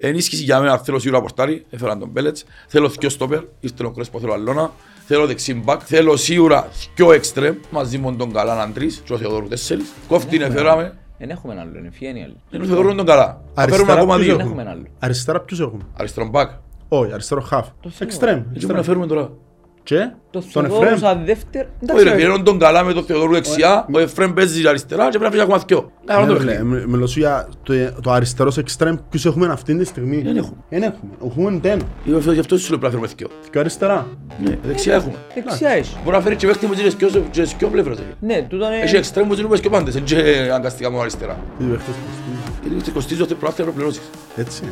[0.00, 2.44] Ενίσχυση για μένα θέλω σίγουρα πορτάρι, έφεραν τον Μπέλετς.
[2.66, 4.70] Θέλω δυο στόπερ, ήρθε ο Κρέσπο, θέλω Αλλώνα.
[5.06, 9.48] Θέλω δεξί μπακ, θέλω σίγουρα δυο εξτρέμ, μαζί με τον Καλάναν τρεις και ο Θεοδόρου
[9.48, 9.92] τέσσερις.
[10.08, 12.36] Κόφτην εφέραμε, Δεν έχουμε άλλο, είναι φιένει άλλη.
[12.50, 13.40] είναι ο Θεοδόρου τον καλά.
[13.54, 14.36] Θα φέρουμε Αριστερά ακόμα ποιος δύο.
[14.36, 14.62] Δεν έχουμε.
[14.62, 14.86] έχουμε άλλο.
[14.98, 16.50] Αριστερά ποιους έχουμε; Αριστερόν μπακ.
[16.88, 17.62] Όχι, αριστερό half.
[17.80, 18.38] Το Εξτρέμ.
[18.38, 19.30] Έτσι μπορούμε να φέρουμε τώρα;
[19.88, 20.98] Και Το τον Θεοδόρου Εφρέμ.
[20.98, 21.68] σαν δεύτερο.
[21.94, 25.24] Όχι ρε, φέρνουν τον καλά με τον Θεοδόρου δεξιά, ο Εφρέμ παίζει αριστερά και πρέπει
[25.24, 25.92] να φύγει ακόμα δυο.
[26.06, 26.74] Να κάνουμε το Ναι, παιχνίδι.
[26.80, 30.56] ρε, Μιλώ σου για το- το αριστερό εξτρέμ ποιους έχουμε αυτή τη στιγμή; Δεν έχουμε.
[30.68, 31.10] Δεν έχουμε.
[31.26, 31.80] Έχουμε τέν.
[32.04, 33.28] Γι' αυτό σου λέω πρέπει να φέρουμε δυο.
[33.50, 34.06] Και αριστερά.
[34.44, 35.14] Ναι, δεξιά έχουμε.
[35.34, 35.96] Δεξιά έχει.
[36.04, 37.98] Μπορεί να φέρει και παίχτη με τις δυο- τις δυο πλευρές.
[37.98, 38.04] ρε.
[38.20, 38.98] Ναι, τούτο Έχει είναι...
[38.98, 41.36] εξτρέμ που είναι και πάντες, δεν είναι αγκαστικά μόνο αριστερά.
[41.58, 42.68] Τι παίχτες κοστίζει.
[42.68, 44.02] Γιατί σε κοστίζει ότι πρέπει να πληρώσεις.
[44.36, 44.62] Έτσι.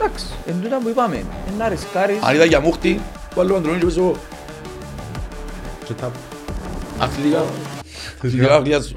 [0.00, 1.16] Εντάξει, εν τούτα που είπαμε.
[1.16, 1.22] Ε,
[1.58, 2.16] Να ρισκάρεις.
[2.22, 3.00] Αν ήταν για μούχτη,
[3.34, 4.14] βάλω Αντρονί και παίζω εγώ.
[5.86, 6.10] Και τα...
[6.98, 7.44] Αθλητικά,
[8.16, 8.94] αθλητικά χρειάζω.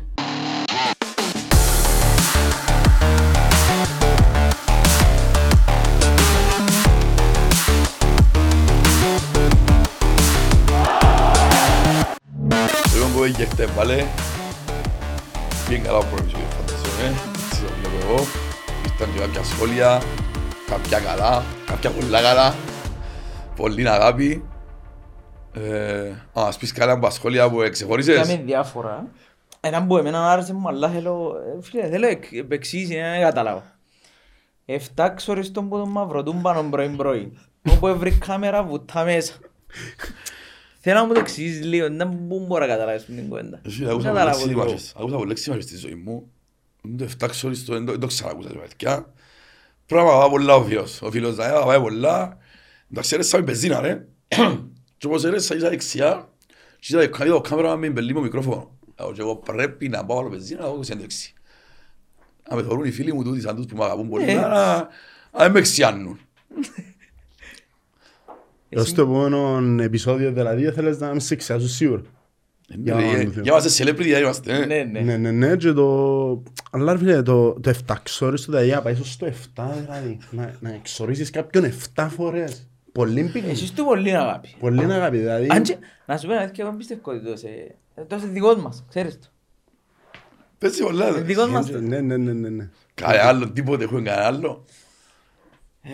[12.93, 14.05] Λοιπόν που έγινε χτες βάλε,
[15.67, 17.15] πήγαινε καλά ο πρώτος που φανταζόμαι,
[17.49, 18.25] έτσι το βλέπω εγώ.
[18.85, 20.01] Ήρθαν και κάποια σχόλια,
[20.69, 22.55] κάποια καλά, κάποια πολλά καλά,
[23.55, 24.31] πολύ αγάπη.
[24.31, 24.58] Ε,
[26.39, 28.15] Α, ας πεις καλά από τα σχόλια που εξεχώρισες.
[28.15, 29.07] Κάμε διάφορα.
[29.59, 31.35] Ένα που εμένα άρεσε μου, αλλά θέλω...
[31.57, 33.63] ε, Φίλε, θέλω εκ- επεξήγηση, δεν καταλάβω.
[34.65, 37.37] Εφτά ξοριστών που τον μαυροτούν πάνω πρωί πρωί.
[37.69, 39.33] Όπου έβρει κάμερα βουτά μέσα.
[40.79, 43.59] Θέλω να μου το εξηγήσεις λίγο, δεν πού μπορώ να καταλάβεις την κουβέντα.
[43.65, 44.61] Εσύ, Δεν Άκουσα καταλάβω πολλές λίγο.
[44.67, 44.93] σημασίες.
[44.99, 46.31] Άκουσα πολλές σημασίες στη ζωή μου.
[46.81, 49.13] Δεν το εφτάξω στο, δεν το- δεν το ξανακούσα σε παιδιά.
[49.85, 51.01] Πράγμα πάει πολλά ο φίλος.
[51.01, 52.37] Ο φίλος να πάει πολλά.
[52.91, 54.05] Εντάξει, έρεσα με μπεζίνα ρε.
[54.99, 56.29] Και όπως έρεσα είσαι δεξιά.
[56.79, 58.71] Και είδα το- είδα το κάμερα με μπελί μικρόφωνο.
[58.99, 61.33] Λέω, Και εγώ πρέπει να πάω άλλο μπεζίνα, να πάω σε έντευξη.
[62.49, 64.33] Αν με θεωρούν οι φίλοι μου τούτοι σαν τους που με αγαπούν πολύ, Ε.
[64.35, 64.89] να να
[65.37, 66.19] δεν με εξιάνουν.
[68.69, 72.01] Έως το επόμενο επεισόδιο δηλαδή θέλεις να με σε ξιάσω σίγουρα.
[72.67, 73.41] Για να Ε, δούμε.
[73.41, 74.53] Για μας celebrity δεν είμαστε.
[74.61, 74.65] ε.
[74.65, 74.99] Ναι, ναι.
[74.99, 76.43] Ναι, ναι, ναι, και το...
[76.71, 79.31] Αλλά ρε φίλε, το, το 7 ξόριστο δηλαδή, να πάει στο 7
[79.81, 82.67] δηλαδή, να, να εξορίσεις κάποιον 7 φορές.
[82.91, 83.49] Πολύ πίνει.
[83.49, 84.55] Εσείς του πολύ αγάπη.
[84.59, 85.47] Πολύ αγάπη, δηλαδή.
[85.49, 87.75] Αν και, να σου πω ένα και εγώ πιστεύω ότι το σε...
[88.07, 89.27] Το είσαι δικός μας, ξέρεις το.
[90.57, 91.07] Πες πολλά.
[91.07, 91.23] Είναι ρε.
[91.23, 91.79] δικός μας το.
[91.81, 92.69] Ναι, ναι, ναι, ναι, ναι.
[92.93, 94.65] Κανένα άλλο, τίποτε έχουμε κανένα άλλο.
[95.81, 95.89] Ε,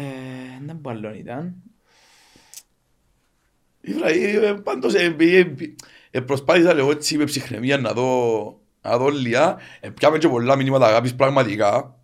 [0.66, 1.56] Δεν πω άλλον ήταν.
[3.82, 5.46] Ήβρα, ε, πάντως ε, ε, ε,
[6.12, 9.60] ε, προσπάθησα λίγο έτσι με ψυχραιμία να δω, να δω λιά.
[9.80, 12.00] Ε, Πιάμε και πολλά μηνύματα αγάπης πραγματικά.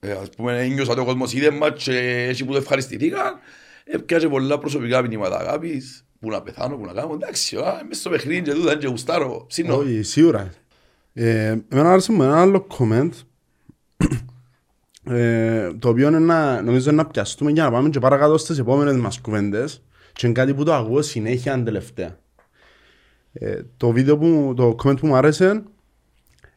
[0.00, 3.40] Ε, ας πούμε, ένιωσα ότι ο κόσμος είδε μας και έτσι που το ευχαριστηθήκα.
[3.84, 6.06] Ε, Πιάμε και πολλά προσωπικά μηνύματα αγάπης.
[6.20, 7.14] Που να πεθάνω, που να κάνω.
[7.14, 9.44] Εντάξει, α, μες στο παιχνίδι και τούτα και γουστάρω.
[9.48, 9.76] Ψήνω.
[9.76, 10.50] Όχι, σίγουρα.
[11.12, 13.10] Ε, εμένα άρεσε μου ένα άλλο comment
[15.04, 18.58] ε, το οποίο είναι να, νομίζω είναι να πιαστούμε για να πάμε και παρακάτω στις
[18.58, 19.82] επόμενες μας κουβέντες
[20.12, 22.18] και είναι κάτι που το ακούω συνέχεια τελευταία.
[23.32, 25.62] Ε, το βίντεο που, το comment που μου άρεσε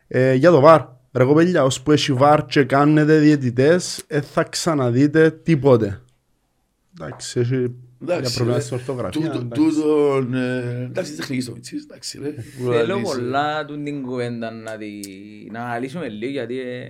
[0.07, 0.85] ε, για το VAR.
[1.11, 6.01] Ρε κοπέλια, ώσπου έχει VAR και κάνετε διαιτητές, δεν θα ξαναδείτε τίποτε.
[7.01, 8.61] Εντάξει, έχει για Εντάξει, προβλήματα ρε.
[8.66, 9.22] στην ορθογραφία.
[9.22, 9.61] Τούτο- εντάξει.
[9.61, 12.35] τούτον, ε, εντάξει, τεχνικής στο μητσής, εντάξει ρε.
[12.41, 13.13] Θέλω Λύση.
[13.16, 15.00] πολλά του την κουβέντα να, τη...
[15.51, 16.89] να αναλύσουμε λίγο γιατί ε,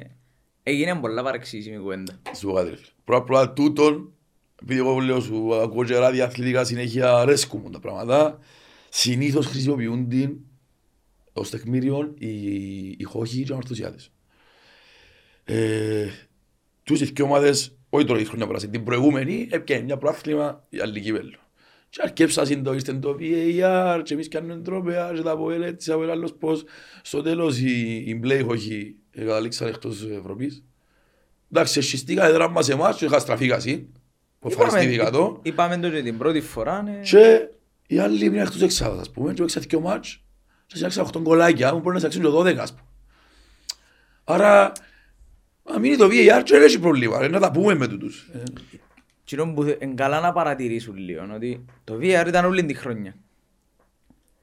[0.63, 2.19] έγινε πολλά παρεξήσιμη κουβέντα.
[2.37, 2.87] Σου πω κάτι ρε φίλε.
[3.03, 4.13] Πρώτα απ' όλα τούτον,
[4.63, 8.39] επειδή εγώ λέω σου ακούω και ράδια αθλητικά συνέχεια αρέσκουν μου τα πράγματα,
[8.89, 10.35] συνήθως χρησιμοποιούν την
[11.33, 12.27] ως τεκμήριο οι,
[12.97, 14.11] οι χώχοι και οι αμαρτωσιάτες.
[15.43, 16.07] Ε,
[16.83, 20.79] τους οι δυο ομάδες, όχι τώρα η χρονιά πέρασε, την προηγούμενη έπιανε μια προάθλημα η
[20.79, 21.37] άλλη κύπελλο.
[21.89, 25.91] Και αρκέψασαν το, ήρθε το VAR και εμείς κάνουμε τρόπαια και τα από ελ έτσι,
[25.91, 26.63] από ελ άλλος πώς.
[27.01, 30.63] Στο τέλος οι, οι μπλε χώχοι καταλήξαν εκτός Ευρωπής.
[31.51, 33.89] Εντάξει, εσχιστήκα δράμα σε εμάς και είχα στραφεί κασί.
[34.39, 35.39] Που ευχαριστήθηκα το.
[35.41, 36.81] είπαμε το και την πρώτη φορά.
[36.81, 36.99] ναι.
[37.03, 37.49] Και
[37.87, 40.23] οι άλλοι ήμουν εκτός εξάδας, ας πούμε, και έξα δυο μάτς
[40.65, 42.87] και συνάξαν 8 γκολάκια, μου μπορεί να συνάξουν και 12, ας πούμε.
[44.23, 44.71] Άρα,
[45.73, 48.29] αν μείνει το VAR και δεν έχει πρόβλημα, ρε, να τα πούμε με τούτους.
[48.33, 48.43] Ε,
[49.23, 53.15] Κοινό που είναι καλά να παρατηρήσουν λίγο ότι το VR ήταν όλη τη χρονιά.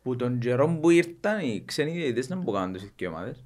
[0.03, 3.45] Που τον καιρό που ήρθαν οι ξένοι διαιτητές δεν μπορούν τους οι ομάδες.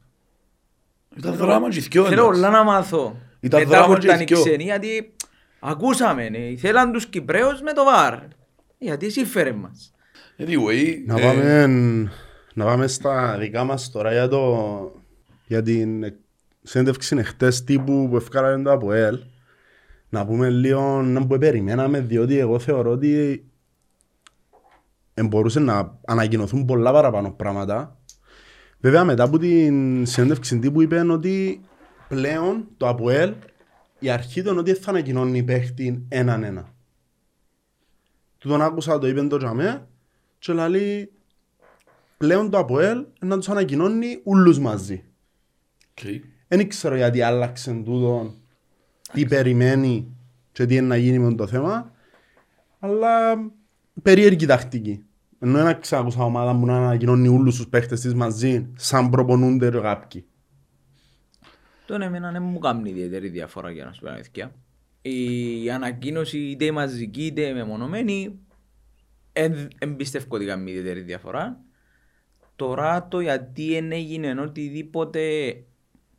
[1.17, 2.41] Ήταν δράμα και δυο, Θέλω εντάξει.
[2.41, 3.17] όλα να μάθω.
[3.41, 4.41] Ήταν Μετά δράμα που και ήταν οι δυο.
[4.43, 5.13] ξένοι γιατί
[5.61, 8.19] ακούσαμε, ναι, θέλαν τους Κυπρέους με το VAR.
[8.79, 9.95] Γιατί εσύ φέρε μας.
[10.39, 11.67] Anyway, Να ε, πάμε,
[12.55, 15.03] να πάμε στα δικά μας τώρα για, το,
[15.47, 16.15] για την
[16.67, 19.19] συνέντευξη χτες τύπου που ευκάλανε το ΑΠΟΕΛ.
[20.09, 23.45] Να πούμε λίγο να που περιμέναμε διότι εγώ θεωρώ ότι
[25.15, 27.99] ε, μπορούσε να ανακοινωθούν πολλά παραπάνω πράγματα.
[28.81, 31.61] Βέβαια μετά από την συνέντευξη τύπου είπαν ότι
[32.09, 33.35] πλέον το ΑΠΟΕΛ
[33.99, 36.75] η αρχή ήταν ότι θα ανακοινώνει παίχτη έναν ένα.
[38.39, 39.87] Του τον άκουσα το είπε το τζαμέ
[40.39, 41.13] και λέει
[42.17, 45.05] πλέον το ΑΠΟΕΛ να τους ανακοινώνει ούλους μαζί.
[46.03, 46.21] Okay.
[46.49, 48.35] Δεν ξέρω γιατί άλλαξε τούτο,
[49.13, 50.17] τι περιμένει
[50.53, 51.93] και τι είναι να γίνει με το θέμα,
[52.79, 53.37] αλλά
[54.03, 55.05] περίεργη τακτική.
[55.39, 59.81] Ενώ δεν ξάκουσα ομάδα μου να ανακοινώνει όλους τους παίχτες της μαζί, σαν προπονούνται ρε
[59.81, 60.27] κάποιοι.
[61.87, 64.55] Τον εμένα δεν μου κάνει ιδιαίτερη διαφορά για να σου πω αλήθεια.
[65.03, 68.39] Η ανακοίνωση είτε η μαζική είτε η μεμονωμένη
[69.79, 71.61] δεν πιστεύω ότι κάνει ιδιαίτερη διαφορά.
[72.57, 75.21] Τώρα το γιατί δεν έγινε οτιδήποτε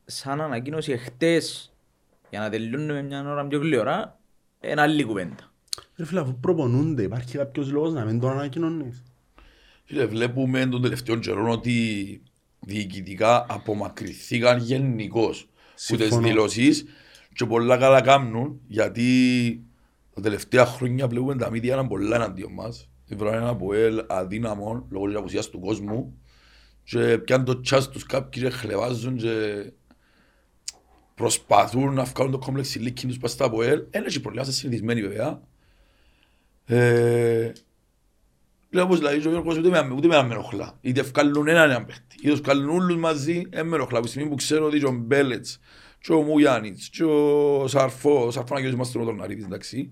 [0.10, 1.74] σαν ανακοίνωση εχθές
[2.30, 4.20] για να τελειώνουμε μια ώρα πιο γλυόρα,
[4.62, 5.52] είναι άλλη κουβέντα.
[5.96, 9.04] Ρε φίλε, αφού προπονούνται, υπάρχει κάποιος λόγος να μην τον ανακοινώνεις;
[9.84, 12.22] Φίλε, βλέπουμε τον τελευταίο καιρό ότι
[12.60, 15.44] διοικητικά απομακρυνθήκαν γενικώς
[15.88, 16.28] που τις Συμφωνώ.
[16.28, 16.86] δηλώσεις
[17.34, 19.62] και πολλά καλά κάνουν γιατί
[20.14, 22.90] τα τελευταία χρόνια βλέπουμε τα μίδια είναι πολλά εναντίον μας.
[23.10, 26.18] Βράδυ ένα από ελ αδύναμο λόγω της απουσίας του κόσμου
[26.84, 29.66] και πιάνουν το τσάς τους κάποιοι και χλεβάζουν και
[31.18, 33.84] προσπαθούν να βγάλουν το κόμπλεξ ηλίκη τους πας στα από ελ.
[33.90, 35.42] Ένας έχει προβλήματα συνηθισμένοι βέβαια.
[36.66, 37.52] Ε,
[38.70, 40.78] Λέω όπως λέει ο Γιώργος ούτε με, ούτε με με ενοχλά.
[40.82, 43.98] Είτε βγάλουν έναν έναν παίχτη, είτε βγάλουν όλους μαζί, δεν με ενοχλά.
[43.98, 45.60] Από τη στιγμή που ξέρω ότι και ο Μπέλετς,
[46.00, 49.90] και ο Μουγιάννιτς, και ο Σαρφό, ο Σαρφό να γίνει μας τον Ναρίδης, εντάξει.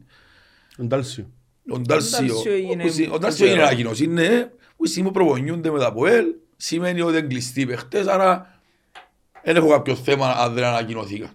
[0.78, 1.30] Εντάλσιο.
[1.70, 5.14] Ο Ντάλσιο, Ντάλσιο έγινε- όπως η- ο Ντάλσιο είναι ανακοινώσει, είναι που η στιγμή που
[5.14, 6.26] προπονιούνται με τα ΠΟΕΛ,
[6.58, 8.55] σημαίνει ότι είναι κλειστοί οι παίχτες, άρα
[9.46, 11.30] δεν έχω κάποιο θέμα αν δεν ανακοινωθήκα.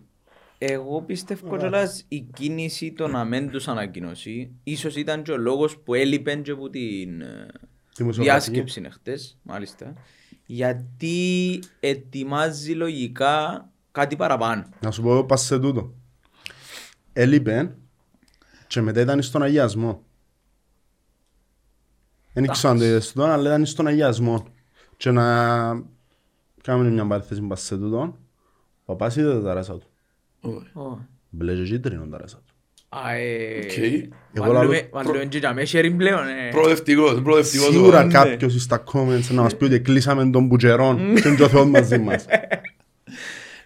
[0.58, 5.78] Εγώ πιστεύω κιόλας η κίνηση το να μην τους ανακοινώσει ίσως ήταν και ο λόγος
[5.78, 7.46] που έλειπε και από την ε,
[7.96, 8.50] Δημοσιογραφική.
[8.50, 9.94] διάσκεψη χτες, μάλιστα,
[10.46, 14.68] γιατί ετοιμάζει λογικά κάτι παραπάνω.
[14.80, 15.94] Να σου πω πας σε τούτο.
[17.12, 17.74] Έλειπε
[18.66, 20.02] και μετά ήταν στον αγιασμό.
[22.32, 24.46] Δεν ξέρω αν το είδες τούτο, αλλά ήταν στον αγιασμό.
[24.96, 25.72] Και να
[26.62, 28.16] κάνουμε μια παρθέση πας σε τούτο.
[28.84, 29.86] Ο παπάς είδε τα ράσα του.
[30.40, 31.08] Ωραία.
[31.28, 32.54] Μπλε και κίτρινο τα ράσα του.
[32.88, 33.76] Α, ε, Οκ.
[33.76, 36.26] Εγώ βάλουμε- λαλώ- βάλουμε και για μέσα sharing πλέον.
[36.26, 36.48] ε.
[36.50, 37.66] Προοδευτικός, προοδευτικός.
[37.68, 41.66] Σίγουρα ο- κάποιος στα comments να μας πει ότι κλείσαμε τον Μπουτζερόν και τον Θεό
[41.66, 42.24] μαζί μας.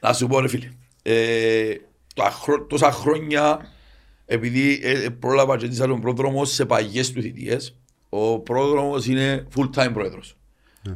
[0.01, 0.69] Να σου πω ρε φίλε,
[1.03, 1.75] ε,
[2.15, 3.67] τα χρο- τόσα χρόνια
[4.27, 7.77] επειδή ε, ε, πρόλαβα και ζήτησα τον πρόδρομο σε παγιές του θητείες,
[8.09, 10.37] ο πρόδρομος είναι full time πρόεδρος.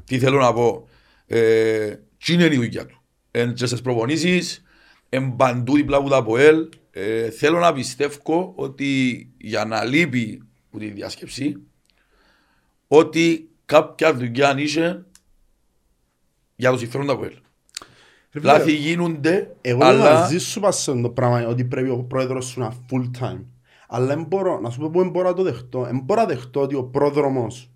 [0.04, 0.88] Τι θέλω να πω,
[1.28, 1.94] ε,
[2.24, 3.02] τι είναι η δουλειά του.
[3.30, 4.62] Εν και στις προπονήσεις,
[5.08, 10.78] εν παντού δίπλα από τα ΠΟΕΛ, ε, θέλω να πιστεύω ότι για να λείπει από
[10.78, 11.56] τη διάσκεψη,
[12.88, 15.04] ότι κάποια δουλειά είχε
[16.56, 17.34] για το συμφέρον του ΑΠΟΕΛ.
[18.32, 21.88] Ρε φίλε, Λάθη γίνονται, Εγώ είμαι αλλά μαζί σου πας σε το πράγμα ότι πρέπει
[21.88, 23.44] ο πρόεδρος σου να full time.
[23.88, 25.82] Αλλά δεν μπορώ, να σου πω που δεν μπορώ να το δεχτώ.
[25.82, 27.70] Δεν μπορώ να δεχτώ ότι ο πρόδρομος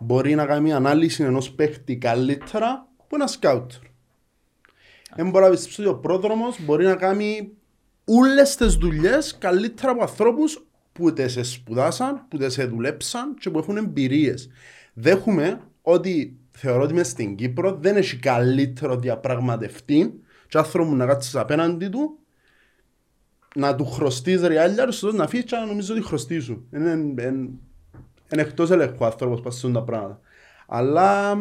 [0.00, 3.72] μπορεί να κάνει μια ανάλυση ενός παίχτη καλύτερα που ένα σκάουτ.
[5.16, 7.52] Δεν μπορώ να πιστέψω ότι ο πρόδρομος μπορεί να κάνει
[8.04, 13.50] όλες τις δουλειές καλύτερα από ανθρώπους που τε σε σπουδάσαν, που τε σε δουλέψαν και
[13.50, 14.48] που έχουν εμπειρίες.
[14.92, 21.06] Δέχομαι ότι θεωρώ ότι μες στην Κύπρο δεν έχει καλύτερο διαπραγματευτή και άνθρωπο που να
[21.06, 22.16] κάτσεις απέναντι του
[23.54, 26.68] να του χρωστείς ριάλια του να φύγεις και να νομίζω ότι χρωστείς σου.
[26.74, 27.14] Είναι,
[28.32, 30.20] είναι, είναι εκτός ελέγχου ο άνθρωπος που πασούν τα πράγματα.
[30.66, 31.38] Αλλά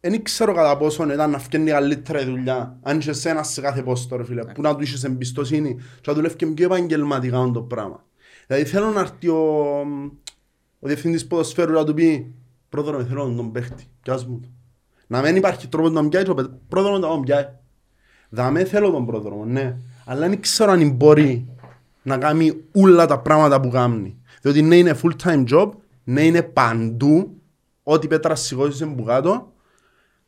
[0.00, 2.78] δεν ξέρω κατά πόσο ήταν να φτιάχνει καλύτερα η δουλειά.
[2.82, 6.12] Αν είσαι εσένα σε κάθε πόστο ρε φίλε, που να του είχες εμπιστοσύνη και να
[6.12, 8.04] δουλεύει και πιο επαγγελματικά με το πράγμα.
[8.46, 9.36] Δηλαδή θέλω να έρθει ο,
[10.78, 12.34] ο διευθυντής ποδοσφαίρου να του πει
[12.68, 14.48] «Πρόδρομε θέλω να τον παίχτη, πιάσ' μου το».
[15.06, 17.48] Να μην υπάρχει τρόπος να τον πιάει και ο παι- πρόδρομο να τον πιάει.
[18.28, 19.76] Δαμέ θέλω τον πρόδρομο, ναι.
[20.04, 21.48] Αλλά δεν ξέρω αν μπορεί
[22.02, 24.17] να κάνει όλα τα πράγματα που κάνει.
[24.42, 25.70] Διότι ναι είναι full time job,
[26.04, 27.40] ναι είναι παντού,
[27.82, 29.52] ό,τι πέτρα σηκώσεις είναι που κάτω,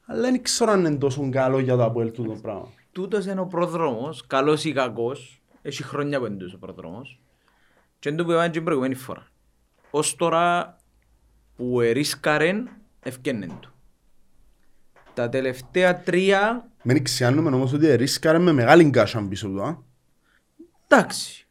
[0.06, 2.68] αλλά δεν ξέρω αν είναι τόσο καλό για το Αποέλ του το πράγμα.
[2.92, 5.42] Τούτος είναι ο πρόδρομος, καλός ή κακός.
[5.62, 7.20] Έχει χρόνια που είναι τούτος ο πρόδρομος.
[7.98, 9.26] Και είναι το που είπαμε και την προηγούμενη φορά.
[9.90, 10.76] Ως τώρα
[11.56, 12.68] που ερίσκαρεν,
[13.00, 13.72] ευκαινέν του.
[15.14, 19.82] Τα τελευταία τρία, Μην ξιάνουμε όμως ότι ρίσκαρε με μεγάλη κάσα πίσω του, α.
[20.88, 21.46] εντάξει.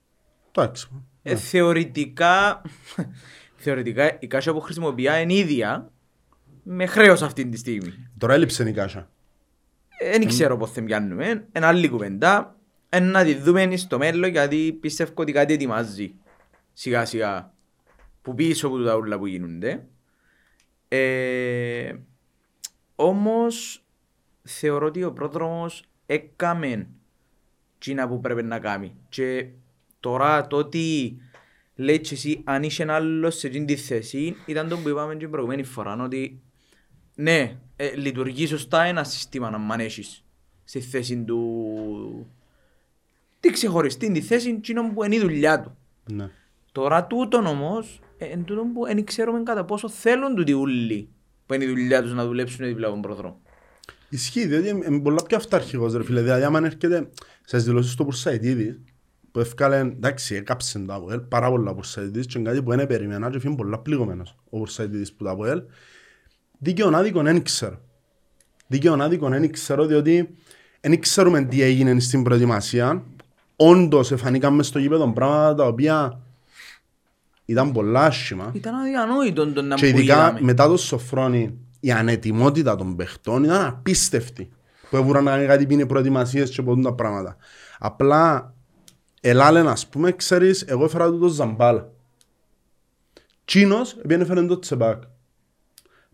[0.51, 0.89] Εντάξει.
[1.23, 2.61] Ε, θεωρητικά,
[3.63, 5.91] θεωρητικά η κάσα που χρησιμοποιεί είναι ίδια
[6.63, 7.93] με χρέος αυτή τη στιγμή.
[8.17, 9.09] Τώρα έλειψε η κάσα.
[10.11, 11.47] Δεν ξέρω πώς θα πιάνουμε.
[11.51, 12.55] Ένα άλλη κουβέντα.
[12.89, 16.13] Ε, να τη δούμε στο μέλλον γιατί πιστεύω ότι κάτι ετοιμάζει
[16.73, 17.53] σιγά σιγά
[18.21, 19.85] που πίσω από τα ούλα που γίνονται.
[20.87, 21.93] Ε,
[22.95, 23.83] όμως
[24.43, 26.87] θεωρώ ότι ο πρόδρομος έκαμε
[27.77, 28.95] τσίνα που πρέπει να κάνει.
[29.09, 29.47] Και
[29.99, 31.17] τώρα το ότι
[31.75, 35.13] λέει και εσύ αν είσαι ένα άλλος σε εκείνη τη θέση ήταν το που είπαμε
[35.13, 36.41] και την προηγούμενη φορά ότι
[37.15, 40.23] ναι, ε, λειτουργεί σωστά ένα σύστημα να μ' έχεις
[40.63, 42.27] στη θέση του
[43.39, 45.77] τι ξεχωριστή τη θέση εκείνο που είναι η δουλειά του.
[46.13, 46.29] Ναι.
[46.71, 51.09] Τώρα τούτον όμως, ε, εν τούτον που δεν ξέρουμε κατά πόσο θέλουν τούτοι ούλοι
[51.45, 53.41] που είναι η δουλειά τους να δουλέψουν δίπλα από τον προδρόμο.
[54.09, 56.21] Ισχύει, διότι είναι πολλά πιο αυταρχικός ρε φίλε.
[56.21, 57.09] Δηλαδή, άμα έρχεται
[57.43, 58.79] στις δηλώσεις του Πουρσαϊτίδη,
[59.39, 63.39] που έφκαλε, εντάξει, έκαψε το Αποέλ, πάρα πολλά Πουρσαϊτίδης και κάτι που δεν περιμένα και
[63.39, 65.61] φύγει πολλά πληγωμένος ο Πουρσαϊτίδης που το Αποέλ.
[66.57, 67.79] Δίκαιον άδικον δεν ξέρω.
[68.67, 70.35] Δίκαιον άδικον δεν ξέρω, διότι
[70.81, 73.03] δεν ξέρουμε τι έγινε στην προετοιμασία.
[73.55, 76.19] Όντως, εφανήκαμε στο γήπεδο πράγματα τα οποία
[77.45, 78.51] ήταν πολλά άσχημα.
[78.53, 80.41] Ήταν αδιανόητο το να Και που ειδικά είδαμε.
[80.41, 84.49] μετά το Σοφρόνι, η ανετοιμότητα των παιχτών ήταν απίστευτη.
[84.89, 87.37] Που έβουραν να κάνει κάτι πίνει προετοιμασίες και ποτούν τα πράγματα.
[87.79, 88.53] Απλά,
[89.21, 91.91] ελάλεν ας πούμε, ξέρεις, εγώ έφερα του το Ζαμπάλα.
[93.45, 95.03] Τσίνος, επειδή έφερε το Τσεμπάκ.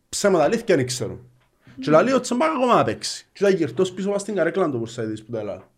[0.10, 1.20] Ψέματα αλήθεια δεν ξέρω.
[1.80, 3.26] Και λέει ο Τσεμπάκ ακόμα να παίξει.
[3.34, 5.70] Και θα γυρτός πίσω πας στην καρέκλα του Πουρσαϊδης που τα έλεγα.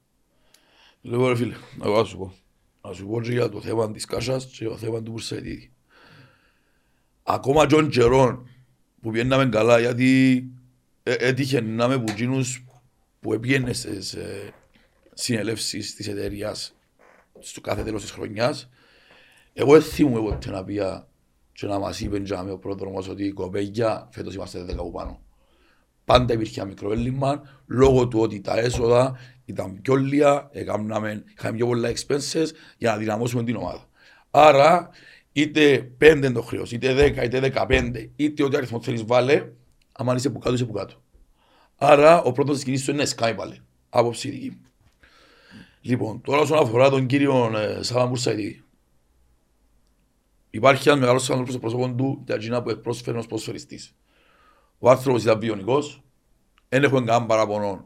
[1.01, 2.34] Λοιπόν ρε φίλε, εγώ θα σου πω.
[2.81, 5.72] Να σου πω και για το θέμα της Κάσας και για το θέμα του Πουρσαϊτίδη.
[7.24, 8.50] Ακόμα και των καιρών
[9.01, 10.43] που πιέναμε καλά γιατί
[11.03, 12.65] ε, έτυχε να είμαι που εκείνους
[13.19, 14.53] που έπιένε στις ε,
[15.13, 16.76] συνελεύσεις της εταιρείας
[17.39, 18.70] στο κάθε τέλος της χρονιάς
[19.60, 21.08] εγώ δεν θυμούμαι ποτέ να πια
[21.51, 25.22] και να μας είπε τζάμε ο πρόδρομος ότι κοπέγια φέτος είμαστε 10 από πάνω.
[26.06, 31.58] Πάντα υπήρχε ένα μικρό έλλειμμα λόγω του ότι τα έσοδα ήταν πιο λίγα, έκαναμε, είχαμε
[31.58, 32.46] πιο πολλά expenses
[32.77, 33.89] για να δυναμώσουμε την ομάδα.
[34.32, 34.89] Άρα
[35.32, 39.50] είτε 5 είναι το χρέος, είτε 10, είτε 15, είτε ό,τι αριθμό θέλεις βάλε,
[39.91, 41.01] άμα είσαι που κάτω, είσαι που κάτω.
[41.75, 43.60] Άρα ο πρώτος της κινήσης σου είναι Sky πάλι.
[43.89, 44.67] Άποψη δική μου.
[45.88, 48.63] Λοιπόν, τώρα όσον αφορά τον κύριο ε, Σάββα Πουρσαϊτίδη,
[50.50, 53.96] υπάρχει ένας μεγάλος άνθρωπος στο πρόσωπο του για εκείνα που πρόσφερε ως ποδοσφαιριστής.
[54.79, 56.03] Ο άνθρωπος ήταν βιονικός,
[56.70, 57.86] δεν έχω κανένα παράπονο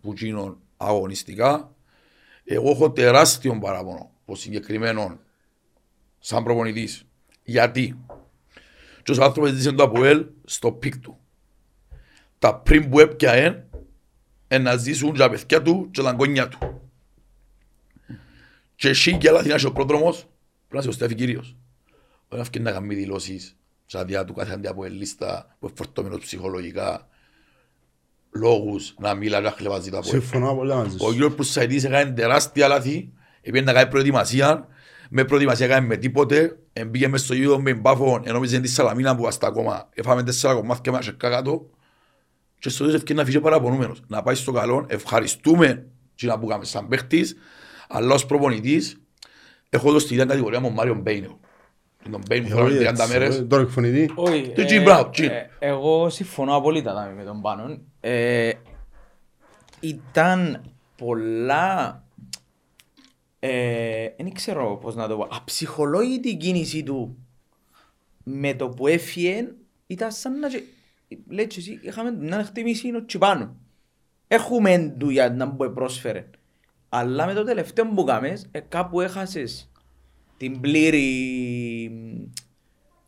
[0.00, 1.74] που τζείνον αγωνιστικά.
[2.44, 5.18] Εγώ έχω τεράστιο παράπονο που συγκεκριμένο
[6.18, 7.06] σαν προπονητής.
[7.42, 8.04] Γιατί;
[9.02, 11.18] Και ο άνθρωπος ζήτησε το ΑΠΟΕΛ στο peak του.
[12.38, 13.64] Τα πριν που έπιαεν
[14.48, 16.83] ε, να ζήσουν και τα παιδιά του και τα αγκόνια του.
[18.84, 20.28] Και εσύ και άλλα θυμάσαι ο πρόδρομος πρέπει
[20.70, 21.56] να είσαι ο Στέφη Κύριος.
[22.28, 27.08] Δεν έφυγε να κάνει δηλώσεις στα διά του κάθε αντιαποελίστα που είναι φορτωμένος ψυχολογικά
[28.30, 30.20] λόγους να μιλά και να χλεβάζει τα Αποέλ.
[30.20, 31.12] Συμφωνώ πολύ μαζί Ο σου.
[31.12, 34.68] Γιώργος Πουσαϊτής έκανε τεράστια λάθη, επειδή να κάνει προετοιμασία,
[35.10, 39.16] με προετοιμασία έκανε με τίποτε, μπήκε μες στο γήπεδο με μπάφο, ενώ μίζε τη Σαλαμίνα
[39.16, 41.70] που hasta ακόμα έφαμε τέσσερα κομμάτια με ασεκά κάτω
[42.58, 44.02] και στο τέλος ευκαιρία να φύγει παραπονούμενος.
[44.06, 47.36] Να πάει στο καλό, ευχαριστούμε και να που κάνουμε σαν παίχτης,
[47.88, 49.00] αλλά ως προπονητής
[49.70, 51.28] έχω δώσει την ίδια κατηγορία μου Μάριον Μπέινε.
[52.10, 53.36] Τον Μπέινε που Εγώ θέλαμε 30 έτσι, μέρες.
[53.38, 54.10] ε, Τον εκφωνητή.
[54.14, 55.28] Όχι, Το Jim Brown, Jim.
[55.30, 57.82] ε, εγώ συμφωνώ απόλυτα Δάμη, με τον Πάνον.
[58.00, 58.50] Ε,
[59.80, 60.62] ήταν
[60.96, 62.02] πολλά
[63.38, 67.16] ε, δεν ξέρω πώς να το πω, αψυχολόγητη η κίνηση του
[68.24, 69.48] με το που έφυγε
[69.86, 70.48] ήταν σαν να...
[70.48, 70.62] και-
[71.28, 73.56] Λέει και εσύ, είχαμε μια εκτίμηση είναι ο πάνω.
[74.28, 76.26] Έχουμε δουλειά να μου πρόσφερε.
[76.96, 79.70] Αλλά με το τελευταίο που κάμες, ε, κάπου έχασες
[80.36, 81.02] την πλήρη
[81.92, 82.30] μ,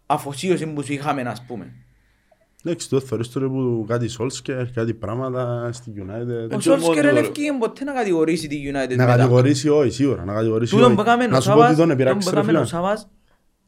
[0.07, 1.73] αφοσίωση που σου είχαμε, ας πούμε.
[2.65, 6.51] Εντάξει, το θεωρείς τώρα που κάτι Solskjaer, κάτι πράγματα στην United.
[6.51, 7.19] Ο Έτσι Σόλσκερ μόνο δεν τώρα.
[7.19, 9.05] ευκήγε ποτέ να κατηγορήσει τη United Να μετά.
[9.17, 10.95] κατηγορήσει όχι, σίγουρα, να κατηγορήσει Τούτον όχι.
[10.97, 12.55] που έκαμε Να ο σου πω ότι Σάβας, τον τούτον που επειράξει ρε έκαμε ο
[12.55, 12.67] φίλε.
[12.67, 13.09] Σάβας,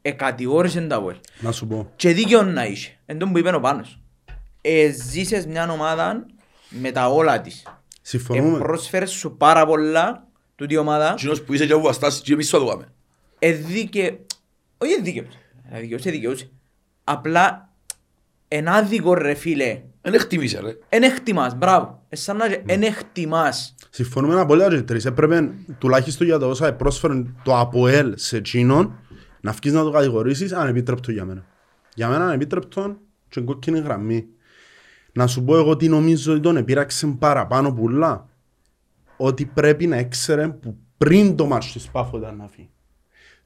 [0.02, 1.16] εκατηγόρησε τα Αποέλ.
[1.40, 1.90] Να σου πω.
[1.96, 2.98] Και δίκαιο να είσαι.
[3.06, 4.00] Εν τόν που είπε ο Πάνος.
[4.60, 6.26] Ε, ζήσες μια ομάδα
[6.68, 7.62] με τα όλα της.
[8.08, 8.58] Ε, Συμφωνούμε.
[8.58, 11.12] πρόσφερες σου πάρα πολλά τούτη η ομάδα.
[11.12, 12.92] Εκείνος που είσαι και που αστάσεις και εμείς θα το κάνουμε.
[13.38, 14.18] Ε, δίκαι...
[14.78, 15.38] Όχι ε, δίκαιος.
[15.70, 16.50] Ε, δικαιούσε, δικαιούσε.
[17.04, 17.72] Απλά
[18.48, 19.82] εν άδικο ρε φίλε.
[20.02, 20.76] Δεν εκτιμήσε ρε.
[20.88, 22.02] Εν εκτιμάς, μπράβο.
[22.08, 23.74] Ε, σαν να εν εκτιμάς.
[23.90, 25.04] Συμφωνούμε απολύτως και τρεις.
[25.04, 28.98] Έπρεπε τουλάχιστον για το όσα πρόσφερε το ΑΠΟΕΛ σε εκείνον
[29.40, 31.44] να βγεις να το κατηγορήσεις ανεπίτρεπτο για μένα.
[31.94, 32.96] Για μένα ανεπίτρεπτο
[33.28, 34.26] και κόκκινη γραμμή.
[35.18, 38.28] Να σου πω εγώ τι νομίζω ότι τον επήραξε παραπάνω πουλά.
[39.16, 42.70] Ότι πρέπει να έξερε που πριν το μάτσο της Πάφο ήταν να φύγει.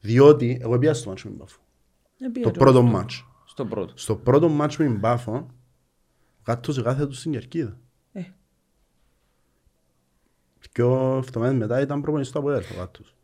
[0.00, 1.61] Διότι εγώ πήγα στο μάτσο με την Πάφο.
[2.19, 3.26] Ε, πήγα Το και πρώτο εγώ στο- μάτσο.
[3.45, 3.93] Στο πρώτο.
[3.97, 5.47] Στο πρώτο μάτσο με την Πάφο
[6.43, 7.79] κάτω κάθε τους στην κερκίδα.
[8.12, 8.23] Ε.
[10.73, 13.14] Και ο εβδομάδες μετά ήταν προπονητής του ΑΠΟΕΛ ο Γάτος.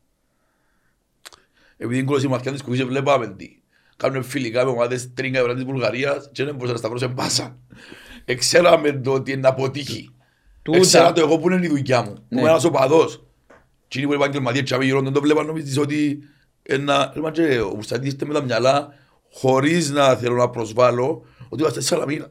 [1.77, 3.61] Επειδή την κόλωση μαθιά της κουβής βλέπαμε τι.
[3.97, 7.59] Κάνουμε φιλικά με ομάδες τρίγκα ευρώ της Βουλγαρίας και δεν μπορούσα να σταυρώσω πάσα.
[8.33, 10.11] Εξέραμε το ότι είναι να αποτύχει.
[10.63, 10.79] Τούτα.
[10.79, 12.11] Εξέρα το εγώ που είναι η δουλειά μου.
[12.11, 12.41] Μου Ναι.
[12.41, 13.23] είμαι ένας οπαδός.
[13.89, 16.19] Τι είναι που επαγγελματίες και γύρω δεν το βλέπαν νομίζεις ότι
[16.63, 17.13] ένα...
[17.15, 18.89] Λέμε και ο Μουστατής είστε με τα μυαλά
[19.33, 22.31] χωρίς να θέλω να προσβάλλω ότι είμαστε στη Σαλαμίνα.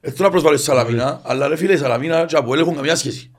[0.00, 2.96] Δεν θέλω να προσβάλλω στη Σαλαμίνα, αλλά ρε φίλε η Σαλαμίνα και από έχουν καμιά
[2.96, 3.30] σχέση.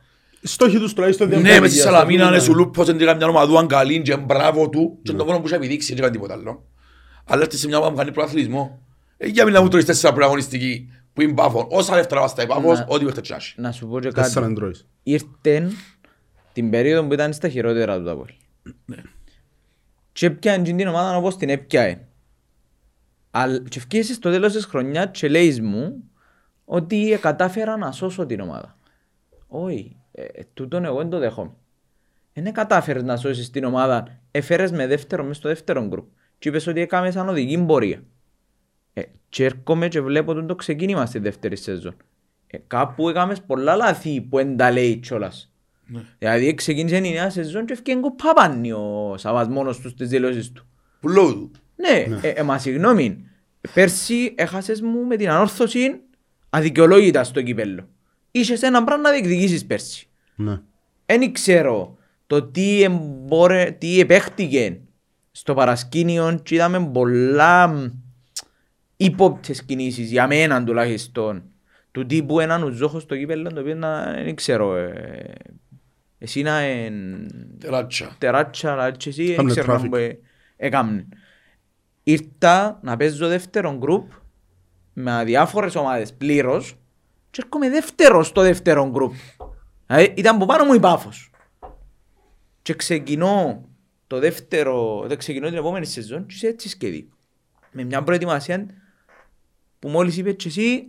[0.43, 2.35] Στόχοι τους τουλάχιστον Ναι, διαμορφωτικοί, μες στη ας το Σαλαμίνα πούμε.
[2.35, 5.55] είναι σου λούπος, δεν μια ομαδούαν καλή και μπράβο του και το μόνο που είχε
[5.55, 6.63] επιδείξει δεν έκανε τίποτα άλλο.
[7.25, 8.81] Αλλά έρθει σε μια ομάδα που κάνει προαθλητισμό.
[9.17, 11.65] Ε, Για μην να μου τρώεις τέσσερα προαγωνιστική που είναι πάφων.
[11.69, 13.53] Όσα δεύτερα βάστα η πάφος, Να- ό,τι παίχτε τσιάσει.
[13.61, 14.51] Να σου πω και Τέσσερα κάτι.
[14.51, 14.87] εντρώεις.
[15.03, 15.71] Ήρθεν
[16.53, 18.37] την περίοδο που ήταν στα χειρότερα του τα πόλη.
[18.85, 18.97] Ναι.
[20.11, 22.07] Και έπιαν την ομάδα όπως την έπιανε.
[23.31, 26.03] Αλλά και ευκαιρίες στο τέλος της χρονιάς και λέεις μου
[26.65, 28.77] ότι ε, κατάφερα να σώσω την ομάδα.
[29.47, 31.51] Όχι, ε, ε, τούτον εγώ δεν το δέχομαι.
[32.33, 36.05] Δεν κατάφερες να σώσεις την ομάδα, έφερες με δεύτερο μες στο δεύτερο γκρουπ
[36.39, 38.03] και είπες ότι έκαμες σαν οδηγή πορεία.
[38.93, 41.95] Ε, και έρχομαι και βλέπω τον το ξεκίνημα στη δεύτερη σεζόν.
[42.47, 45.51] Ε, κάπου έκαμες πολλά λάθη που δεν τα λέει κιόλας.
[45.85, 46.01] Ναι.
[46.17, 50.65] Δηλαδή ξεκίνησε η νέα σεζόν και έφυγε κοπάπανι ο Σαββάς μόνος τους στις δηλώσεις του.
[50.99, 51.51] Που λόγω του.
[51.75, 53.25] Ναι, ε, ε, μα συγγνώμη.
[53.73, 55.99] Πέρσι έχασες μου με την ανόρθωση
[56.49, 57.87] αδικαιολόγητα στο κυπέλλο.
[58.31, 60.07] Είχες ένα πράγμα να διεκδικήσεις πέρσι.
[60.35, 60.59] Ναι.
[61.05, 64.79] Δεν ξέρω το τι, εμπόρε, τι επέχτηκε
[65.31, 67.87] στο παρασκήνιο και είδαμε πολλά μ,
[69.05, 71.43] ύποπτες κινήσεις για μένα τουλάχιστον
[71.91, 75.33] του τύπου έναν ουζόχο στο κύπελλο το οποίο να δεν ξέρω ε,
[76.17, 76.93] εσύ να εν
[77.59, 78.15] Τεράτσα.
[78.17, 79.87] τεράτσα αλλά και εσύ δεν Κάμνε ξέρω να traffic.
[79.89, 80.19] μου ε-
[80.57, 81.07] έκαμνε.
[82.03, 84.11] Ήρθα να παίζω δεύτερο γκρουπ
[84.93, 86.75] με διάφορες ομάδες πλήρως
[87.31, 89.13] και έρχομαι δεύτερο στο δεύτερο γκρουπ.
[89.87, 91.29] Δηλαδή ήταν από πάνω μου η πάφος.
[92.61, 93.65] Και ξεκινώ
[94.07, 97.09] το δεύτερο, δεν ξεκινώ την επόμενη σεζόν και είσαι έτσι σκεδί.
[97.71, 98.65] Με μια προετοιμασία
[99.81, 100.83] που μόλις είπες και εσύ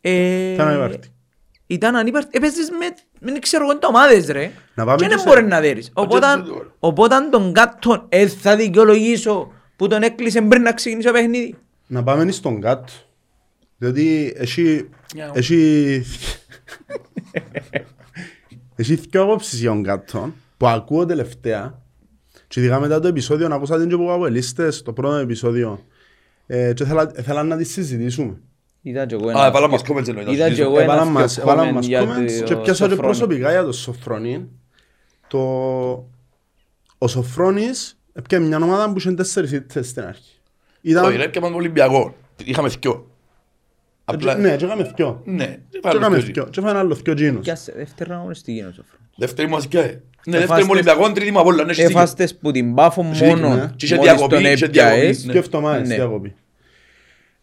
[0.00, 1.08] ε, Ήταν ανύπαρκτη.
[1.66, 2.30] Ήταν ανύπαρκτη.
[2.32, 2.86] Έπαιζες με,
[3.20, 4.50] με δεν ξέρω εγώ τι ομάδες ρε.
[4.74, 5.90] Να πάμε και και δεν σε- μπορεί να δέρεις.
[5.94, 11.06] Οπότε, δεν το- οπότε τον κάτω ε, θα δικαιολογήσω που τον έκλεισε πριν να ξεκινήσει
[11.06, 11.54] το παιχνίδι.
[11.86, 12.92] Να πάμε στον κάτω.
[13.78, 14.88] Διότι έχει...
[15.14, 15.30] Μιαου.
[15.34, 16.02] Έχει...
[18.76, 21.82] Έχει δυο απόψεις για τον κάτω που ακούω τελευταία
[22.48, 25.84] και ειδικά μετά το επεισόδιο να ακούσατε και από καπελίστες το πρώτο επεισόδιο
[26.46, 28.40] ε, και ήθελα, ήθελα να τις συζητήσουμε.
[28.82, 30.26] Είδα και εγώ Α, έβαλα μας comments εννοείς.
[30.26, 30.66] να Είδα και συζητήσουμε.
[30.66, 32.96] εγώ ένα Έβαλαν μας, πιο έβαλαν comment μας για comments το και πιάσα και Σοφρόνη.
[33.00, 34.48] προσωπικά για τον Σοφρόνη.
[35.28, 35.38] Το...
[36.98, 40.40] Ο Σοφρόνης έπιανε μια ομάδα που είχε τέσσερις ήττες στην αρχή.
[40.80, 41.04] Ήταν...
[41.04, 42.14] Όχι ρε, και πάμε Ολυμπιακό.
[42.44, 43.10] Είχαμε θκυο.
[44.04, 44.34] Απλά...
[44.34, 45.22] Ναι, και έκαμε δυο.
[45.24, 46.32] Ναι, Και βάλαμε έκαμε θκυο.
[46.32, 46.44] δυο.
[46.52, 47.40] Και έφανε άλλο δυο τζίνους.
[47.44, 49.06] Πιάσε δεύτερα αγωνιστική είναι ο Σοφρόνης.
[49.16, 49.98] Δεύτερη μας και...
[50.28, 51.64] Ναι, δεύτερη Εφάστες- μου Ολυμπιακό, τρίτη μου Απόλλωνα.
[51.64, 51.98] ναι, έχεις δίκιο.
[51.98, 53.26] Έφαστες που την πάφο ναι.
[53.26, 55.00] μόνο Και είχε μόλις διακοπή, τον είχε έπιαες.
[55.00, 55.38] διακοπή, Και Ναι.
[55.38, 55.94] εβδομάδες Ναι.
[55.94, 56.34] διακοπή.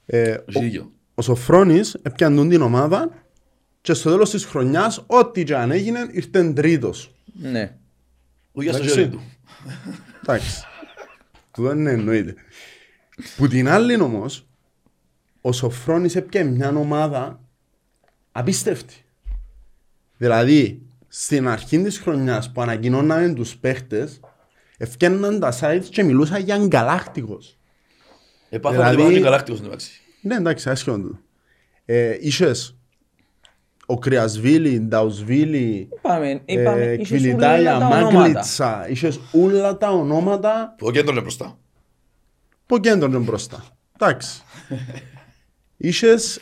[0.06, 0.92] Ε, Έχεις ο- δίκιο.
[1.16, 3.10] Ο Σοφρόνης έπιανε την ομάδα
[3.82, 7.12] και στο τέλος της χρονιάς ό,τι και αν έγινε ήρθε τρίτος.
[7.34, 7.76] Ναι.
[8.52, 9.00] Ουδιά στο Εντάξει.
[9.00, 9.22] χέρι του.
[10.22, 10.64] Εντάξει.
[11.52, 12.34] Του δεν εννοείται.
[13.38, 14.46] Που την άλλη όμως,
[15.42, 17.40] ο Σοφρόνης έπιανε μια ομάδα
[18.32, 18.96] απίστευτη.
[20.18, 20.82] Δηλαδή,
[21.16, 24.20] στην αρχή της χρονιάς που ανακοινώναμε τους παίχτες,
[24.78, 27.58] ευκέναν τα sites και μιλούσαν για γκαλάκτικος.
[28.50, 30.02] Επάθαμε Δηλαδή- ότι πάμε και γαλάκτικος στην τάξη.
[30.22, 31.20] Ναι, εντάξει, άσχημα τούτο.
[31.86, 32.78] Ε, είχες
[33.86, 38.20] ο Κρυασβίλη, Νταουσβίλη, Είπαμε, είπαμε, ε, είχες Κβιλιτάλια, όλα τα ονόματα.
[38.20, 41.58] Μάγκλιτσα, είχες όλα τα ονόματα Που το κέντρος είναι μπροστά.
[42.66, 43.64] που κέντρωνε μπροστά.
[44.00, 44.42] Εντάξει.
[45.78, 46.40] Είχες...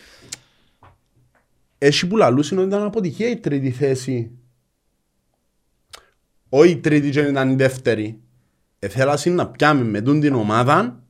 [1.77, 4.31] Έχει που λαλούσαν ότι ήταν αποτυχία η τρίτη θέση.
[6.53, 8.19] Όχι η τρίτη και ήταν η δεύτερη.
[8.79, 11.03] Εθέλασαν να πιάμε με τούν την ομάδα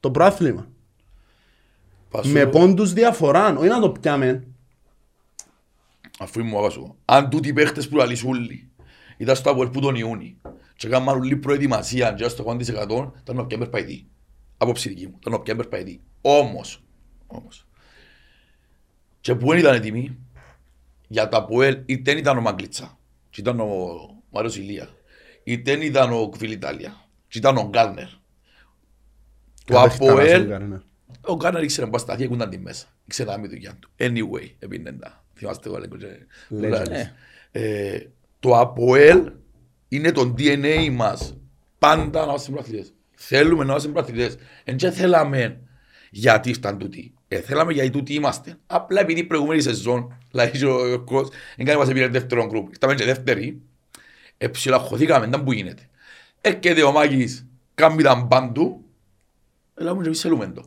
[0.00, 0.68] το πρόθλημα.
[2.10, 4.46] Πάσου- Με πόντους διαφορά, όχι να το πιάμε.
[6.18, 6.96] Αφού ήμουν άβασο.
[7.04, 8.68] Αν τούτοι οι παίχτες που λαλείς όλοι
[9.16, 10.36] ήταν στο Αποέλ που τον Ιούνι
[10.76, 14.06] και έκαναν όλη προετοιμασία και στο 100% ήταν να πιάμε περπαϊτή.
[14.56, 16.00] Απόψη δική μου, ήταν να πιάμε περπαϊτή.
[16.20, 16.82] Όμως,
[17.26, 17.66] όμως,
[19.20, 20.16] και που δεν ήταν έτοιμοι,
[21.08, 22.98] για τα Αποέλ είτε ήταν ο Μαγκλίτσα
[23.30, 23.66] και ήταν ο
[24.30, 24.88] Μάριος Ηλία,
[25.44, 28.06] είτε ήταν ο Κβιλιτάλια και ήταν ο Γκάρνερ.
[29.64, 30.78] Το Κατέχταρας ο Αποέλ Γκάρνερ.
[31.20, 32.86] ο Γκάναρ ήξερε πως τα και ήταν τη μέσα.
[33.04, 33.90] Ήξερε να μην δουλειά του.
[33.98, 35.24] Anyway, επίνεν τα.
[35.34, 36.06] Θυμάστε εγώ λέγω και...
[36.50, 36.88] Legend.
[36.88, 37.12] Ναι.
[37.50, 37.98] Ε,
[38.40, 39.32] Το ΑΠΟΕΛ
[39.88, 41.36] είναι το DNA μας.
[41.78, 42.92] Πάντα να είμαστε πρωταθλητές.
[43.14, 44.36] Θέλουμε να είμαστε πρωταθλητές.
[44.64, 45.60] Εν και θέλαμε
[46.10, 47.14] γιατί ήρθαν τούτοι.
[47.28, 48.56] Ε, θέλαμε γιατί τούτοι είμαστε.
[48.66, 52.68] Απλά επειδή η προηγούμενη σεζόν, δηλαδή ο Ιωκός, δεν κάνει μας επήρε δεύτερο γκρουπ.
[52.68, 53.62] Ήρθαμε και δεύτεροι.
[54.42, 55.82] Εψιλαχωθήκαμε, δεν που γίνεται.
[56.40, 58.84] Έρχεται ο Μάκης, κάνει τα μπάντου.
[59.74, 60.62] Έλα μου και εμείς θέλουμε το.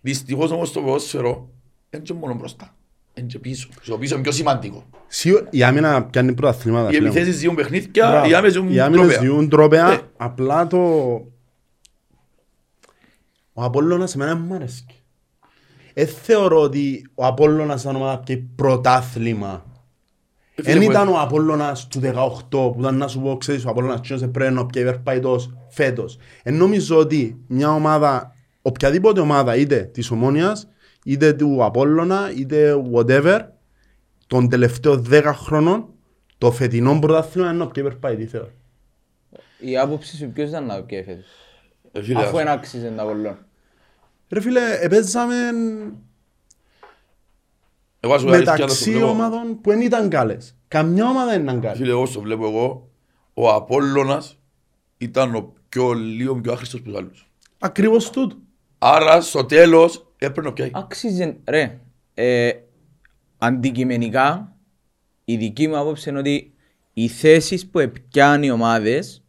[0.00, 1.48] Δυστυχώς όμως το ποδόσφαιρο
[1.90, 2.74] είναι και μόνο μπροστά.
[3.14, 3.68] Είναι και πίσω.
[3.82, 4.84] Στο πίσω είναι πιο σημαντικό.
[5.06, 6.88] Σίγουρα η άμυνα πιάνει πρωταθλήματα.
[6.90, 7.12] Οι φίλε μου.
[7.16, 8.28] επιθέσεις διούν παιχνίδια, Μπράβο.
[8.28, 9.20] οι άμεσες Οι διούν άμυνες τρόπαια.
[9.20, 10.00] διούν τρόπαια, Ναι.
[10.16, 10.78] απλά το...
[13.52, 14.84] Ο Απόλλωνας εμένα μου αρέσει.
[15.94, 19.64] Δεν θεωρώ ότι ο Απόλλωνας ήταν ομάδα και πρωτάθλημα.
[20.60, 23.64] Ε, φίλε Δεν μου, ήταν ο Απόλλωνας του 18 που ήταν να σου πω, ξέρεις,
[23.64, 26.18] ο Απόλλωνας τσίνος πρέπει να πια υπερπαϊτός φέτος.
[26.42, 30.68] Εν νομίζω ότι μια ομάδα, οποιαδήποτε ομάδα, είτε της Ομόνιας,
[31.04, 33.40] είτε του Απόλλωνα, είτε whatever,
[34.26, 35.88] των τελευταίων 10 χρόνων,
[36.38, 38.50] το φετινό πρωτάθλημα είναι ο πιο υπερπαϊτή θεωρώ.
[39.60, 41.26] Η άποψη σου ποιος ήταν να πιάει φέτος.
[41.92, 43.38] Ε, φίλε, Αφού είναι άξιζε τα κολλών.
[44.28, 45.96] Ρε φίλε, επέζαμε εγώ
[47.00, 47.89] ας σου αλήθεια να το
[48.24, 49.06] μεταξύ βλέπω.
[49.06, 50.56] ομάδων που δεν ήταν καλές.
[50.68, 51.76] Καμιά ομάδα δεν ήταν καλή.
[51.76, 52.90] Φίλε, εγώ στο βλέπω εγώ,
[53.34, 54.38] ο Απόλλωνας
[54.98, 57.30] ήταν ο πιο λίγο πιο άχρηστος που άλλους.
[57.58, 58.36] Ακριβώς τούτο.
[58.78, 60.70] Άρα στο τέλος έπρεπε να πιάει.
[60.72, 61.80] Άξιζε, ρε,
[62.14, 62.50] ε,
[63.38, 64.56] αντικειμενικά,
[65.24, 66.54] η δική μου άποψη είναι ότι
[66.92, 69.24] οι θέσεις που επιάνει οι ομάδες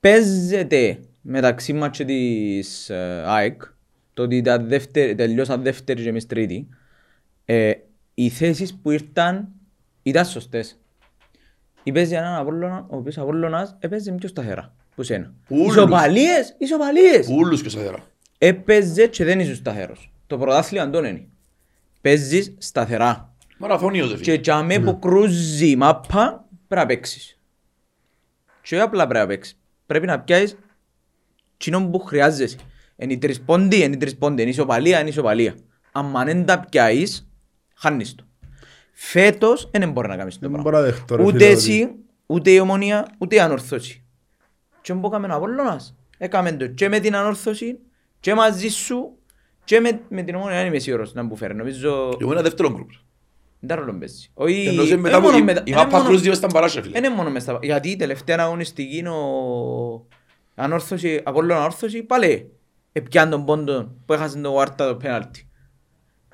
[0.00, 3.62] παίζεται μεταξύ μας και της ε, ΑΕΚ,
[4.14, 6.68] το ότι τα δεύτερη, τελειώσαν δεύτερη και εμείς τρίτη,
[7.44, 7.72] ε,
[8.14, 9.48] οι θέσεις που ήρθαν
[10.02, 10.80] ήταν σωστές.
[11.82, 14.74] Υπέζει έναν Απόλλωνα, ο οποίος Απόλλωνας έπαιζε πιο σταθερά.
[14.94, 15.34] Που σένα.
[15.48, 15.76] Ούλους.
[15.76, 17.28] Ισοπαλίες, ισοπαλίες.
[17.28, 17.98] Ούλους και σταθερά.
[18.38, 20.12] Έπαιζε και δεν είσαι σταθερός.
[20.26, 21.26] Το πρωτάθλημα δεν είναι.
[22.00, 23.34] Παίζεις σταθερά.
[23.58, 24.36] Μαραθώνιος δε Και φίλε.
[24.42, 27.38] για με που κρούζει η μάπα πρέπει να παίξεις.
[28.62, 29.58] Και όχι απλά πρέπει να παίξεις.
[29.86, 30.56] Πρέπει να πιάσεις
[31.56, 32.56] κοινό που χρειάζεσαι.
[32.96, 34.42] Είναι οι τρεις πόντοι, είναι οι τρεις πόντοι.
[34.42, 35.54] Είναι ισοπαλία, είναι ισοπαλία.
[35.92, 37.31] Αν δεν τα πιάσεις,
[37.82, 38.24] χάνεις το.
[38.92, 40.70] Φέτος δεν μπορεί να κάνεις το Δεν πράγμα.
[40.70, 41.90] μπορώ να δεχτώ, ρε Ούτε φίλε, εσύ,
[42.26, 44.04] ούτε η ομονία, ούτε η ανόρθωση.
[44.80, 45.96] Και που έκαμε ο Απόλλωνας.
[46.18, 47.78] Έκαμε το και με την ανόρθωση,
[48.20, 49.12] και μαζί σου,
[49.64, 50.56] και με, με την ομονία.
[50.56, 51.54] Δεν είμαι σίγουρος να μου φέρει.
[51.54, 52.90] Νομίζω Εγώ ένα δεύτερο γκρουπ.
[53.60, 54.30] δεν ρόλο παίζει.
[54.34, 56.36] Όχι, Ενώ σε δεν μετά που μόνο η- μετα- η δεν μάπα μόνο- κρούζει μες
[56.36, 56.92] στα μπαράσια φίλε.
[57.00, 57.58] δεν είναι μόνο μες στα...
[57.62, 60.06] Γιατί η τελευταία αγωνιστική είναι ο...
[60.54, 62.50] Ανόρθωση, Απόλλων ανόρθωση, πάλι
[62.92, 65.48] επιάν τον πόντο που έχασε τον Βάρτα το πέναλτι.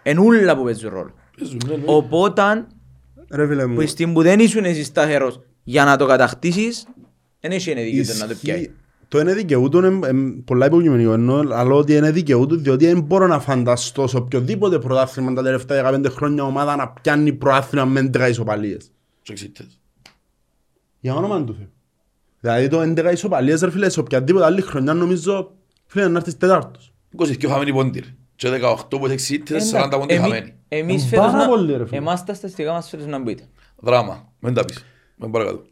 [0.03, 1.15] Εν ούλα που παίζουν ρόλο.
[1.39, 1.83] Παίζουν, ναι, ναι.
[1.87, 2.67] Οπότε,
[3.31, 6.87] Ρε φίλε μου, που στην που δεν ήσουν εσύ σταθερός για να το κατακτήσεις,
[7.41, 8.71] δεν έχει ένα δίκαιο να το ισχύει- πιάει.
[9.09, 13.27] Το είναι δικαιούτο, είναι εμ, πολλά υποκειμενικό, ενώ αλλά ότι είναι δικαιούτο, διότι δεν μπορώ
[13.27, 18.29] να φανταστώ σε οποιοδήποτε πρωτάθλημα τα τελευταία 15 χρόνια ομάδα να πιάνει πρωτάθλημα με 11
[18.29, 18.91] ισοπαλίες.
[19.23, 19.81] Και εξήτες.
[21.01, 21.69] Για όνομα του Θεού.
[22.41, 25.55] Δηλαδή το 11 ισοπαλίες, ρε φίλε, σε οποιαδήποτε άλλη χρονιά νομίζω,
[25.87, 26.93] φίλε, να έρθεις τέταρτος.
[27.17, 27.99] 22 χαμένοι πόντι.
[28.01, 28.07] ρε.
[28.37, 30.53] Και 18 που έχεις εξήτες, 40 πόντι Εμεί- χαμένοι.
[30.69, 31.49] Εμείς Είναι φέτος πάρα να...
[31.49, 31.97] πολύ, ρε φίλε.
[31.99, 33.43] Εμάς τα στατιστικά μας φέτος να μπείτε.
[33.77, 34.33] Δράμα.
[34.39, 34.85] Μην τα πεις.
[35.17, 35.63] Μην παρακάτω.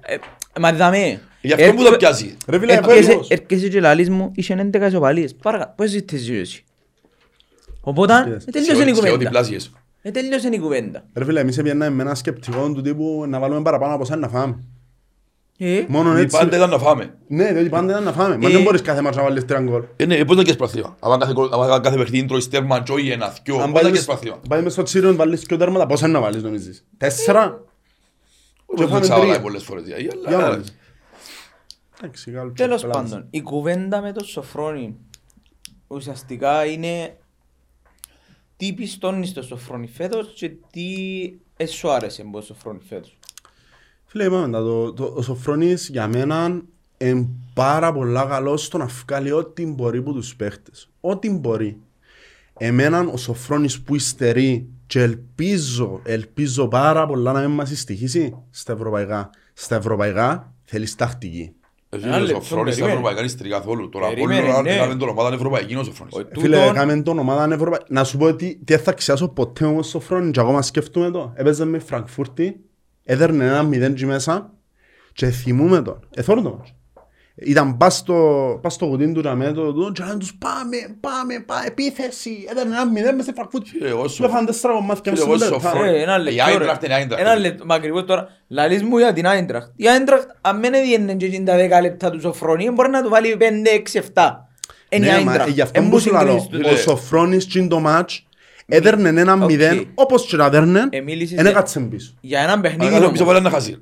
[0.00, 0.16] Ε,
[0.60, 1.20] Μα δαμε.
[1.40, 2.36] Γι' αυτό που το πιάσει.
[2.48, 3.28] Ρε φίλε, Έρχεσαι φέτος.
[3.30, 5.34] έρχεσαι και λαλείς μου, είσαι 11 ισοπαλίες.
[5.34, 6.64] Παρακα, πώς ζητήσεις εσύ.
[7.80, 8.46] Οπότε, Σκέφτεσαι.
[8.48, 9.30] ε, τελείωσε η Και ό,τι κουβέντα.
[9.30, 9.70] πλάσιες.
[10.02, 11.04] Ε, τελείωσε η κουβέντα.
[11.14, 14.28] Ρε φίλε, εμείς πιάνναμε με ένα σκεπτικό του τύπου να βάλουμε παραπάνω από σαν να
[14.28, 14.64] φάμε.
[15.62, 16.38] Ε, Μόνο Η έτσι.
[16.38, 17.14] πάντα ήταν να φάμε.
[17.28, 18.36] Ναι, διότι πάντα ήταν να φάμε.
[18.36, 18.52] Μα Ε.
[18.52, 19.82] δεν μπορείς κάθε μάτς να βάλεις τρία γκολ.
[19.96, 20.96] Ε, ναι, πώς να καίς πραθήμα.
[21.00, 23.72] Αν κάθε γκολ- αν κάθε παιχνίδι τρώει στέρμα και όχι ένα, δυο, Αν πώς να
[23.72, 24.40] πάει καίς μες- πραθήμα.
[24.48, 27.64] πάει μες στο τσίριο να βάλεις και τέρματα, πόσα να βάλεις νομίζεις; Τέσσερα;
[28.66, 29.40] Όχι, φάμε δεν ξαβαλάει τρία.
[29.40, 29.82] πολλές φορές.
[29.84, 30.74] δηλαδή, Για αλλά- να δεις.
[32.02, 32.52] Εντάξει, καλό.
[32.56, 33.10] Τέλος Πελάτης.
[33.10, 34.96] πάντων, η κουβέντα με το Σοφρόνι
[35.86, 37.16] ουσιαστικά είναι
[38.56, 40.84] τι πιστώνεις στο Σοφρόνι φέτος και τι
[41.56, 43.18] ε, σου άρεσε από το Σοφρόνι φέτος;
[44.12, 46.60] Φίλε, είπαμε τα, το, το, ο Σοφρόνης για μένα
[46.98, 50.90] είναι πάρα πολλά καλός στο να βγάλει ό,τι μπορεί από τους παίχτες.
[51.00, 51.76] Ό,τι μπορεί.
[52.58, 58.72] Εμένα ο Σοφρόνης που υστερεί και ελπίζω, ελπίζω πάρα πολλά να μην μας στοιχήσει στα
[58.72, 59.30] ευρωπαϊκά.
[59.52, 61.52] Στα ευρωπαϊκά θέλεις τακτική.
[61.88, 62.90] Ε, Ένα φίλε, ο λεπτό, Σοφρόνης στα περίμενε.
[62.92, 63.88] ευρωπαϊκά είναι στρική καθόλου.
[63.88, 64.70] Τώρα, Περίμενε, Απόλλωνα, ναι.
[64.74, 66.14] έκαμε τον ομάδα ευρωπαϊκή είναι ο Σοφρόνης.
[66.14, 67.84] Ο- Ε, Φίλε, Τούτον- έκαμε τον ομάδα ευρωπαϊκή.
[67.88, 71.32] Να σου πω ότι τι θα ξιάσω ποτέ όμως στο Σοφρόνης και ακόμα σκέφτομαι το.
[71.36, 72.60] Έπαιζε με Φραγκφούρτη,
[73.04, 74.52] έδερνε ένα μηδέν και μέσα
[75.12, 76.08] και θυμούμε τον.
[76.14, 76.74] Εθώρω το μάτς.
[77.42, 81.40] Ήταν πας στο, πας στο κουτίν του τζαμέ το τούτο και λένε τους πάμε, πάμε,
[81.46, 82.44] πάμε, επίθεση.
[82.50, 83.68] Έδερνε ένα μηδέν μες στη Φραγκφούρτη.
[83.70, 85.98] Φίλε, εγώ Του Σοφ- έφανε τέσσερα κομμάτια Φίλε, μέσα εγώ στο Σοφρόνη- λεπτά.
[85.98, 86.86] Ε, ένα Η λεπτό Άιντραχτ ρε.
[86.86, 87.22] είναι Άιντραχτ.
[87.24, 89.70] Ένα λεπτό, μα ακριβώς τώρα, λαλείς μου για την Άιντραχτ.
[89.76, 93.08] Η Άιντραχτ, αν μένει διέννε και εκείνα τα δέκα λεπτά του Σοφρόνη, μπορεί να του
[93.08, 94.48] βάλει 5, 6, 7.
[94.88, 95.50] Είναι η Ναι, μα Άιντραχτ.
[95.50, 98.26] γι' αυτό Εν που που σου λέω, συγκρίνεις το- ο Σοφρόνης τσιν το μάτς
[98.76, 99.44] έδερνε ένα Οκ.
[99.44, 102.14] μηδέν, όπως και να δέρνε, Ε, μίλησες δεν για- έκατσε πίσω.
[102.20, 103.34] Για έναν Αν παιχνίδι έκανε πίσω όμως.
[103.34, 103.76] βάλε να χάσει.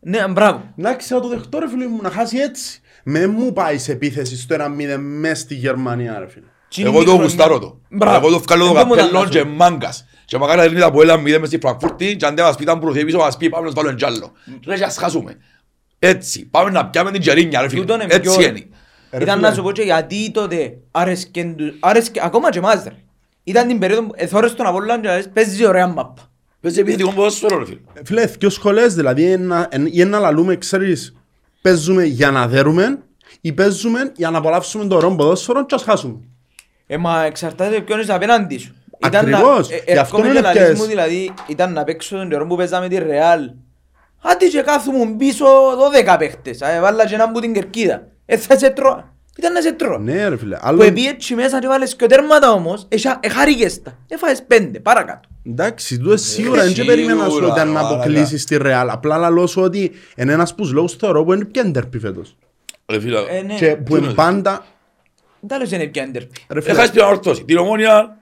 [0.00, 0.62] Ναι, μπράβο.
[0.76, 2.80] Να ξέρω το δεχτώ ρε φίλε μου, να χάσει έτσι.
[3.04, 6.44] Με μου πάει σε επίθεση στο ένα μηδέν μες στη Γερμανία ρε φίλε.
[6.68, 7.80] Τσίνη Εγώ το χρονιά- γουστάρω το.
[7.90, 8.26] Μπράβο.
[8.26, 9.32] Εγώ το βγάλω το Εν τω μου τα καπέλο αλλάζω.
[9.32, 10.06] και μάγκας.
[10.24, 12.62] Και μακάρι να δίνει από ένα μηδέν μες στη Φραγκφούρτη και αν δεν μας πει
[12.62, 14.32] ήταν προθέει πίσω μας πει πάμε να τους βάλουμε κι άλλο.
[14.66, 15.36] Ρε και ας χάσουμε.
[15.98, 16.46] Έτσι.
[16.46, 17.80] Πάμε να πιάμε την τζερίνια ρε φίλε.
[17.80, 18.66] Τούτον είναι Έτσι πιο- είναι.
[19.10, 19.48] Ρε Ήταν φίλε.
[19.48, 22.92] να σου πω και γιατί τότε άρεσκεν τους, άρεσκε, ακόμα και εμάς ρε.
[23.44, 26.22] Ήταν την περίοδο που εθώρες τον Απόλλωνα και λες, παίζει ωραία μάπα.
[26.60, 27.78] Παίζει επιθετικό ποδόσφαιρο ρε φίλε.
[28.04, 31.14] Φίλε, δυο σχολές, δηλαδή ένα- εν- ή ένα λαλούμε, ξέρεις,
[31.62, 32.98] παίζουμε για να δέρουμε
[33.40, 36.16] ή παίζουμε για να απολαύσουμε το ωραίο ποδόσφαιρο και ας χάσουμε.
[36.86, 38.74] Ε, μα εξαρτάται ποιον είσαι απέναντι σου.
[39.06, 39.70] Ήταν να- Ακριβώς.
[39.70, 40.78] ε, Γι' αυτό έρχομαι είναι και λαλείς πιες.
[40.78, 43.50] μου, δηλαδή, ήταν να παίξω τον καιρό που παίζαμε τη Ρεάλ.
[44.22, 45.44] Άντε και κάθομαι πίσω
[45.78, 46.62] 12 παίχτες.
[46.62, 48.06] Α, Έβαλα και έναν που την κερκίδα.
[48.26, 49.02] Ε, θα σε τρώω.
[49.38, 49.98] Ήταν να σε τρώω.
[49.98, 50.82] Ναι ρε φίλε, Που άλλο...
[50.82, 53.98] επί έτσι μέσα και βάλες και τέρματα όμως, εσά- εχάρηκες τα.
[54.08, 55.28] Έφαγες πέντε, παρακάτω.
[55.46, 57.94] Εντάξει, τούτο σίγουρα δεν σίγουρα, περίμενα σου ότι αν μαλάκα.
[57.94, 58.88] αποκλείσεις τη Ρεάλ.
[58.90, 62.36] Απλά λαλώ σου ότι είναι ένας που λόγους θεωρώ που είναι πια ντέρπι φέτος.
[62.90, 63.18] Ρε φίλε.
[63.28, 63.54] Ε, ναι.
[63.54, 64.64] Και που είναι πάντα...
[65.40, 66.40] Δεν τα λες είναι πια έντερπι.
[66.48, 67.44] Ρε φίλε, Έχασες την ορθώση.
[67.44, 68.16] Την ομόνια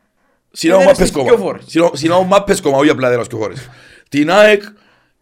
[0.52, 1.34] συνάγω Έδερες μάπες τις κόμμα.
[1.36, 1.64] δυο φορές.
[1.66, 3.68] Συνάγω- Συνάγω μάπες κόμμα, όχι απλά έδερας και χώρες.
[4.08, 4.66] Την ΑΕΚ ε,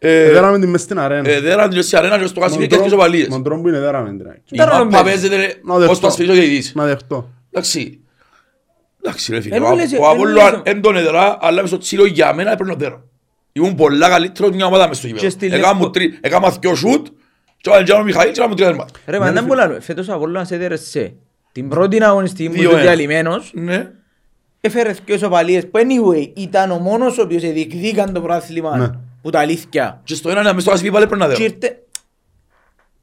[0.07, 1.29] δέραμε την μες στην αρένα.
[1.29, 3.27] ε, δέραν την σε αρένα και στο κάσιμι και στις οπαλίες.
[3.27, 4.35] Μον τρόπο που είναι δέραμε την αρένα.
[4.35, 5.99] Η Ήταν μάπα ωραίο παίζεται Να ως δεχτώ.
[5.99, 6.71] το ασφυρίζω και η Δύση.
[6.77, 7.29] Να δεχτώ.
[7.51, 7.99] Εντάξει.
[9.03, 9.55] Εντάξει ρε φίλε.
[9.55, 11.77] Εν Ο- μου λες- Ο εν μου Απόλλωας λες- εν τον έδερα, αλλά μες στο
[11.77, 13.03] τσίλο για μένα έπαιρνε ο δέρο.
[13.51, 15.31] Ήμουν πολλά καλύτερος μια ομάδα μες στο Και γήπεδο.
[15.31, 17.07] στη Έκανα Λευκο- μου τρι- Έκανα δυο σουτ
[17.61, 18.91] και ο Αλτζάνο Μιχαήλ και έκανα μου τρία τέρματα.
[19.05, 19.81] Ρε, μα δεν πολλά λέω.
[19.81, 21.13] Φέτος ο Απόλλωνας έδερε σε
[21.51, 22.81] την πρώτη αγωνιστική που Δύο ήταν ένα.
[22.81, 23.51] διαλυμένος.
[23.53, 23.89] Ναι.
[24.61, 28.89] Έφερε και σοπαλίες που anyway ήταν ο μόνος ο οποίος διεκδίκαν το πρόθλημα Ναι.
[29.21, 30.01] Που τα αλήθεια.
[30.03, 31.43] Και στο ένα να μες στο κάσιμι πάλι έπαιρνα Και δέρο.
[31.43, 31.83] ήρθε...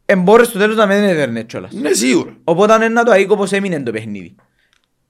[0.04, 1.72] Εμπόρες στο τέλος να μην έδερνε κιόλας.
[1.72, 2.36] Ναι, σίγουρα.
[2.44, 4.34] Οπότε είναι να το αίκω πως έμεινε το παιχνίδι.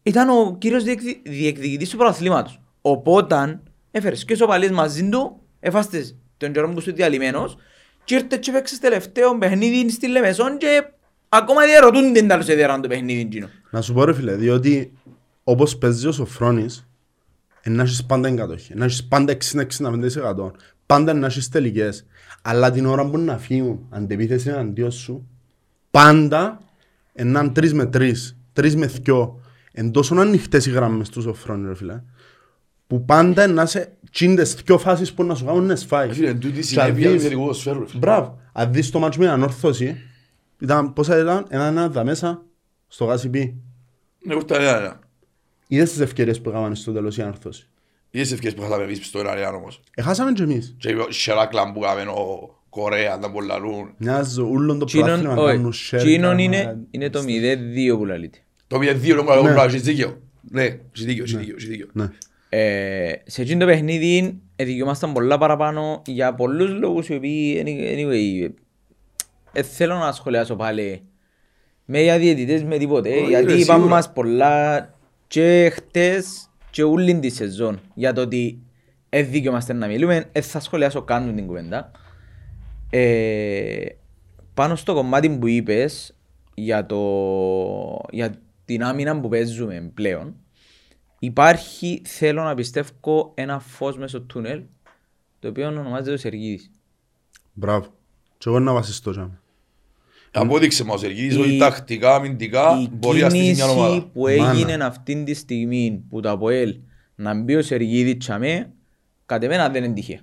[0.03, 1.23] Ήταν ο κύριος διεκδι...
[1.25, 2.61] διεκδικητής του πρωταθλήματος.
[2.81, 7.57] Οπότε έφερες και σοπαλίες μαζί του, έφαστες τον καιρό που σου διαλυμένος
[8.05, 10.85] και ήρθε και παίξες τελευταίο παιχνίδι στη Λεμεσόν και
[11.29, 13.49] ακόμα διαρωτούν την τέλος έδεραν το παιχνίδι εκείνο.
[13.71, 14.92] Να σου πω ρε φίλε, διότι
[15.44, 16.87] όπως παίζει ο Σοφρόνης,
[17.64, 20.51] να έχεις πάντα εγκατοχή, να έχεις πάντα 60-65%,
[20.88, 22.07] πάντα να έχεις τελικές.
[22.42, 25.27] Αλλά την ώρα που να φύγουν αντεπίθεση εναντίον σου,
[25.90, 26.61] πάντα
[27.12, 29.40] έναν τρεις με τρεις, τρεις με δυο,
[29.72, 32.03] εν τόσο ανοιχτές οι γραμμές τους Σοφρόνη ρε φίλε,
[32.87, 36.12] που πάντα να σε τσίντες δυο φάσεις που να σου κάνουν να σφάει.
[36.12, 37.98] Φίλε, εν τούτη Και συνέπεια αν του δεις- επιθετικού ποδοσφαίρου, ρε φίλε.
[37.98, 38.38] Μπράβο.
[38.53, 39.96] Αν δεις το μάτσο με ανόρθωση,
[40.61, 42.42] ήταν, πόσα ήταν, ένα-ένα δα μέσα,
[42.88, 43.55] στο γάσι πει.
[44.24, 44.98] Ναι, ούτε ένα, ένα.
[45.66, 47.68] Είδες τις ευκαιρίες που έκαναν στο τέλος η ανόρθωση.
[48.18, 50.74] Είδες ευκαιρίες που χάσαμε εμείς στο ένα ένα όμως; Έχασαμε και εμείς.
[50.78, 53.94] Και ο Σεράκλαν που κάμε ο Κορέα, τα πολλά λούν.
[53.96, 55.98] Μοιάζει ούλον το Τσίνον, πρωτάθλημα να κάνουν όχι, share.
[55.98, 58.38] τσίνον κάμα- είναι, είναι το 0-2 που λαλείτε.
[58.66, 59.48] Το μία δύο λόγω Ναι.
[59.50, 60.18] λόγω έχεις δίκαιο.
[60.50, 61.87] Ναι, έχεις δίκαιο, έχεις δίκαιο, έχεις δίκαιο.
[61.92, 62.09] Ναι.
[62.48, 68.50] Ε, σε εκείνο το παιχνίδι δικαιούμασταν πολλά παραπάνω για πολλούς λόγους οι οποίοι anyway,
[69.52, 71.02] ε, θέλω να σχολιάσω πάλι
[71.85, 73.94] με για διαιτητές με τίποτε Όχι, γιατί ρε, είπαμε σίγουρα.
[73.94, 74.94] μας πολλά
[75.26, 76.47] και χτες
[76.78, 78.62] και όλη της σεζόν για το ότι
[79.08, 81.90] ε, δικαιούμαστε να μιλούμε ε, θα σχολιάσω καν την κουβέντα
[82.90, 83.86] ε,
[84.54, 86.14] πάνω στο κομμάτι που είπες
[86.54, 86.98] για, το,
[88.10, 90.34] για την άμυνα που παίζουμε πλέον
[91.18, 94.62] Υπάρχει, θέλω να πιστεύω, ένα φως μέσω του τούνελ,
[95.38, 96.70] το οποίο ονομάζεται ο Σεργίδης.
[97.52, 97.86] Μπράβο.
[98.38, 99.40] Και εγώ να βασιστώ τζάμε.
[100.32, 104.02] Απόδειξε μας ο Σεργίδης ότι Η- τακτικά, αμυντικά Η μπορεί να στήσει μια κίνηση ομάδα.
[104.12, 104.50] που Μάνα.
[104.50, 106.74] έγινε αυτή τη στιγμή που το ΑΠΟΕΛ
[107.14, 108.72] να μπει ο Σεργίδης τσαμέ,
[109.26, 110.20] κατ' εμένα δεν είναι τυχαία.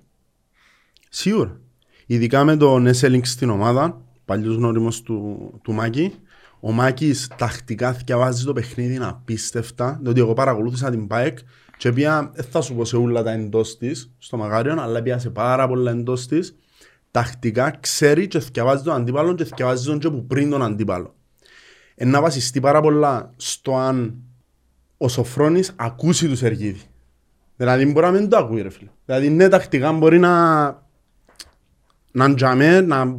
[1.10, 1.60] Σίγουρα.
[2.06, 6.14] Ειδικά με τον Έσελινγκ στην ομάδα, παλιός γνώριμος του, του Μάκη.
[6.60, 11.38] Ο Μάκης τακτικά θυκευάζει το παιχνίδι απίστευτα, διότι εγώ παρακολούθησα την ΠΑΕΚ
[11.78, 15.20] και πια, δεν θα σου πω σε όλα τα εντός της, στο Μαγάριον, αλλά πια
[15.20, 16.56] σε πάρα πολλά εντός της,
[17.16, 21.16] τακτικά ξέρει και θυκευάζει τον αντίπαλο και θυκευάζει τον και που πριν τον αντίπαλο.
[21.96, 24.16] Εν να βασιστεί πάρα πολλά στο αν
[24.98, 26.82] ο Σοφρόνης ακούσει τους Σεργίδη.
[27.56, 28.90] Δηλαδή μπορεί να μην το ακούει ρε φίλε.
[29.06, 30.64] Δηλαδή ναι τακτικά μπορεί να
[32.12, 33.18] να τζαμέ, να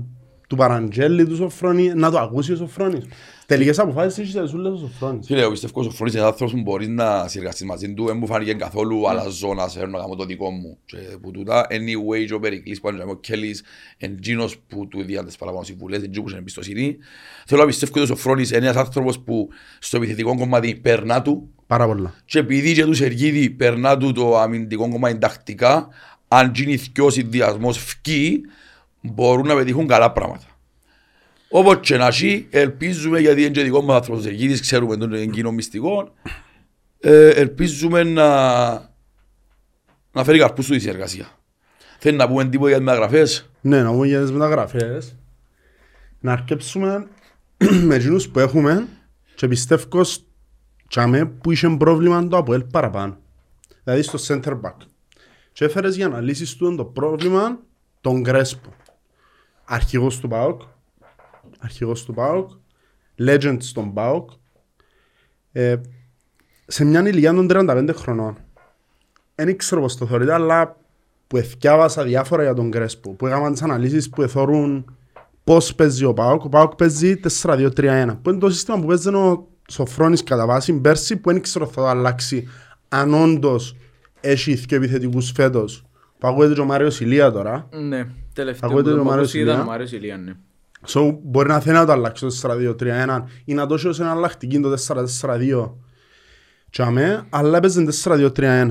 [0.49, 3.05] του παραγγέλει του Σοφρόνη, να το ακούσει ο Σοφρόνης.
[3.47, 5.27] Τελικές αποφάσεις έχεις σε σούλες ο Σοφρόνης.
[5.27, 8.05] Φίλε, εγώ πιστεύω ότι ο Φρόνης είναι ένας άνθρωπος που μπορείς να συνεργαστείς μαζί του,
[8.05, 10.79] δεν μου φάνηκε καθόλου αλλαζό να σε να κάνω το δικό μου.
[10.85, 13.63] Και που τούτα, anyway, και ο Περικλής που είναι ο Κέλλης,
[13.99, 16.97] εν τζίνος που του διάνε τις παραπάνω συμβουλές, εν τζίνος που είναι εμπιστοσύνη.
[17.47, 21.51] Θέλω να πιστεύω ότι ο Φρόνης είναι ένας άνθρωπος που στο επιθετικό κομμάτι περνά του
[21.67, 22.15] Πάρα πολλά.
[22.25, 25.89] και επειδή και τους Σεργίδη περνά του το αμυντικό κομμάτι τακτικά,
[26.29, 28.41] αν γίνει θκιός συνδυασμός φκεί,
[29.01, 30.45] μπορούν να πετύχουν καλά πράγματα.
[31.49, 35.13] Όπως και να έχει, ελπίζουμε, γιατί είναι και δικό μας άνθρωπος ο Σεργίδης, ξέρουμε τον
[35.13, 36.13] εκείνο μυστικό,
[37.01, 38.71] ε, ελπίζουμε να,
[40.13, 41.29] να φέρει καρπούς του η συνεργασία.
[41.99, 45.17] Θέλει να πούμε τίποτα για τις μεταγραφές; Ναι, να πούμε για τις μεταγραφές.
[46.21, 47.07] Να αρκέψουμε
[47.87, 48.87] με εκείνους που έχουμε
[49.35, 50.03] και πιστεύω
[50.89, 53.19] τσάμε που είχε πρόβλημα το Αποέλ παραπάνω.
[53.85, 54.75] Δηλαδή στο center back.
[55.53, 57.59] Και έφερες για να λύσεις του το πρόβλημα
[58.01, 58.75] τον Κρέσπο.
[59.65, 60.63] Αρχηγός του ΠΑΟΚ.
[61.59, 62.51] Αρχηγός του ΠΑΟΚ.
[63.19, 64.31] Legend στον ΠΑΟΚ.
[65.53, 65.77] Ε,
[66.67, 68.37] σε μια ηλικία των 35 χρονών.
[69.35, 70.77] Δεν ήξερα πώς το θεωρείτε, αλλά
[71.27, 74.97] που εθιάβασα διάφορα για τον Κρέσπο, που έκαναν τις αναλύσεις που εθώρουν
[75.45, 76.45] πώς παίζει ο ΠΑΟΚ.
[76.45, 81.17] Ο ΠΑΟΚ παίζει 4-2-3-1, που είναι το σύστημα που παίζει ο Σοφρόνης κατά βάση πέρσι,
[81.17, 82.49] που δεν ήξερα θα το αλλάξει
[82.89, 83.77] αν όντως
[84.21, 85.85] έχει δύο επιθετικούς φέτος.
[86.19, 87.69] Που ακούγεται και ο Μάριος Ηλία τώρα.
[87.73, 89.63] Ναι, τελευταίο Ακούγεται που το τον Μάριος Παπούση ήταν Ηλία.
[89.63, 90.33] ο Μάριος Ηλία, ναι.
[90.87, 94.61] So, μπορεί να θέλει να το αλλάξει το 4-2-3-1 ή να το έχει ως εναλλακτική
[94.61, 94.75] το
[95.21, 95.71] 4-4-2
[96.71, 98.71] τσάμε, αλλά έπαιζε 4-2-3-1.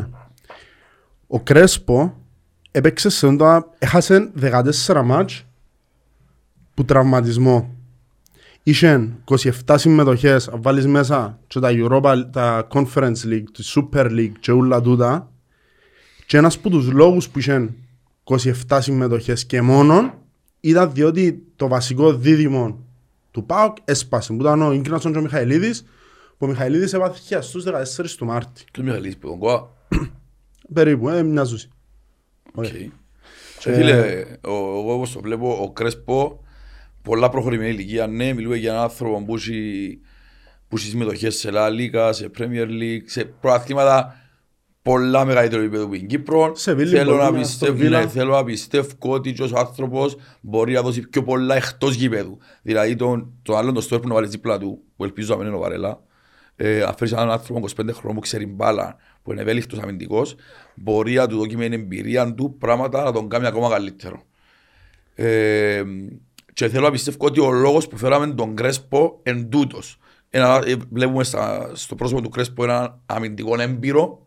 [1.28, 2.18] Ο Κρέσπο
[2.72, 5.46] έπαιξε σε το, έχασε 14 μάτς
[6.74, 7.76] που τραυματισμό.
[8.64, 9.10] Είχε
[9.66, 14.52] 27 συμμετοχές, αν βάλεις μέσα και τα Europa, τα Conference League, τη Super League και
[14.52, 15.30] όλα τούτα
[16.26, 17.74] και ένας από τους λόγους που είχε
[18.24, 20.14] 27 συμμετοχές και μόνον
[20.70, 22.80] ήταν διότι το βασικό δίδυμο
[23.32, 24.34] του ΠΑΟΚ έσπασε.
[24.34, 25.82] Που ήταν ο Ίνγκασον και ο Μιχαηλίδης,
[26.38, 28.64] που ο Μιχαηλίδης έπαθε χιαστούς 14 του Μάρτη.
[28.72, 29.70] Ποιος Μιχαλής που τον κόα.
[30.74, 31.70] Περίπου, ε, μοιάζουσε.
[32.54, 32.64] Οκ.
[32.66, 32.90] Ε,
[33.60, 36.44] Και φίλε, ο- εγώ όπως το βλέπω, ο Κρέσπο,
[37.02, 40.00] πολλά προχωρημένη ηλικία, ναι, μιλούμε για έναν άνθρωπο που έχει,
[40.68, 44.16] που έχει συμμετοχές σε La Liga, σε Premier League, σε πρωταθλήματα
[44.86, 46.52] πολλά μεγαλύτερο επίπεδο που είναι Κύπρο.
[46.56, 48.00] Σε Βίλη θέλω, μπορεί να να πιστεύω, στο Βίλα.
[48.00, 52.38] ναι, θέλω να πιστεύω ότι και ο άνθρωπος μπορεί να δώσει πιο πολλά εκτός γηπέδου.
[52.62, 55.48] Δηλαδή τον, τον άλλον το στόχο που να βάλει δίπλα του, που ελπίζω να μην
[55.48, 56.00] είναι ο Βαρέλα,
[56.56, 60.36] ε, αν φέρεις έναν άνθρωπο 25 χρόνων που ξέρει μπάλα, που είναι ευέλικτος αμυντικός,
[60.76, 64.24] μπορεί να του δώσει με την εμπειρία του πράγματα να τον κάνει ακόμα καλύτερο.
[65.16, 65.84] Ε,
[66.54, 69.98] και θέλω να πιστεύω ότι ο λόγος που φέραμε τον Κρέσπο εν τούτος.
[70.30, 74.25] Ένα, ε, βλέπουμε στα, στο πρόσωπο του Κρέσπο έναν αμυντικό έμπειρο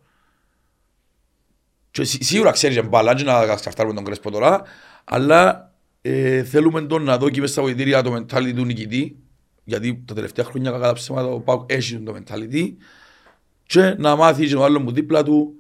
[1.99, 4.63] και σί- σίγουρα ξέρεις και μπάλα, και να σκαφτάρουμε τον Κρέσπο τώρα,
[5.05, 9.17] αλλά ε, θέλουμε τον να δω και μέσα στα βοηθήρια το mentality του νικητή,
[9.65, 12.73] γιατί τα τελευταία χρόνια κατά ψέματα ο Πάουκ έχει το mentality
[13.63, 15.55] και να μάθει και ο άλλος μου δίπλα του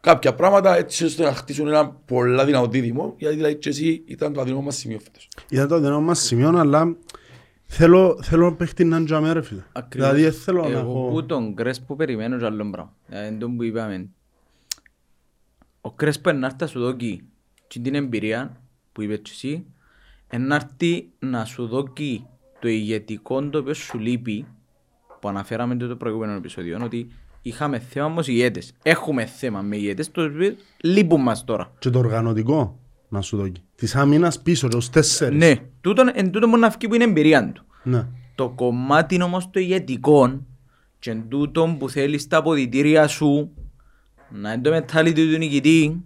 [0.00, 4.32] κάποια πράγματα έτσι ώστε να χτίσουν ένα πολλά δυνατό δίδυμο, γιατί δηλαδή και εσύ ήταν
[4.32, 5.28] το αδυναμό μας σημείο φέτος.
[5.48, 6.96] Ήταν το αδυνό μας σημείο, αλλά
[7.64, 9.62] θέλω, θέλω να παίχτη να τζαμέ ρε φίλε.
[9.72, 10.08] Ακριβώς.
[10.08, 11.24] Δηλαδή δεν θέλω να Εγώ που έχω...
[11.24, 12.92] τον Κρέσπο περιμένω και άλλο πράγμα.
[13.08, 14.08] Δηλαδή τον που είπαμε.
[15.90, 17.20] Ο Κρέσπο είναι να έρθει να σου δώσει
[17.66, 18.60] και την εμπειρία
[18.92, 19.64] που είπες και εσύ,
[20.32, 22.26] είναι να έρθει να σου δώσει
[22.60, 24.46] το ηγετικό το οποίο σου λείπει,
[25.20, 27.08] που αναφέραμε το προηγούμενο επεισόδιο, ότι
[27.42, 28.72] είχαμε θέμα με ηγέτες.
[28.82, 31.72] Έχουμε θέμα με ηγέτες, το οποίο λείπουν μας τώρα.
[31.78, 33.52] Και το οργανωτικό να σου δώσει.
[33.74, 35.38] Της άμυνας πίσω, και ως τέσσερις.
[35.38, 37.64] Ναι, τούτον, εν τούτο μπορεί να βγει που είναι εμπειρία του.
[37.82, 38.06] Ναι.
[38.34, 40.46] Το κομμάτι όμως το ηγετικό
[40.98, 43.52] και εν τούτον που θέλεις τα αποδητήρια σου
[44.30, 46.04] να είναι το mentality του νικητή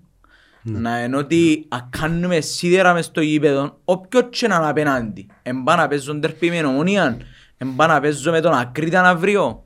[0.62, 5.76] να είναι ότι αν κάνουμε σίδερα μες στο γήπεδο όποιος και να είναι απέναντι εμπά
[5.76, 7.16] να παίζω τερπί με νομονία
[7.58, 9.64] εμπά να παίζω με τον Ακρίτα αύριο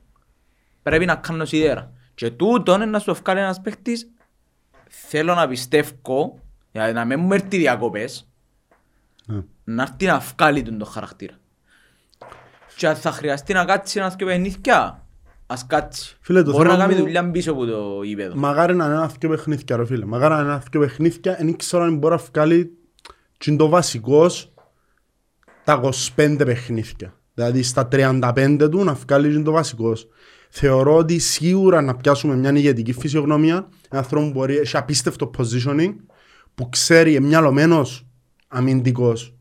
[0.83, 4.09] πρέπει να κάνω σίδερα και τούτον είναι να σου βγάλει ένας παίχτης
[4.89, 6.39] θέλω να πιστεύω
[6.71, 8.27] για να μην μου έρθει διακοπές
[9.25, 9.41] Ναι.
[9.63, 11.33] να έρθει να βγάλει τον το χαρακτήρα.
[12.75, 15.05] Και αν θα χρειαστεί να κάτσει ένας και παιχνίδια,
[15.51, 16.17] ας κάτσει.
[16.21, 18.35] Φίλε, το Μπορεί να θέμα κάνει μου- δουλειά πίσω από το γήπεδο.
[18.35, 20.05] Μαγάρι να είναι ένα δυο παιχνίδια ρε φίλε.
[20.05, 22.71] Μαγάρι να είναι ένα δυο παιχνίδια, δεν ξέρω αν μπορεί να βγάλει
[23.37, 24.53] και είναι το βασικός
[25.63, 25.81] τα
[26.15, 27.13] 25 παιχνίδια.
[27.33, 30.07] Δηλαδή στα 35 του να βγάλει και είναι το βασικός.
[30.49, 33.55] Θεωρώ ότι σίγουρα να πιάσουμε μια ηγετική φυσιογνωμία,
[33.89, 35.93] ένα άνθρωπο που μπορεί, έχει απίστευτο positioning,
[36.55, 38.07] που ξέρει, είναι μυαλωμένος
[38.47, 39.35] αμυντικός,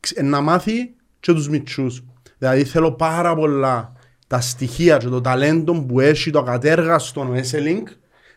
[0.00, 2.04] ξ- να μάθει και τους μητσούς.
[2.38, 3.92] Δηλαδή θέλω πάρα πολλά
[4.26, 7.86] τα στοιχεία και το ταλέντο που έχει το κατέργαστο ο Έσελινγκ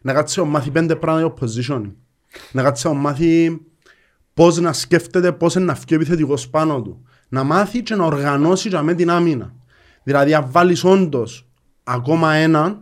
[0.01, 1.91] να κάτσει να μάθει πέντε πράγματα για positioning.
[2.51, 3.61] Να κάτσει να μάθει
[4.33, 7.05] πώς να σκέφτεται, πώς να βγει ο επιθετικός πάνω του.
[7.29, 9.53] Να μάθει και να οργανώσει και με την άμυνα.
[10.03, 11.49] Δηλαδή αν βάλεις όντως
[11.83, 12.81] ακόμα έναν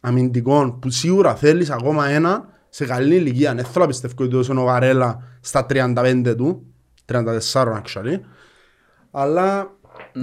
[0.00, 3.54] αμυντικό που σίγουρα θέλεις ακόμα ένα σε καλή ηλικία.
[3.54, 6.66] Δεν θέλω να πιστεύω ότι τόσο είναι ο Βαρέλα στα 35 του,
[7.12, 8.20] 34 actually.
[9.10, 9.76] Αλλά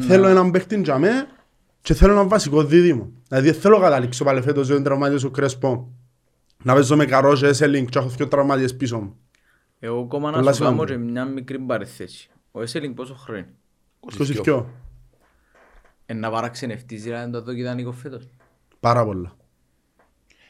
[0.08, 1.28] θέλω έναν παίχτη για μέ
[1.82, 3.12] και θέλω έναν βασικό δίδυμο.
[3.28, 5.94] Δηλαδή δεν θέλω να καταλήξω πάλι φέτος ότι είναι τραυματίας ο Κρέσπο.
[6.64, 9.16] Να παίζω με καρός και Έσελινγκ και έχω δύο τραυματίες πίσω μου.
[9.80, 10.98] Εγώ ακόμα Πολλά να σου κάνω σημαντικό.
[11.00, 12.30] και μια μικρή παρεθέση.
[12.52, 13.54] Ο Έσελινγκ πόσο χρόνο είναι;
[14.46, 14.66] 22.
[16.06, 18.28] Ε, να παραξενευτείς δηλαδή να το δω και ιδανικό φέτος.
[18.80, 19.36] Πάρα πολλά.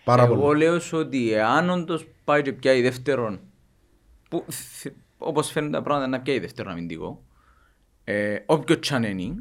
[0.03, 0.57] Πάρα Εγώ πολλά.
[0.57, 3.39] λέω σου ότι εάν όντως πάει και πιάει δεύτερον,
[4.29, 7.23] που θ- όπως φαίνονται τα πράγματα να πιάει δεύτερον αμυντικό,
[8.03, 9.35] ε, όποιος τσανένει,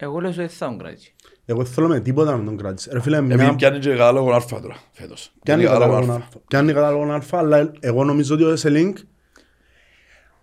[0.00, 1.14] εγώ λέω ότι δεν θα τον κράτσει.
[1.44, 2.90] Εγώ δεν θέλω με τίποτα να τον κράτησε.
[2.92, 3.54] Ρε φίλε, Επειδή μια...
[3.54, 5.32] πιάνει και κατάλογο Α τώρα, φέτος.
[5.42, 6.22] Πιάνει Πιάνει κατάλογο Α.
[6.46, 8.96] Πιάνει κατάλογο Α, αλλά εγώ νομίζω ότι ο Έσελινγκ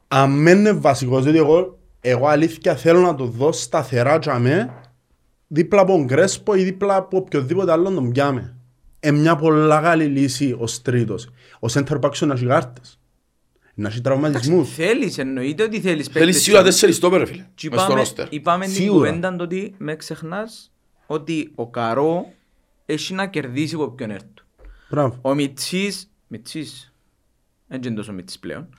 [0.07, 4.73] αν μένει βασικός, διότι εγώ, εγώ αλήθεια θέλω να το δω σταθερά για μέ
[5.47, 8.55] δίπλα από τον Κρέσπο ή δίπλα από οποιοδήποτε άλλο τον πιάμε.
[8.99, 11.29] Ε, μια πολλά καλή λύση ως τρίτος.
[11.59, 12.99] Ο center back σου να έχει γάρτες.
[13.77, 14.73] Να έχει τραυματισμούς.
[14.73, 16.41] Θέλεις, εννοείται ότι θέλεις Θέλεις παίκτες.
[16.41, 17.45] σίγουρα τέσσερις στόπερ ρε φίλε.
[17.55, 18.33] Και Μες στο είπαμε, ρόστερ.
[18.33, 19.07] είπαμε την Σίγουρα.
[19.09, 20.71] κουβέντα το ότι με ξεχνάς
[21.05, 22.33] ότι ο Καρό
[22.85, 24.27] έχει να κερδίσει από ποιον έρθει.
[24.89, 25.19] Μπράβο.
[25.21, 26.93] Ο Μιτσής, Μιτσής,
[27.67, 28.69] δεν είναι τόσο Μιτσής πλέον.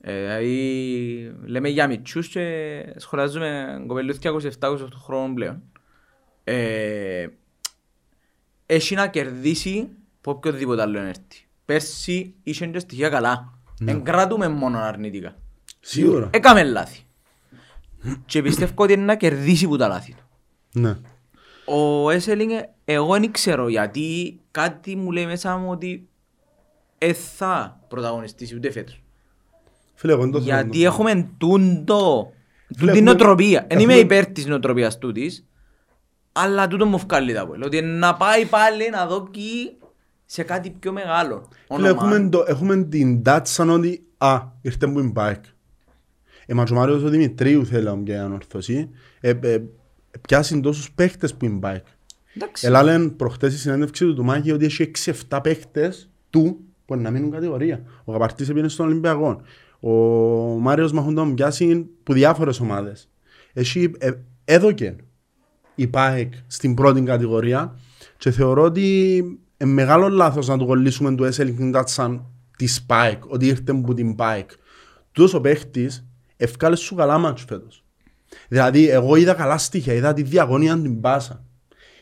[0.00, 4.30] Ε, δηλαδή, λέμε για Μιτσούς και σχολιάζουμε κοπελούθια
[4.60, 5.62] 27-28 χρόνων πλέον.
[6.44, 7.26] Ε,
[8.66, 9.88] έχει να κερδίσει
[10.18, 11.46] από οποιοδήποτε άλλο έρθει.
[11.64, 13.58] Πέρσι είχε και στοιχεία καλά.
[13.86, 15.36] Εν κρατούμε μόνο αρνητικά.
[15.80, 16.30] Σίγουρα.
[16.32, 17.00] Έκαμε λάθη.
[18.26, 20.22] Και πιστεύω ότι είναι να κερδίσει που τα λάθη του.
[20.80, 20.96] Ναι.
[21.66, 22.50] Ο Έσελινγκ,
[22.84, 26.08] εγώ δεν ξέρω γιατί κάτι μου λέει μέσα μου ότι
[26.98, 29.02] δεν θα πρωταγωνιστήσει ούτε φέτος.
[29.94, 32.32] Φίλε, εγώ δεν το θέλω να Γιατί το- έχουμε τούντο,
[32.66, 33.66] Φίλε, τούτη έχουμε- νοοτροπία.
[33.68, 35.46] Δεν είμαι έχουμε- υπέρ της νοοτροπίας τούτης,
[36.32, 37.64] αλλά τούτο μου βγάλει τα πόλη.
[37.64, 39.76] Ότι να πάει πάλι να δω εκεί
[40.24, 41.48] σε κάτι πιο μεγάλο.
[41.74, 42.14] Φίλε, όνομα.
[42.14, 45.44] έχουμε, το, έχουμε την τάτσα ότι α, ήρθε που είναι μπάικ.
[46.46, 48.90] Ε, μα και ο Μάριος ο Δημητρίου θέλει να πιάει ανορθωσή.
[49.20, 49.62] Ε, ε,
[50.20, 51.84] πιάσει τόσους παίχτες που είναι μπάικ.
[52.36, 52.66] Εντάξει.
[52.66, 54.90] Ελά λένε προχτές η συνέντευξη του του Μάκη ότι έχει
[55.28, 57.82] 6-7 παίχτες του που να μείνουν κατηγορία.
[58.04, 59.40] Ο Καπαρτής έπαιρνε στον Ολυμπιακό.
[59.80, 59.90] Ο
[60.58, 63.08] Μάριος Μαχούντα πιάσει που διάφορες ομάδες.
[63.52, 64.10] Έχει ε,
[64.44, 64.96] έδωκε
[65.74, 67.78] η ΠΑΕΚ στην πρώτη κατηγορία
[68.18, 69.22] και θεωρώ ότι
[69.58, 72.24] είναι μεγάλο λάθος να του κολλήσουμε του Έσελ Τάτσαν
[72.56, 74.50] της ΠΑΕΚ, ότι ήρθε από την ΠΑΕΚ.
[75.12, 76.04] Τούτος ο παίχτης
[76.36, 77.84] ευκάλε σου καλά μάτς φέτος.
[78.48, 81.42] Δηλαδή, εγώ είδα καλά στοιχεία, είδα τη διαγωνία την πάσα.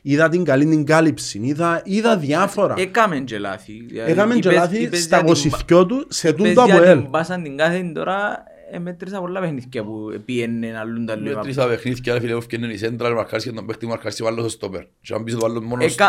[0.02, 2.74] Είδα την καλή την κάλυψη, είδα, είδα διάφορα.
[2.78, 3.84] Έκαμε και λάθη.
[3.88, 6.70] Δηλαδή, Έκαμε και είπες- λάθη είπες στα για την 22 του σε Είπες τούτο από
[6.72, 7.00] για ελ.
[7.00, 11.36] την μπάσαν την κάθε τώρα, ε, μέτρησα πολλά παιχνίδια που πήγαινε αλλούν τα λίγα.
[11.36, 14.26] Μέτρησα παιχνίδια ρε φίλε που έφτιανε η σέντρα, ρε μαρκάρεις και τον παίχτη μαρκάρεις ο
[14.26, 14.82] άλλος στο στόπερ.
[15.00, 16.04] Και αν πεις το άλλος μόνος του.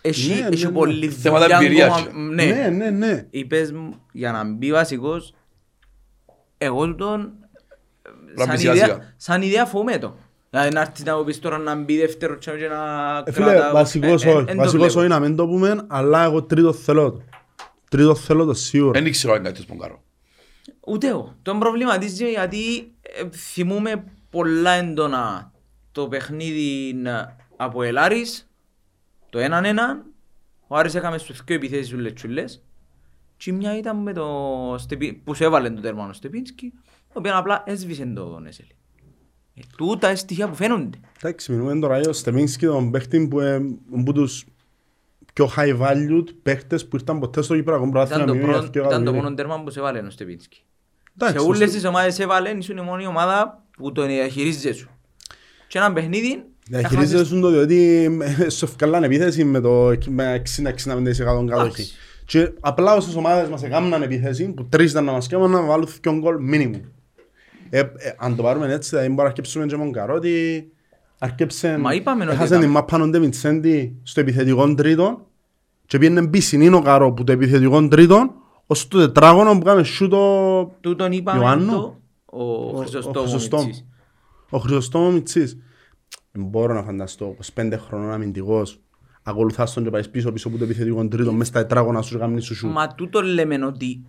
[0.00, 0.70] Εκα, έχει, Ναι, ναι, έχει ναι.
[0.72, 2.06] πολύ Θέματα δουλειά εμπειρίας ακόμα.
[2.10, 2.34] και.
[2.34, 2.44] Ναι.
[2.44, 3.26] Ναι, ναι, ναι.
[3.30, 5.34] Είπες μου, για να μπει βασικός,
[6.58, 7.32] εγώ τον
[8.34, 9.14] να σαν μπεις σιγά ιδέα, σιγά.
[9.16, 10.16] σαν ιδέα φοβούμαι το.
[10.50, 13.46] Δηλαδή να έρθεις να μου πεις τώρα να μπει δεύτερο τσάμε και να Ε, Φίλε,
[13.46, 14.38] κράτα- βασικός ε, ε, όχι.
[14.48, 14.98] εν το Βασικός βλέπω.
[15.00, 17.22] όχι να μην το πούμε, αλλά εγώ τρίτο θέλω το.
[17.90, 19.00] Τρίτο θέλω το σίγουρα.
[19.00, 20.02] Δεν ξέρω αν κάτι που κάνω.
[20.86, 21.36] Ούτε εγώ.
[21.42, 25.52] Τον προβληματίζει γιατί ε, θυμούμε πολλά έντονα
[25.92, 27.10] το παιχνίδι ε,
[27.56, 28.47] από Ελάρης,
[29.38, 30.04] το έναν έναν,
[30.66, 32.62] ο Άρης έκαμες στους δύο επιθέσεις ούλες τσουλές
[33.36, 34.26] και η μια ήταν με το
[34.78, 35.12] Στεπι...
[35.24, 36.72] που σου έβαλε το τέρμα ο Στεπίνσκι,
[37.08, 38.76] ο οποίος απλά έσβησε το Νέσελη.
[39.54, 40.98] Ε, τούτα είναι στοιχεία που φαίνονται.
[41.16, 44.44] Εντάξει, μιλούμε τώρα για ο Στεμίνσκι, τον παίχτη που είναι από τους
[45.32, 48.82] πιο high valued παίχτες που ήρθαν ποτέ στο Κυπριακό Ήταν Πρωτάθλημα το, με πρώτο, μια-δυο
[48.82, 49.22] ήταν το κατηγορίες.
[49.22, 50.62] μόνο τέρμα που σε έβαλε ο Στεπίνσκι.
[51.14, 51.74] Εντάξει, Σε όλες σωστό.
[51.74, 54.90] τις ομάδες έβαλε, ήσουν η μόνη ομάδα που το διαχειρίζεσαι σου.
[55.68, 56.44] Και ένα παιχνίδι...
[56.68, 58.04] Διαχειρίζεσαι σου το διότι
[58.38, 61.50] ε, σου ευκαλάνε επίθεση με το με 60-65% κατοχή.
[61.50, 61.90] Εντάξει.
[62.24, 65.88] Και απλά όσες ομάδες μας έκαναν επίθεση που τρεις ήταν να μας κάνουν να βάλουν
[66.02, 66.80] δύο γκολ minimum.
[67.70, 67.86] Ε, ε,
[68.18, 70.66] αν το πάρουμε έτσι δηλαδή μπορεί να αρκέψουμε και μόνο καρότι
[71.18, 75.26] αρκέψε Μα είπαμε ότι έχασε ήταν- την μάπα νόντε Μιτσέντη στο επιθετικό τρίτο
[75.86, 78.34] και πήγαινε πισινήν ο καρό που το επιθετικό τρίτο
[78.66, 81.70] ως το τετράγωνο που κάμε σου το Τούτον είπαμε Ιωάννου.
[81.72, 83.64] το, ο ο Χρυσοστόμου Χρυσοστόμου.
[83.64, 83.84] Μιτσής.
[84.50, 85.56] Ο Χρυσοστόμο Μιτσής.
[86.32, 88.80] Δεν μπορώ να φανταστώ 25 χρονών αμυντικός
[89.22, 92.40] ακολουθάς τον και πάεις πίσω πίσω από το επιθετικό τρίτο μες στα τετράγωνα σου γάμνη
[92.40, 92.68] σου σου.
[92.68, 94.04] Μα τούτο λέμε ότι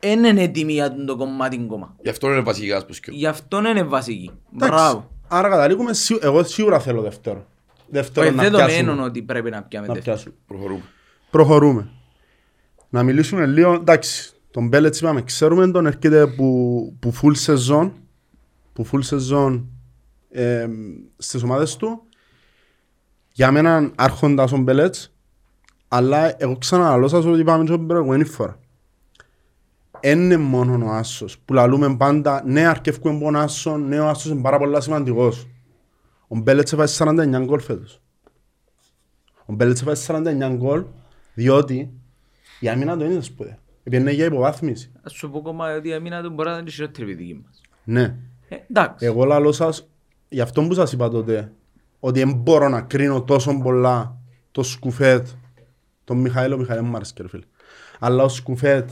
[0.00, 1.96] δεν είναι έτοιμοι για το κομμάτι κόμμα.
[2.02, 3.18] Γι' αυτό είναι βασικά που σκέφτομαι.
[3.18, 4.30] Γι' αυτό είναι βασική.
[4.54, 4.74] Εντάξει.
[4.74, 5.10] Μπράβο.
[5.28, 7.46] Άρα καταλήγουμε, σι- εγώ σίγουρα θέλω δεύτερο.
[7.88, 9.02] Δεύτερο Όχι, να δεν το μένουν πιάσουμε.
[9.02, 10.14] ότι πρέπει να πιάμε Να δεύτερο.
[10.16, 10.34] πιάσουμε.
[10.46, 10.82] Προχωρούμε.
[11.30, 11.88] Προχωρούμε.
[12.88, 17.90] Να μιλήσουμε λίγο, εντάξει, τον Μπέλετς είπαμε, ξέρουμε τον έρχεται που, που full season,
[18.72, 19.62] που full season
[20.32, 20.68] ε,
[21.16, 22.02] στις ομάδες του.
[23.32, 25.14] Για μένα άρχοντας ο Μπέλετς,
[25.88, 28.58] αλλά εγώ ξαναλώ σας ότι είπαμε και την προηγούμενη φορά.
[30.00, 34.30] Είναι μόνο ο Άσος που λαλούμε πάντα, ναι αρκεύκουμε από τον Άσος, ναι ο Άσος
[34.30, 35.46] είναι πάρα πολύ σημαντικός.
[36.28, 38.00] Ο Μπέλετς έφαγε 49 γκολ φέτος.
[39.46, 40.00] Ο Μπέλετς έφαγε
[40.50, 40.84] 49 γκολ
[41.34, 41.90] διότι
[42.60, 43.58] η άμυνα του είναι σπουδαία.
[43.84, 44.92] Επειδή για υποβάθμιση.
[45.02, 47.24] Ας σου πω κόμμα ότι η αμήνα του μπορεί να είναι και χειρότερη από τη
[47.24, 47.60] δική μας.
[47.84, 48.16] Ναι.
[48.48, 49.06] Ε, Εντάξει.
[49.06, 49.88] Εγώ λαλώ σας,
[50.32, 51.52] γι' αυτό που σας είπα τότε,
[52.00, 54.16] ότι δεν μπορώ να κρίνω τόσο πολλά
[54.50, 55.26] το σκουφέτ,
[56.04, 57.42] τον Μιχαήλ, ο Μιχαήλ μου άρεσε, φίλε.
[57.98, 58.90] Αλλά ο σκουφέτ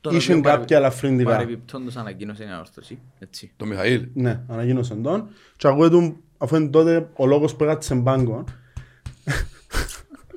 [0.00, 1.30] Τον είχε οποίο κάποια ελαφρυντικά.
[1.30, 2.98] Παρεμπιπτόντως ανακοίνωσε μια όρθωση.
[3.18, 3.52] Έτσι.
[3.56, 4.08] Το Μιχαήλ.
[4.14, 5.28] Ναι, αναγίνωσε τον.
[5.56, 8.44] Και ακούω του, αφού είναι τότε ο λόγος που έκατσε μπάγκο,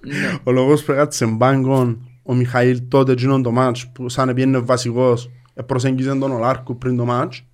[0.01, 0.39] Ναι.
[0.43, 5.29] ο λόγος που έκατσε μπάγκο, ο Μιχαήλ τότε γίνον το μάτς που σαν πήγαινε βασικός,
[5.53, 7.45] ε, προσέγγιζε τον Ολάρκου πριν το μάτς.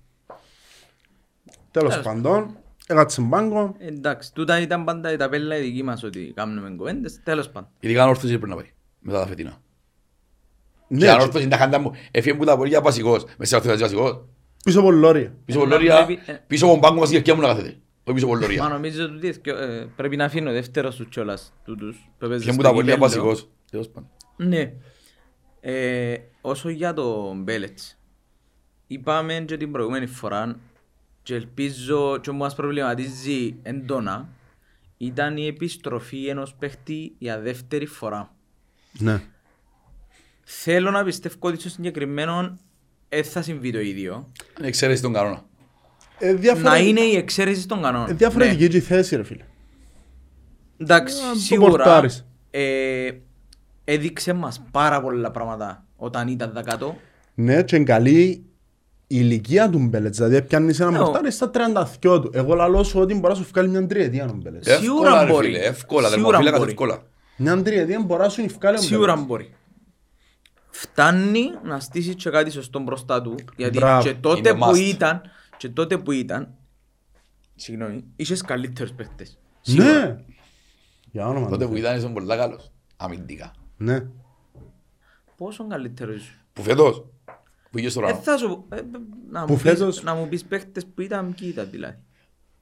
[1.70, 2.06] Τέλος Τέλος.
[2.06, 2.57] πάντων,
[2.88, 3.74] έκατσε μπάγκο.
[3.78, 7.68] Εντάξει, τούτα ήταν πάντα η ταπέλα η δική μας ότι κάνουμε κουβέντες, τέλος πάντων.
[7.80, 8.70] Ειδικά αν όρθωση πρέπει να πάει.
[9.00, 9.60] Μετά τα φετινά.
[10.88, 11.92] Ναι, Και αν και όρθωση είναι τα χάντα μου.
[12.10, 13.24] Έφυγε που τα πορεία βασικός.
[13.38, 14.24] Μες σε όρθωση βασικός.
[14.64, 15.34] πίσω από λόρια.
[15.44, 16.04] Πίσω Ε, από να λόρια.
[16.04, 16.32] πρέπει, ε.
[16.46, 17.78] Πίσω από τον πάγκο μας η ευκαιρία μου να κάθεται.
[18.04, 18.68] Όχι πίσω από Μα λόρια.
[18.68, 22.62] νομίζω ότι ε, πρέπει να αφήνω δεύτερο στους κιόλας τούτους που έπαιζε Έφυγε που στο
[22.62, 23.10] τα πορεία κύπελλο.
[23.10, 23.48] βασικός.
[23.70, 24.08] Τέλος πάντων.
[24.36, 24.72] Ναι.
[25.60, 27.98] Ε, όσο για το Μπέλετς,
[28.86, 30.58] είπαμε και την προηγούμενη φορά
[31.28, 34.28] και ελπίζω και μας προβληματίζει έντονα
[34.96, 38.34] ήταν η επιστροφή ενός παίχτη για δεύτερη φορά.
[38.98, 39.22] Ναι.
[40.44, 42.58] Θέλω να πιστεύω ότι στο συγκεκριμένο
[43.08, 44.32] δεν θα συμβεί το ίδιο.
[44.58, 45.44] Είναι εξαίρεση τον κανόνα.
[46.18, 48.10] Ε, διάφορα- Να είναι η εξαίρεση των κανόνων.
[48.10, 48.68] ε, διαφορετική Ναι.
[48.68, 49.44] και η θέση ρε φίλε.
[50.76, 52.26] Εντάξει, Ε, το σίγουρα πορτάρεις.
[52.50, 53.10] ε,
[53.84, 56.96] έδειξε μας πάρα πολλά πράγματα όταν ήταν τα κάτω.
[57.34, 58.42] Ναι, και είναι καλή
[59.10, 60.16] η ηλικία του Μπέλετς.
[60.16, 61.50] Δηλαδή πιάνεις ένα Ναι, μορτάρι στα
[62.02, 62.30] 32 του.
[62.32, 64.66] Εγώ λαλώ σου ότι μπορεί να σου βγάλει μια τριετία ο Μπέλετς.
[64.66, 65.46] Ε, Εύκολα Σίγουρα ρε μπορεί.
[65.46, 65.58] φίλε.
[65.58, 66.08] Εύκολα.
[66.08, 66.70] Σίγουρα Δερμοφύλακας μπορεί.
[66.70, 67.02] εύκολα.
[67.36, 69.26] Μια τριετία μπορεί να σου βγάλει ο Σίγουρα Μπέλετς.
[69.28, 69.52] μπορεί.
[70.70, 73.34] Φτάνει να στήσει και κάτι σωστό μπροστά του.
[73.56, 74.02] Γιατί Μπράβο.
[74.02, 74.78] και τότε Είναι που must.
[74.80, 75.20] ήταν,
[75.56, 76.54] και τότε που ήταν,
[77.54, 79.38] συγγνώμη, είχες καλύτερους παίχτες.
[79.60, 79.92] Σίγουρα.
[80.00, 80.16] Ναι.
[81.10, 81.82] Για όνομα Τότε του που Θεού.
[81.84, 82.70] ήταν ήσουν πολλά καλός.
[82.96, 83.52] Αμυντικά.
[83.76, 84.04] Ναι.
[85.36, 86.34] Πόσο καλύτερος.
[86.52, 87.04] Που φέτος.
[87.70, 88.18] Που είχε στο Ε, ράνο.
[88.22, 88.80] θα σου, ε, ε,
[89.30, 91.94] να, Που μου πεις, φέτος- να μου πεις παίχτες που ήταν ποιοι ήταν δηλαδή.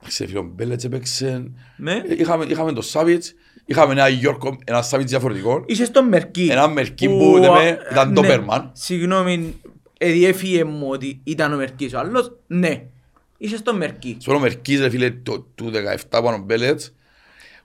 [0.07, 1.51] Σε φίλο Μπέλετς έπαιξε.
[1.77, 1.93] Ναι.
[1.93, 3.35] Ε, Είχαμε, είχαμε τον Σάβιτς.
[3.65, 5.65] Είχαμε ένα Γιώργο, ένα Σάβιτς διαφορετικό.
[5.67, 6.49] Είσαι στον Μερκή.
[6.51, 8.71] Ένα Μερκή που, λέμε, ήταν ναι, Ντόπερμαν.
[8.75, 9.61] Συγγνώμη,
[9.99, 12.37] ε, διέφυγε μου ότι ήταν ο Μερκής ο άλλος.
[12.47, 12.83] Ναι.
[13.39, 14.17] Είσαι στον Μερκή.
[14.21, 16.95] Στον Μερκής ρε φίλε το- του 17 πάνω Μπέλετς.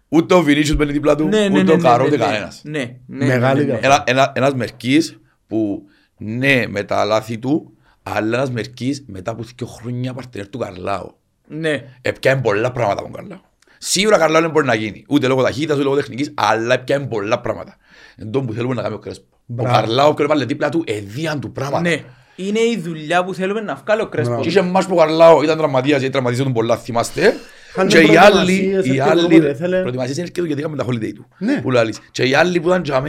[0.09, 2.17] Ούτε ο Βινίσιος μπαίνει δίπλα του, Ναι, ναι, ούτε ναι, ο ναι, Καρό, ναι, ούτε
[2.17, 2.23] ναι.
[2.25, 2.61] κανένας.
[2.63, 3.79] Ναι, ναι, Μεγάλη ναι, ναι, ναι.
[3.79, 4.03] διαφορά.
[4.07, 5.83] Ένα, ένα, ένας Μερκής που
[6.21, 7.71] ναι με τα λάθη του,
[8.03, 11.17] αλλά ένας Μερκής μετά από δύο χρόνια παρτενέρ του Καρλάου.
[11.47, 11.83] Ναι.
[12.01, 13.41] Επιάνε πολλά πράγματα από τον Καρλάου.
[13.77, 17.39] Σίγουρα Καρλάου δεν μπορεί να γίνει, ούτε λόγω ταχύτητας, ούτε λόγω τεχνικής, αλλά επιάνε πολλά
[17.39, 17.77] πράγματα.
[18.15, 19.25] Εν τόν που θέλουμε να κάνει ο Κρέσπο.
[19.31, 19.75] Ο Μπράβο.
[19.75, 21.89] Καρλάου που έβαλε δίπλα του, εδίαν του πράγματα.
[21.89, 22.03] Ναι.
[22.35, 24.29] Είναι η δουλειά που θέλουμε να βγάλει ο Κρέσπο.
[24.29, 24.43] Μπράβο.
[24.43, 27.33] Και είχε μάτς που ο Καρλάου ήταν τραυματίας, γιατί τραυματίζε τον πολλά, θυμάστε.
[27.69, 29.79] Είχαν Και οι προετοιμασίες, άλλοι, οι έρχεται άλλοι, όποτε ήθελε.
[29.79, 31.27] προετοιμασίες είναι έρχεται γιατί είχαμε τα holiday του.
[31.37, 31.61] Ναι.
[31.61, 31.99] Που λαλείς.
[32.11, 33.01] Και οι άλλοι που ήταν για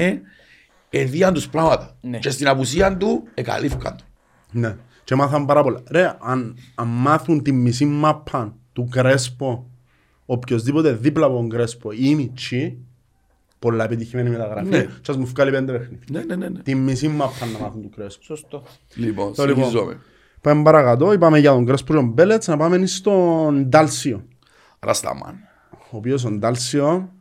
[0.93, 1.97] μέ, εδίαν τους πράγματα.
[2.01, 2.19] Ναι.
[2.19, 4.05] Και στην απουσία του, εκαλύφκαν του.
[4.51, 4.77] Ναι.
[5.05, 5.83] Και μάθαν πάρα πολλά.
[5.91, 9.71] Ρε, αν, αν μάθουν τη μισή μάπα του Κρέσπο,
[10.27, 12.79] οποιοςδήποτε δίπλα από τον Κρέσπο ή η Μιτσί,
[13.59, 14.69] πολλά επιτυχημένη μεταγραφή.
[14.69, 14.83] Ναι.
[14.83, 16.07] Και ας μου βγάλει πέντε παιχνίδια.
[16.11, 16.49] Ναι, ναι, ναι.
[16.49, 16.63] ναι.
[16.63, 18.23] Τη μισή μάπα να μάθουν του Κρέσπο.
[18.23, 18.63] Σωστό.
[18.95, 19.65] Λοιπόν, Το λοιπόν.
[19.65, 19.99] συνεχίζουμε.
[20.41, 24.25] Πάμε παρακάτω, είπαμε για τον Κρέσπο και τον Μπέλετς, να πάμε στον Ντάλσιο.
[24.79, 25.35] Ρασταμάν.
[25.71, 27.13] Ο οποίος ο Ντάλσιο,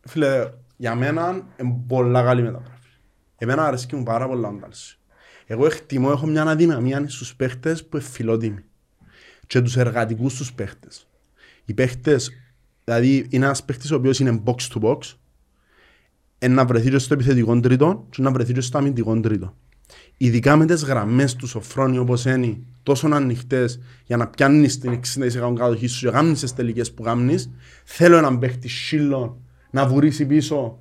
[0.00, 0.50] φίλε,
[0.84, 2.88] για μένα είναι πολλά καλή μεταγραφή.
[3.36, 4.98] Εμένα αρέσκει μου πάρα πολλά ο Ντάλσιο.
[5.46, 8.64] Εγώ εκτιμώ, έχω μια αδυναμία στους παίχτες που είναι φιλότιμοι.
[9.46, 11.06] Και τους εργατικούς τους παίχτες.
[11.64, 12.30] Οι παίχτες,
[12.84, 14.98] δηλαδή είναι ένας παίχτης ο οποίος είναι box to box,
[16.38, 19.56] είναι να βρεθεί και στο επιθετικό τρίτο και να βρεθεί και στο αμυντικό τρίτο.
[20.16, 25.54] Ειδικά με τις γραμμές τους Σοφρόνη όπως είναι τόσο ανοιχτές για να πιάνεις την 60%
[25.54, 27.50] κατοχή σου και γάμνεις τις τελικές που γάμνεις
[27.84, 29.38] θέλω έναν παίχτη σύλλον
[29.74, 30.78] να βουρήσει πίσω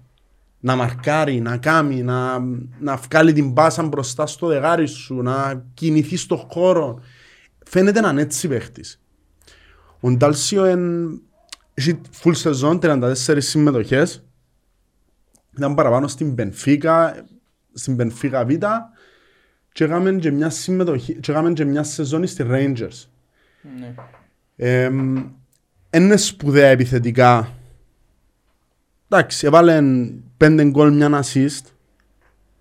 [0.60, 2.40] να μαρκάρει, να κάνει, να,
[2.80, 7.02] να βγάλει την πάσα μπροστά στο δεγάρι σου, να κινηθεί στο χώρο.
[7.66, 9.02] Φαίνεται έναν έτσι παίχτης.
[10.00, 11.22] Ο Ντάλσιο εν...
[11.74, 14.24] έχει full σεζόν, 34 συμμετοχές.
[15.58, 17.26] Ήταν παραπάνω στην Πενφίκα,
[17.74, 18.52] στην Πενφίκα Β
[19.72, 23.08] και έκαμε και μια συμμετοχή, και έκαμε και μια σεζόν στη Rangers.
[23.80, 23.94] Ναι.
[24.56, 24.92] Ε,
[25.94, 27.58] είναι σπουδαία επιθετικά.
[29.16, 29.82] Εντάξει, έβαλε
[30.38, 31.66] πέντε γκολ μια assist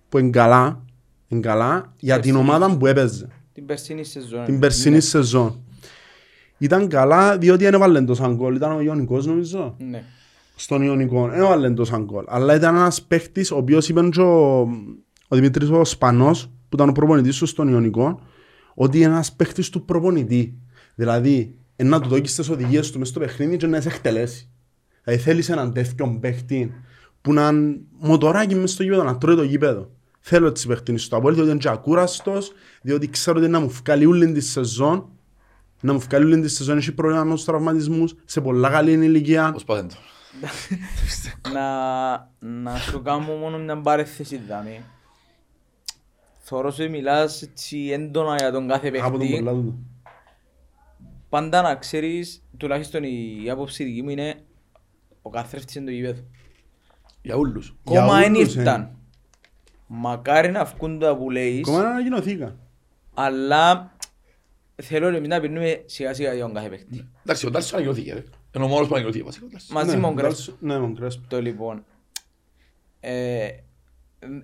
[0.09, 0.83] που είναι καλά,
[1.27, 2.49] είναι καλά για την Περσινή.
[2.49, 4.45] ομάδα που έπαιζε Την περσινή σεζόν.
[4.45, 5.61] την περσινή σεζόν.
[6.57, 10.03] Ήταν καλά διότι δεν έβαλε τόσα γκολ, ήταν ο Ιωνικός νομίζω, Ναι.
[10.55, 12.23] στον Ιωνικό, δεν έβαλε τόσα γκολ.
[12.27, 14.59] Αλλά ήταν ένας παίχτης ο οποίος είπε και ο,
[15.27, 18.19] ο Δημήτρης ο Σπανός που ήταν ο προπονητής του στον Ιωνικό
[18.73, 20.57] ότι είναι ένας παίχτης του προπονητή.
[20.95, 24.47] Δηλαδή, είναι να του δώσει τις οδηγίες του μες στο παιχνίδι και να σε εκτελέσει.
[25.03, 26.73] Δηλαδή θέλεις έναν τέτοιο παίχτη
[27.21, 29.89] που να είναι μοτοράκι μες στο γήπεδο, να τρώει το γήπεδο.
[30.19, 32.51] Θέλω έτσι παίχτη στο Απόλυτο, διότι είναι και ακούραστος,
[32.81, 35.09] διότι ξέρω ότι να μου βγάλει όλη τη σεζόν,
[35.81, 39.51] να μου βγάλει όλη τη σεζόν, έχει πρόβλημα με τους τραυματισμούς, σε πολλά καλή ηλικία.
[39.51, 39.95] Πώς πάτε το.
[41.53, 41.69] να,
[42.39, 44.83] να σου κάνω μόνο μια παρέθεση δάμε.
[46.39, 49.35] Θωρώ σου μιλάς έτσι έντονα για τον κάθε Από τον παίχτη.
[49.35, 49.85] πολλά του.
[51.29, 54.35] Πάντα να ξέρεις, τουλάχιστον η άποψη δική μου είναι
[55.25, 56.21] ο καθρέφτης είναι το γήπεδο.
[57.21, 57.75] Για όλους.
[57.83, 58.59] Για Κόμμα δεν όλους, ε.
[58.59, 58.97] ήρθαν.
[59.87, 62.55] Μακάρι να βγουν τα που λέεις, Ακόμα να ανακοινωθήκα.
[63.13, 63.95] αλλά
[64.83, 67.09] θέλω εμείς να πίνουμε σιγά σιγά για τον κάθε παίκτη.
[67.23, 68.23] Εντάξει, ο Τάρσος ανακοινώθηκε, ρε.
[68.55, 69.69] Είναι ο μόνος που ανακοινώθηκε, βασικά, ο Τάρσος.
[69.69, 70.41] Μαζί Ναι, με τον Κρέσπο.
[70.41, 71.27] εντάξει, Ναι, με τον Κρέσπο.
[71.27, 71.85] Το λοιπόν.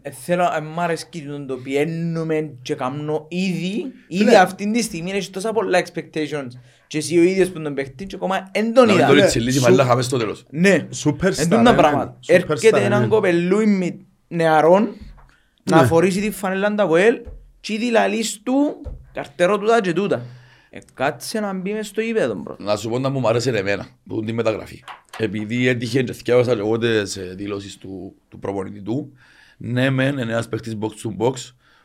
[0.04, 4.38] Ε, ε, θέλω, ε, μ' αρέσκει το το πιένουμε και κάνω ήδη, ήδη Φίλε.
[4.38, 6.48] αυτή τη στιγμή έχει τόσα πολλά expectations
[6.88, 9.08] και εσύ ο ίδιος που τον παίχτη και ακόμα εν τον Να μην είδα.
[9.08, 10.46] το Φίλε, ριτσιλίσει, σου- μάλλα χαμές στο τέλος.
[10.50, 12.18] Ναι, Superstar, εν τούτα ε, πράγματα.
[12.20, 13.08] superstar, Έρχεται ε, έναν ναι.
[13.08, 14.90] κοπελούι με νεαρών
[15.64, 15.88] να Ναι.
[15.88, 17.20] φορήσει τη φανέλα τα ΒΟΕΛ
[17.60, 18.82] και ήδη λαλείς του
[19.14, 20.22] καρτερό τούτα και τούτα.
[20.70, 22.56] Ε, κάτσε να μπει μες στο γήπεδο μπρο.
[22.60, 24.84] Να σου πω να μου μ' άρεσε εμένα, που την μεταγραφή.
[25.18, 29.14] Επειδή έτυχε και θυκιάβασα και εγώ τις ε, δηλώσεις του, του προπονητή του,
[29.62, 31.34] ναι μεν είναι ένας παίχτης box to box,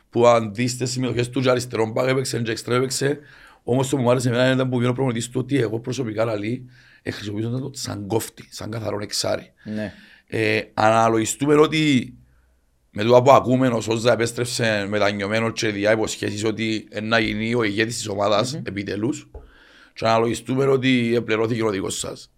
[0.09, 3.19] που αν δεις τις συμμετοχές του και αριστερόν πάγ έπαιξε και εξτρέμ έπαιξε,
[3.63, 6.25] όμως το που μου άρεσε εμένα ήταν που βγαίνει ο προπονητής του ότι εγώ προσωπικά
[6.25, 6.69] λαλεί,
[7.01, 9.51] ε, χρησιμοποιούσαν το σαν κόφτη, σαν καθαρόν εξάρι.
[9.63, 9.93] Ναι.
[10.27, 12.13] Ε, αναλογιστούμε ότι
[12.91, 17.55] με το που ακούμε ο Σόζα επέστρεψε μετανιωμένος και διά υποσχέσεις ότι ε, να γίνει
[17.55, 19.29] ο ηγέτης της ομάδας επιτελούς
[19.93, 22.31] και αναλογιστούμε ότι επληρώθηκε ο δικός σας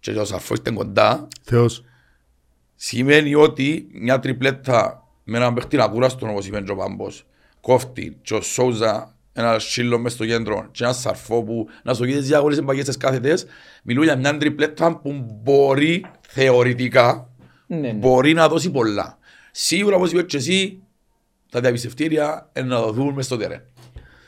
[0.00, 1.84] και ο Σαρφό ήταν κοντά Θεός.
[2.82, 7.26] Σημαίνει ότι μια τριπλέτα με έναν παίχτη ακούραστον όπως είπε και ο Πάμπος
[7.60, 12.04] κόφτη και ο Σόζα ένα σύλλο μες στο κέντρο και ένας Σαρφό που να σου
[12.04, 13.46] γίνει διάγωνες εμπαγές στις κάθετες
[13.82, 17.30] μιλούν για μια τριπλέτα που μπορεί θεωρητικά
[17.66, 17.92] Ναι, ναι.
[17.92, 19.18] μπορεί να δώσει πολλά.
[19.50, 20.82] Σίγουρα όπως είπες και εσύ,
[21.50, 23.62] τα διαπιστευτήρια είναι να δοθούν μες στο τερέν.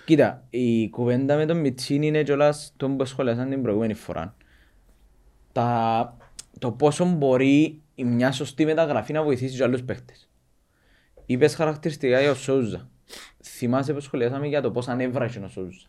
[0.05, 4.35] Κοίτα, η κουβέντα με τον Μιτσίν είναι κιόλας τον που σχολιάσαν την προηγούμενη φορά.
[5.53, 6.17] Τα...
[6.59, 10.29] Το πόσο μπορεί η μια σωστή μεταγραφή να βοηθήσει τους άλλους παίχτες.
[11.27, 12.89] Είπες χαρακτηριστικά για ο Σόουζα.
[13.45, 15.87] Θυμάσαι που σχολιάσαμε για το πώς ανέβρασε ο Σόουζα.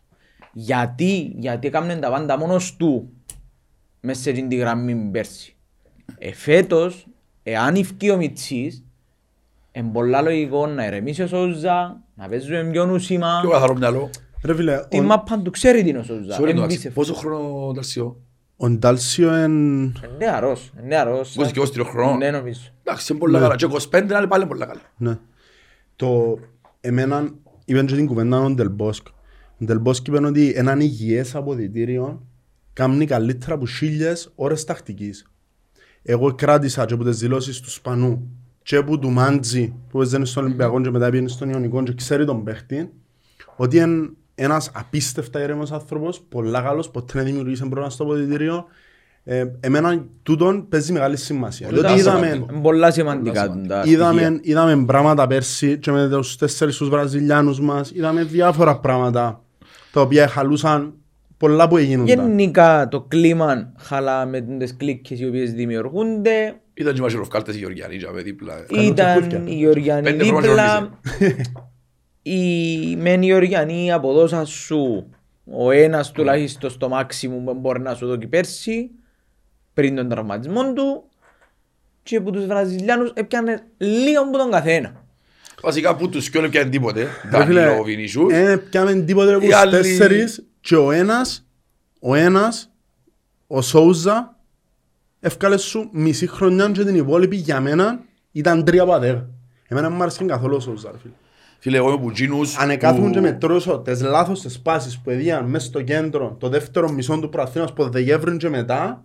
[0.52, 3.12] Γιατί, γιατί έκαμε τα πάντα μόνος του
[4.00, 5.56] μέσα σε την τη γραμμή πέρσι.
[6.18, 7.06] Ε, φέτος,
[7.42, 8.84] εάν ευκεί ο Μιτσής,
[9.72, 13.38] είναι πολλά λογικό να ερεμήσει ο Σόουζα, να παίζουμε πιο νουσίμα.
[13.40, 14.10] Πιο καθαρό μυαλό.
[14.44, 16.36] Ρε φίλε, Τη ο- μάπα του ξέρει την ο Σόουζα.
[16.36, 16.62] Sorry, εντάξει.
[16.62, 17.00] Εμπίστευτο.
[17.00, 18.20] Πόσο χρόνο Ταρσιό.
[18.56, 19.52] Ο Ντάλσιο εν...
[19.52, 21.32] Είναι νεαρός, είναι νεαρός.
[21.32, 22.16] Πώς και ως τρία χρόνο.
[22.16, 22.60] Ναι, νομίζω.
[22.82, 23.56] Εντάξει, είναι πολλά καλά.
[23.56, 24.80] Και 25 είναι πάλι πολλά καλά.
[24.96, 25.18] Ναι.
[25.96, 26.38] Το
[26.80, 27.30] εμένα
[27.64, 29.06] είπαν και την κουβέντα ο Ντελμπόσκ.
[29.60, 32.26] Ο Ντελμπόσκ είπε ότι έναν υγιές αποδητήριο
[32.72, 35.26] κάνει καλύτερα από χίλιες ώρες τακτικής.
[36.02, 38.30] Εγώ κράτησα και από τις δηλώσεις του Σπανού
[38.62, 42.24] και από του Μάντζη που έζανε στον Ολυμπιακό και μετά πήγαινε στον Ιωνικό και ξέρει
[42.24, 42.92] τον παίχτη
[43.56, 48.64] ότι είναι ένας απίστευτα ήρεμος άνθρωπος, πολλά καλός, ποτέ δεν δημιουργήσε πρόβλημα στο αποδητήριο.
[49.26, 51.68] Ε, εμένα τούτον παίζει μεγάλη σημασία.
[51.68, 52.52] Πολλά Διότι είδαμε, σημαντικό.
[52.52, 53.96] Είναι πολλά σημαντικά Πολλά τα στοιχεία.
[53.96, 59.42] είδαμε, είδαμε πράγματα πέρσι και με τους τέσσερις τους Βραζιλιάνους μας είδαμε διάφορα πράγματα
[59.92, 60.94] τα οποία χαλούσαν
[61.36, 62.06] πολλά που έγιναν.
[62.06, 66.60] Γενικά το κλίμα χαλά με τις κλίκες οι οποίες δημιουργούνται.
[66.74, 68.54] Ήταν και οι μαχαιροφκάλτες οι Γεωργιανοί και με δίπλα.
[68.70, 69.42] Ήταν τσεκούρκια.
[69.44, 70.90] οι Γεωργιανοί Πέντε χρόνια δίπλα.
[72.26, 75.10] Οι μεν οι Γεωργιανοί αποδώσαν σου
[75.44, 78.90] ο ένας τουλάχιστον στο μάξιμου που μπορεί να σου δώσει πέρσι
[79.74, 81.04] πριν τον τραυματισμό του
[82.02, 85.04] και από τους Βραζιλιάνους έπιανε λίγο από τον καθένα.
[85.62, 87.00] Βασικά που τους κοιόνε πιάνε τίποτε.
[87.32, 88.32] Ρε φίλε, Ντάνιλο Βινίσιους.
[88.32, 91.46] Ε, πιάμε τίποτε από Οι τους άλλοι- τέσσερις και ο ένας,
[92.00, 92.70] ο ένας,
[93.46, 94.36] ο Σόουζα,
[95.20, 98.00] έφκαλες σου μισή χρονιά και την υπόλοιπη για μένα
[98.32, 99.28] ήταν τρία πατέρα.
[99.68, 101.12] Εμένα μου άρεσε καθόλου ο Σόουζα, ρε φίλε.
[101.64, 105.44] Φίλε, εγώ είμαι που τζίνους Ανεκάθουν που- και μετρώσω τις λάθος τις πάσεις που έδιαν
[105.44, 109.04] μέσα στο κέντρο το δεύτερο μισό του προαθήνας από Δεκέμβρη και μετά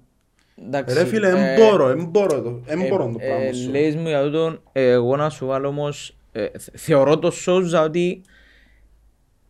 [0.65, 3.53] Εντάξει, Ρε φίλε, ε, δεν μπορώ, δεν μπορώ το, δεν Ε, μπορώ το ε, πράγμα
[3.53, 3.69] σου.
[3.69, 7.81] Λέεις μου για τούτον, ε, εγώ να σου βάλω όμως, ε, θε- θεωρώ το Σόουζα
[7.83, 8.21] ότι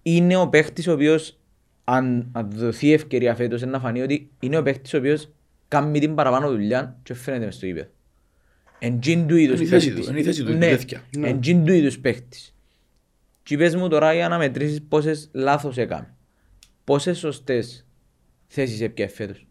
[0.02, 1.38] είναι ο παίχτης ο οποίος,
[1.84, 5.30] αν, αν του δοθεί ευκαιρία φέτος, να φανεί ότι είναι ο παίχτης ο οποίος
[5.68, 7.88] κάνει την παραπάνω δουλειά και φαίνεται μες στο γήπεδο.
[8.80, 10.06] Εν τζιν του είδους Είναι η θέση παίχτης.
[10.06, 11.02] του, είναι η θέση του, Ναι, είναι τέτοια.
[11.22, 12.54] εν τζιν του είδους παίχτης.
[13.50, 16.16] Και πες μου τώρα για να μετρήσεις πόσες λάθος έκαμε.
[16.84, 17.86] Πόσες σωστές
[18.48, 19.48] θέσεις έπιασε φέτος.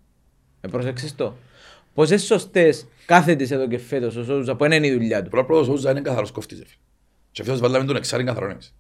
[0.61, 1.37] Ε, πρόσεξες το.
[1.95, 5.31] Πόσες σωστές κάθετες εδώ και φέτος ο Σόουζα που είναι η δουλειά του.
[5.31, 6.59] Πρώτα πρώτα ο Σόουζα είναι καθαρός κόφτης.
[6.59, 6.81] ρε φίλε.
[7.31, 8.75] Και φέτος βάλαμε τον εξάρι καθαρόν εμείς.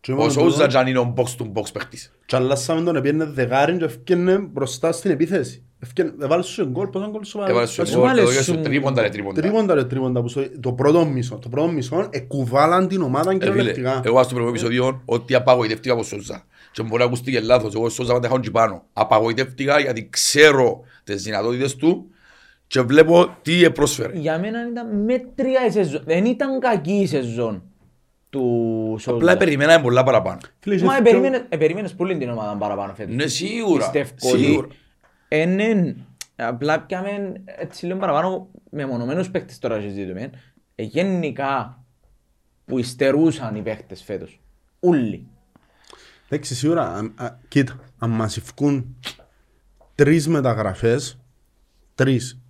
[0.00, 2.12] Και Ο μόνο Σόουζα τούτο, και αν είναι ο box to box παίχτης.
[2.26, 5.64] Και αλλάσαμε τον, έπαιρνε δεκάριν και έφτιανε μπροστά στην επίθεση.
[5.82, 8.38] Έφτιανε- Έβαλε σου γκολ, πόσα γκολ σου βάλε; Έβαλε σου σου γκολ, βάλε το δώκε
[8.42, 9.40] σου σου- τρίποντα ρε τρίποντα.
[9.40, 11.36] Τρίποντα ρε τρίποντα που στο- το πρώτο μισό.
[11.38, 14.00] Το πρώτο μισό εκουβάλαν την ομάδα Ε, φίλε, κυριολεκτικά.
[14.04, 16.44] Εγώ στο πρώτο επεισόδιο ότι απαγοητεύτηκα από Σόζα.
[16.72, 18.82] Και μπορεί να ακουστεί λάθος, εγώ Σόζα πάντα χάω πάνω.
[18.92, 22.10] Απαγοητεύτηκα γιατί ξέρω τις δυνατότητες του
[22.66, 24.12] και βλέπω τι πρόσφερε.
[24.18, 26.02] Για μένα ήταν μέτρια η σεζόν.
[26.04, 27.62] Δεν ήταν κακή η σεζόν
[28.30, 28.40] του
[29.04, 29.36] Απλά Σόουζα.
[29.36, 30.38] περιμέναμε πολλά παραπάνω.
[30.60, 33.14] Φίλε, είχε Μα πιο- περίμενες, ε, περίμενες πολύ την ομάδα παραπάνω φέτος.
[33.14, 33.90] Ναι, σίγουρα.
[33.90, 34.66] Πιστεύω Σίγουρα.
[35.30, 35.96] Ότι είναι
[36.36, 40.30] απλά πιάμε έτσι λίγο παραπάνω με μονομένους παίκτες τώρα συζητούμε.
[40.74, 41.84] Ε, γενικά
[42.64, 44.40] που υστερούσαν οι παίκτες φέτος.
[44.80, 45.26] Ούλοι.
[46.28, 48.96] Εντάξει, σίγουρα, αν- α, κοίτα, αν μας ευκούν
[49.94, 51.18] τρεις μεταγραφές,
[51.94, 52.40] τρεις,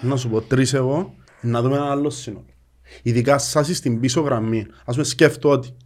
[0.00, 2.44] να σου πω τρεις εγώ, να δούμε ένα άλλο σύνολο.
[3.02, 5.76] Ειδικά σας στην πίσω γραμμή, ας πούμε σκέφτω ότι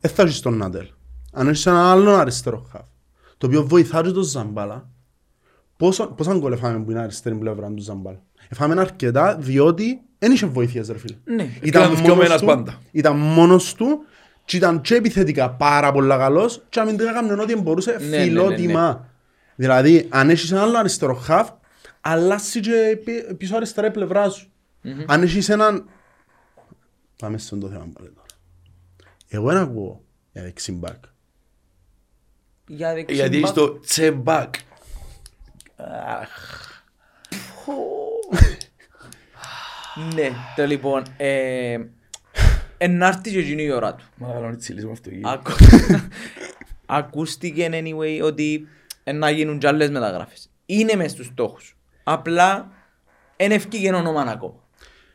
[0.00, 0.88] δεν θα έχεις τον Νάτελ.
[1.32, 2.86] Αν έχεις έναν άλλον αριστερό χαφ,
[3.38, 4.90] το οποίο βοηθάει τον Ζαμπάλα,
[5.78, 8.22] πόσο, πόσα γκολ εφάμε που είναι αριστερή πλευρά του Ζαμπάλα.
[8.48, 11.16] Εφάμε αρκετά διότι δεν είχε βοήθειες ρε φίλε.
[11.24, 11.48] Ναι.
[11.62, 12.78] Ήταν δυο μόνος μένας του- πάντα.
[12.90, 14.04] Ήταν μόνος του
[14.44, 18.22] και ήταν και επιθετικά πάρα πολλά καλός και αμυντικά έκαμε ό,τι μπορούσε Ναι, ναι, ναι,
[18.22, 19.08] φιλότιμα.
[19.56, 21.48] Δηλαδή, αν έχεις ένα άλλο αριστερό χαφ,
[22.00, 24.48] αλλάσει και πι- πίσω αριστερά η πλευρά σου.
[25.06, 25.84] Αν έχεις έναν...
[27.18, 28.26] Πάμε στον το θέμα πάλι τώρα.
[29.28, 30.02] Εγώ δεν ακούω
[30.32, 31.04] για δεξί μπακ.
[32.66, 33.42] Για δεξί Γιατί μπακ.
[33.42, 34.54] έχεις το τσεμπάκ.
[40.14, 41.02] Ναι, το λοιπόν.
[41.16, 41.78] ε,
[42.78, 44.04] Ενάρτη και εκείνη η ώρα του.
[44.16, 45.10] Μα καλό έτσι λύσουμε αυτό.
[45.10, 45.20] εκεί.
[45.24, 45.56] Ακού-
[46.86, 48.66] Ακούστηκε anyway ότι
[49.04, 50.50] ε, να γίνουν κι άλλες μεταγράφες.
[50.66, 51.76] Είναι μες στους στόχους.
[52.04, 52.68] Απλά
[53.36, 54.54] εν ευκήγεν όνομα ακόμα.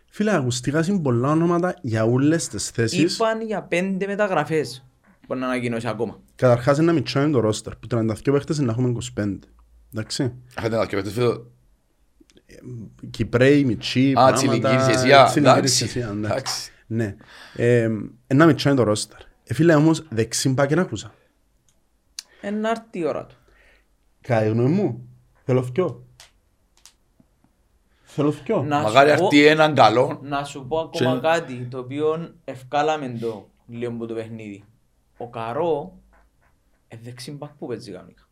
[0.10, 3.16] Φίλε, ακουστικά είναι πολλά ονόματα για όλες τις θέσεις.
[3.16, 4.86] Είπαν για πέντε μεταγραφές
[5.28, 6.20] που να ανακοινώσει ακόμα.
[6.36, 9.40] Καταρχάς είναι να μητσάμε το ρόστερ, που 32 παίχτες είναι να έχουμε 25.
[9.94, 10.34] Εντάξει.
[10.58, 11.52] Είχατε να σκεφτείς φίλο.
[13.10, 16.00] Κυπρέοι, Μιτσί, Α, τσιλιγκύρης εσύ, α, εντάξει.
[16.00, 16.72] Εντάξει.
[16.88, 17.16] Ναι.
[17.56, 17.90] Ε,
[18.28, 19.20] Ένα μητσάνε το ρόστερ.
[19.44, 21.14] Ε, φίλε, όμως, δεξί μπακ δεν άκουσα.
[22.42, 23.36] Ενάρτη η ώρα του.
[24.22, 25.08] Κατά τη γνώμη μου,
[25.46, 26.06] θέλω θκυο.
[28.04, 28.64] Θέλω θκυο.
[28.64, 30.20] Να σου Μακάρι πω- έρθει έναν καλό.
[30.24, 34.64] Να σου πω ακόμα Και- κάτι το οποίο ευκάλαμε το λίγο από το παιχνίδι.
[35.18, 35.98] Ο Καρό
[36.88, 38.24] ε, δεξί μπακ που παίζει κανονικά.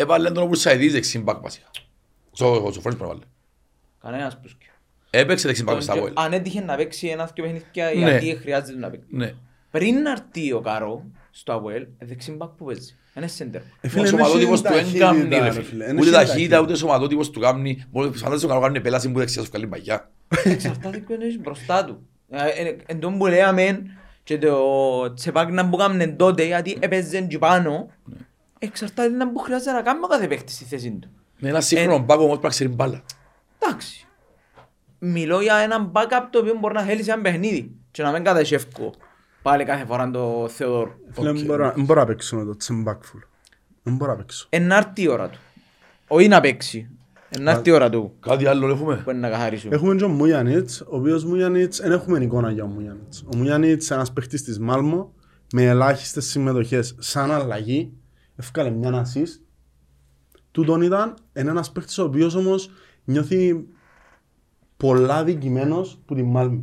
[0.00, 1.66] Έβαλε τον όπως σαιδής δεξιμπάκ βασικά.
[2.32, 3.20] Στο στο Φρέντς πρέπει να βάλε.
[4.02, 4.70] Κανένας πουσκιο.
[5.10, 6.12] Έπαιξε δεξιμπάκ στα Βόιλ.
[6.16, 8.10] Αν έτυχε να παίξει ένας και παιχνίδια Ναι.
[8.18, 9.06] γιατί χρειάζεται να παίξει.
[9.10, 9.32] Ναι.
[9.70, 12.94] Πριν να έρθει ο Καρό στο Αβουέλ, δεξί μπακ που παίζει.
[13.16, 13.60] Είναι σέντερ.
[13.60, 15.64] Ε, Ο φίλε, σωματότυπος δεν του έχει εν κάμνει ταχύτητα, ρε ρε φίλε.
[15.64, 15.84] φίλε.
[15.84, 16.60] Εν Ούτε έχει ταχύτητα ταχύτητα.
[16.60, 17.84] ούτε σωματότυπος του κάμνει.
[17.90, 20.10] Μόνο φαντάζεσαι ο καλό κάνει πέλαση που δεξιά σου καλή παγιά.
[20.44, 22.06] Εξαρτάται ποιον έχει μπροστά του.
[22.30, 23.80] Ε, ε, Εν τόν που λέμε
[24.24, 27.90] και το τσεπάκι να που κάμνε τότε γιατί έπαιζε εκεί πάνω
[28.62, 31.08] εξαρτάται να που χρειάζεται να κάνει ο κάθε παίκτης στη θέση του.
[31.38, 33.02] Με ένα σύγχρονο μπάκο όμως πρέπει να ξέρει μπάλα.
[33.58, 34.06] Εντάξει.
[34.98, 38.24] Μιλώ για έναν backup το οποίο μπορεί να θέλει σε ένα παιχνίδι και να μην
[38.24, 38.94] κατέχει εύκολο
[39.42, 40.94] πάλι κάθε φορά το Θεοδόρο.
[41.10, 43.20] Φίλε, δεν μπορώ- δεν μπορώ να παίξω με το τσιμπακ φουλ.
[43.82, 44.46] Δεν μπορώ να παίξω.
[44.50, 45.38] Ενάρτη η ώρα του.
[46.06, 46.88] Όχι να παίξει.
[47.30, 49.74] Ενάρτη η ώρα του Κάτι άλλο έχουμε; που είναι να καθαρίσουμε.
[49.74, 53.22] Έχουμε και ο Μουγιανίτς, ο οποίος Μουγιανίτς, δεν έχουμε εικόνα για ο Μουγιανίτς.
[53.32, 55.12] Ο Μουγιανίτς, ένας παίχτης της Μάλμο,
[55.52, 57.92] με ελάχιστες συμμετοχές σαν αλλαγή,
[58.40, 59.40] έφκαλε μια assist.
[60.50, 62.70] Τούτον ήταν είναι ένας παίχτης ο οποίος όμως
[63.04, 63.66] νιώθει
[64.76, 66.62] πολλά δικημένος που την Μάλμη.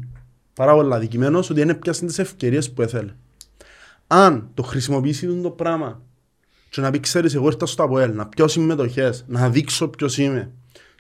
[0.53, 3.13] Πάρα πολλά δικημένος ότι δεν έπιασε τις ευκαιρίες που έθελε.
[4.07, 6.01] Αν το χρησιμοποιήσει το πράγμα
[6.69, 10.51] και να πει ξέρεις εγώ ήρθα στο ΑΠΟΕΛ να πιω συμμετοχές, να δείξω ποιος είμαι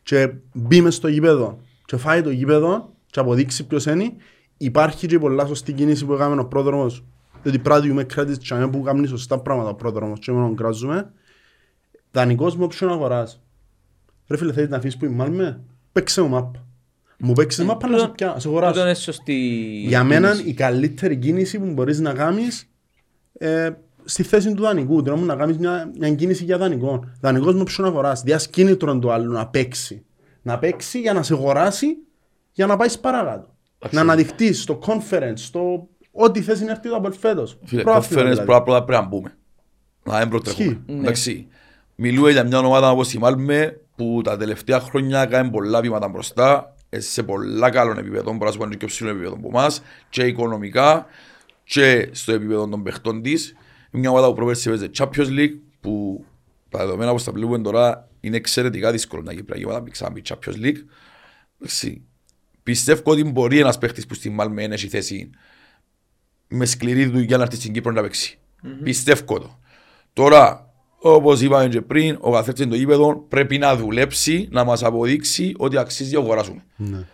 [0.03, 4.13] και μπει μες στο γήπεδο και φάει το γήπεδο και αποδείξει ποιος είναι
[4.57, 7.03] υπάρχει και πολλά σωστή κίνηση που έκαμε ο πρόδρομος
[7.43, 11.11] διότι πράγματι με credit και αμέ που κάνει σωστά πράγματα ο πρόδρομος και μόνο κράζουμε
[12.11, 13.41] δανεικός με όποιον αγοράς
[14.27, 15.61] ρε φίλε θέλεις να αφήσεις που είμαι
[15.91, 16.67] παίξε μου μάπα
[17.19, 19.33] μου παίξεις μάπα να σε πια, να σε αγοράσω Τούτο είναι σωστή
[19.87, 20.49] για μένα κίνηση.
[20.49, 22.69] η καλύτερη κίνηση που μπορείς να κάνεις
[23.33, 23.69] ε,
[24.03, 25.01] στη θέση του δανεικού.
[25.01, 27.03] Τώρα να κάνεις μια, μια κίνηση για δανεικό.
[27.21, 28.21] Δανεικός με ποιον αγοράς.
[28.21, 30.05] Διάς κίνητρο του άλλου να παίξει.
[30.41, 31.97] Να παίξει για να σε αγοράσει
[32.51, 33.55] για να πάεις παρακάτω.
[33.91, 37.57] Να αναδειχτείς στο conference, στο ό,τι θέση είναι έρθει το από φέτος.
[37.63, 38.45] Φίλε, Πρόθυμα conference δηλαδή.
[38.45, 39.37] πρώτα πρώτα πρέπει να μπούμε.
[40.03, 40.65] Να δεν προτρέχουμε.
[40.65, 40.81] Ισχύει.
[40.85, 40.99] Ναι.
[40.99, 41.47] Εντάξει.
[41.95, 46.75] Μιλούμε για μια ομάδα όπως η Μάλμε που τα τελευταία χρόνια κάνει πολλά βήματα μπροστά
[46.89, 49.81] ε, σε πολλά καλών επίπεδων, μπορεί να σου πάνε και πιο ψηλό επίπεδο από εμάς
[50.09, 51.05] και οικονομικά
[51.63, 53.55] και στο επίπεδο των παιχτών της.
[53.91, 56.25] Μια ομάδα που προπέρσι έπαιζε Champions League που
[56.69, 60.65] τα δεδομένα όπως τα βλέπουμε τώρα είναι εξαιρετικά δύσκολο να γίνει ομάδα που ξαναμπεί Champions
[60.65, 60.81] League.
[61.59, 62.05] Εντάξει.
[62.63, 65.29] Πιστεύω ότι μπορεί ένας παίχτης που στη Μάλμε έχει θέση
[66.47, 68.37] με σκληρή δουλειά να έρθει στην Κύπρο να παίξει.
[68.83, 69.59] Πιστεύω το.
[70.13, 75.53] Τώρα, όπως είπαμε και πριν, ο καθένας το γήπεδο πρέπει να δουλέψει, να μας αποδείξει
[75.57, 76.63] ότι αξίζει να αγοράσουμε.
[76.75, 77.05] Ναι.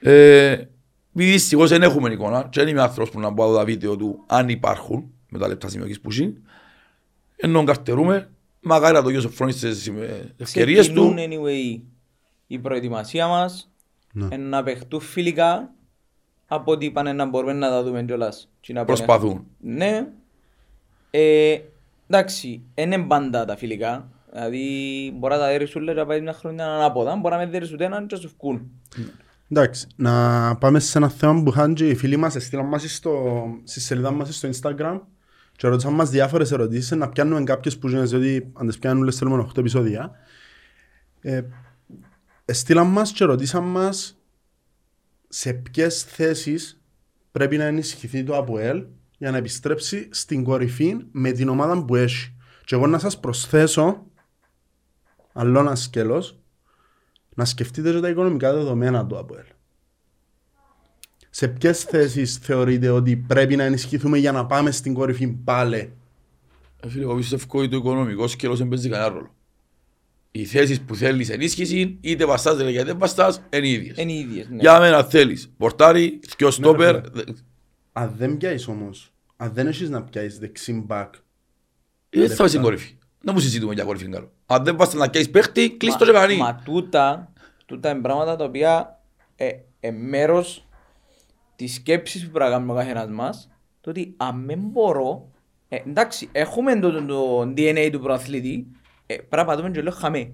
[0.00, 0.64] Ε,
[1.12, 4.48] Δυστυχώς δεν έχουμε εικόνα, και δεν είμαι άνθρωπος που να πω τα βίντεο του αν
[4.48, 6.34] υπάρχουν με τα λεπτά σημειωτική που έχει.
[7.36, 8.30] Ενώ καρτερούμε,
[8.60, 9.68] μακάρι να το γιος φρόνεις στι
[10.36, 11.22] ευκαιρίες Ξεκινούν του.
[11.28, 11.80] anyway
[12.46, 13.70] η προετοιμασία μας
[14.12, 14.28] Ναι.
[14.30, 15.72] ε, να παιχτούν φιλικά
[16.52, 18.48] από ό,τι είπανε να μπορούμε να τα δούμε κιόλας.
[18.60, 19.46] Και να πούνε- Προσπαθούν.
[19.60, 20.06] Ναι.
[21.10, 21.58] Ε,
[22.08, 24.08] εντάξει, είναι πάντα τα φιλικά.
[24.32, 24.66] Δηλαδή
[25.18, 27.16] μπορεί να τα δέρεις όλα και να πάει μια χρονιά ανάποδα.
[27.16, 28.70] Μπορεί να με δέρεις ούτε έναν και να σου βγουν.
[29.50, 33.44] Εντάξει, να πάμε σε ένα θέμα που είχαν και οι φίλοι μας, στείλαν μας στο,
[33.64, 35.00] στη σελίδα μας στο Instagram
[35.56, 39.16] και ρωτήσαν μας διάφορες ερωτήσεις να πιάνουμε κάποιες που γίνονται διότι αν τις πιάνουν όλες
[39.16, 40.10] θέλουμε 8 επεισόδια.
[41.20, 41.42] Ε,
[42.46, 44.19] στείλαν μας και ρωτήσαν μας
[45.32, 46.82] σε ποιες θέσεις
[47.32, 48.84] πρέπει να ενισχυθεί το ΑΠΟΕΛ
[49.18, 52.34] για να επιστρέψει στην κορυφή με την ομάδα που έχει.
[52.64, 54.06] Και εγώ να σας προσθέσω
[55.32, 56.38] άλλο ένα σκέλος
[57.34, 59.44] να σκεφτείτε και τα οικονομικά δεδομένα του ΑΠΟΕΛ.
[61.30, 65.92] Σε ποιες θέσεις θεωρείτε ότι πρέπει να ενισχυθούμε για να πάμε στην κορυφή πάλι;
[66.80, 69.34] Ε, Φίλε, εγώ πιστεύω ότι το οικονομικό σκέλος δεν παίζει κανένα ρόλο.
[70.32, 73.96] Οι θέσεις που θέλεις ενίσχυση, είτε βαστάς είτε δεν βαστάς, είναι οι ίδιες.
[73.96, 74.56] Είναι οι ίδιες, ναι.
[74.60, 77.24] Για μένα θέλεις πορτάρι, δυο στόπερ, ρε φίλε.
[77.92, 81.14] Αν δεν πιάσεις όμως, αν δεν έχεις να πιάσεις δεξί μπακ,
[82.10, 82.98] δεν θα είσαι στην κορυφή.
[83.22, 84.32] Να μου συζητούμε για κορυφή καλό.
[84.46, 86.36] Αν δεν πας να πιάσεις παίχτη, κλείς το Μα- ζευγανί.
[86.36, 87.32] Μα τούτα,
[87.66, 89.00] τούτα είναι πράγματα τα οποία
[89.36, 89.48] ε,
[89.80, 90.68] ε, μέρος
[91.56, 93.50] της σκέψης που πρέπει να κάνουμε ο καθένας μας
[93.80, 95.30] το ότι αν δεν μπορώ
[95.68, 98.66] ε, εντάξει έχουμε το, το, το DNA του προαθλητή
[99.12, 100.30] ε, πρέπει να πατούμε και λέω χαμέ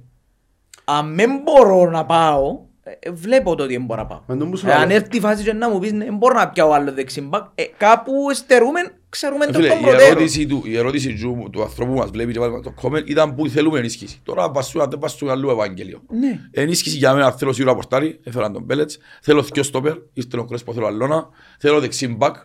[0.84, 4.36] αν δεν μπορώ να πάω ε, ε, βλέπω το ότι δεν μπορώ να πάω Μα
[4.36, 4.96] τον που σου ε, αν λέω.
[4.96, 7.64] έρθει η φάση και να μου πεις ναι, δεν μπορώ να πιάω άλλο δεξιμπάκ ε,
[7.76, 11.62] κάπου στερούμε ξέρουμε Ε, το Φίλε, τον η προτέρων ερώτηση του, η ερώτηση του, του
[11.62, 14.20] ανθρώπου που μας βλέπει και βάλει το comment ήταν που θέλουμε ενίσχυση.
[14.22, 16.02] Τώρα πασού, αν δεν πασού αλλού Ευαγγέλιο.
[16.10, 16.40] ναι.
[16.50, 18.98] Ενίσχυση για μένα θέλω σίγουρα πορτάρι, έφεραν τον Μπέλετς.
[19.22, 21.28] Θέλω δυο στόπερ, ήρθε ο Κρέσπο, θέλω αλλόνα.
[21.58, 22.36] Θέλω δεξί μπακ.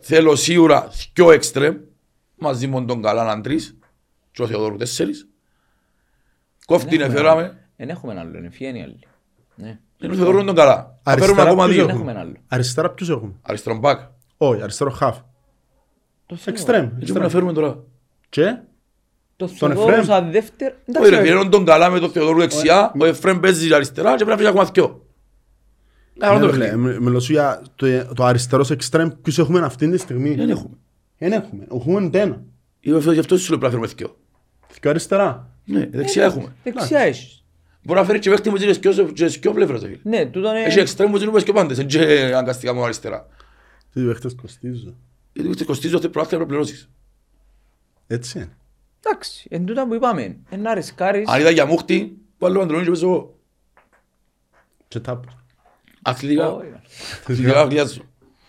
[0.00, 1.76] Θέλω σίγουρα δυο εξτρέμ,
[2.36, 3.77] μαζί με τον Καλάν τρεις
[4.38, 5.28] και ο Θεοδόρου τέσσερις.
[6.66, 8.98] Κόφτην έφεραμε, δεν έχουμε άλλο είναι φιένει άλλοι
[9.54, 9.78] ναι.
[9.98, 10.98] είναι ο Θεοδόρου τον καλά.
[11.02, 11.86] Θα φέρουμε Αριστερά ακόμα ποιος δύο.
[11.86, 12.10] Δεν έχουμε.
[12.10, 14.00] έχουμε άλλο Αριστερά ποιους έχουμε; Αριστερόν μπακ.
[14.36, 15.18] Όχι, αριστερό χαφ.
[16.26, 16.56] Το θέλω.
[16.56, 16.82] Εξτρέμ.
[16.84, 17.22] Έτσι πρέπει εξτρέμ.
[17.22, 17.82] να φέρουμε τώρα.
[18.28, 18.58] Και;
[19.36, 20.04] Το Τον Θεοδόρο Εφραίμ.
[20.04, 20.74] σαν δεύτερο.
[20.74, 21.22] Όχι Εντάξει, ρε, ρε.
[21.22, 24.48] πήραν τον καλά με τον Θεοδόρου δεξιά, ο Εφραίμ παίζει αριστερά και πρέπει να φύγει
[24.48, 25.06] ακόμα δυο.
[26.14, 26.76] Να Ναι, το ρε, παιχνίδι.
[26.76, 30.76] μι- μιλώ σου για το, το αριστερός εξτρέμ ποιους έχουμε αυτή τη στιγμή; Δεν έχουμε.
[31.18, 31.66] Δεν έχουμε.
[31.74, 32.42] Έχουμε ούτε ένα.
[32.80, 34.16] Είμαι γι' αυτό σου λέω πρέπει να φέρουμε δυο.
[34.80, 35.50] Και αριστερά.
[35.64, 36.54] Ναι, δεξιά έχουμε.
[36.64, 37.42] Δεξιά έχεις.
[37.82, 39.80] Μπορεί να φέρει και παίχτη μου και σκιό- και σκιό πλευράς.
[39.82, 39.98] φίλε.
[40.02, 40.62] Ναι, τούτο είναι...
[40.62, 43.26] Έχει εξτρέμ μου και πάντες, δεν και αγκαστικά μου αριστερά.
[43.92, 44.96] Τι παίχτες κοστίζουν.
[45.32, 46.88] Γιατί ούτε κοστίζει ότι προάθλια πρέπει να πληρώσεις.
[48.06, 48.56] Έτσι είναι.
[49.04, 50.36] Εντάξει, εν τούτα που είπαμε.
[50.50, 51.28] Εν να ρισκάρεις.
[51.28, 53.38] Αν είδα για μούχτη, βάλω αντρώνει και παίζω εγώ.
[54.88, 55.36] Και τάπος.
[56.02, 56.66] Αθλητικά, Όχι.
[57.20, 58.02] αθλητικά αγγλιάζω.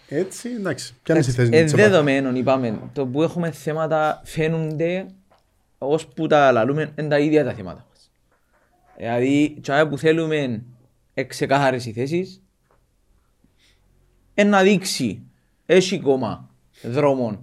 [0.08, 0.96] Έτσι, εντάξει.
[1.04, 1.90] Ποια είναι η θέση Εν της Τσεπά.
[1.90, 5.06] δεδομένων είπαμε, το που έχουμε θέματα φαίνονται
[5.88, 8.12] ως που τα λαλούμε είναι τα ίδια τα θέματα μας.
[8.98, 10.64] Δηλαδή, τσάε που θέλουμε
[11.14, 12.44] εξεκάθαρες οι θέσεις,
[14.34, 15.24] εν να δείξει,
[15.66, 16.50] έχει κόμμα
[16.84, 17.40] δρόμων,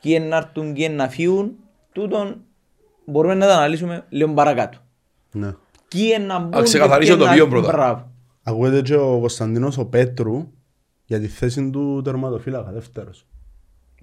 [0.00, 1.56] και να έρθουν και να φύγουν,
[1.92, 2.40] τούτον
[3.06, 4.78] μπορούμε να τα αναλύσουμε λίγο παρακάτω.
[5.32, 5.54] Ναι.
[5.88, 7.72] Και να μπουν ξεκαθαρίσω και το να- βίο πρώτα.
[7.72, 8.10] Μπράβο.
[8.42, 10.52] Ακούγεται και ο Κωνσταντίνος ο Πέτρου
[11.04, 13.26] για τη θέση του τερματοφύλακα, δεύτερος.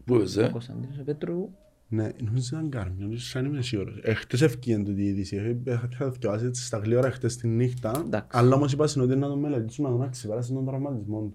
[0.06, 1.50] Πού είσαι, ε; Κωνσταντίνος ο Πέτρου,
[1.94, 4.00] Ναι, νομίζω ήταν Κάρμιο, νομίζω σαν είμαι σίγουρος.
[4.02, 5.36] Εχθές ευκήγεν τούτη η είδηση.
[5.66, 8.02] Είχα είχα διαβάσει έτσι στα γλύωρα εχθές τη νύχτα.
[8.06, 8.28] Εντάξει.
[8.32, 11.34] Αλλά όμως είπα στην ότι να τον μελετήσουν να τον αξιπέρασαν τον τραυματισμό του.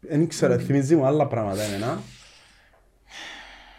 [0.00, 2.00] Δεν ήξερα, θυμίζει μου άλλα πράγματα εμένα.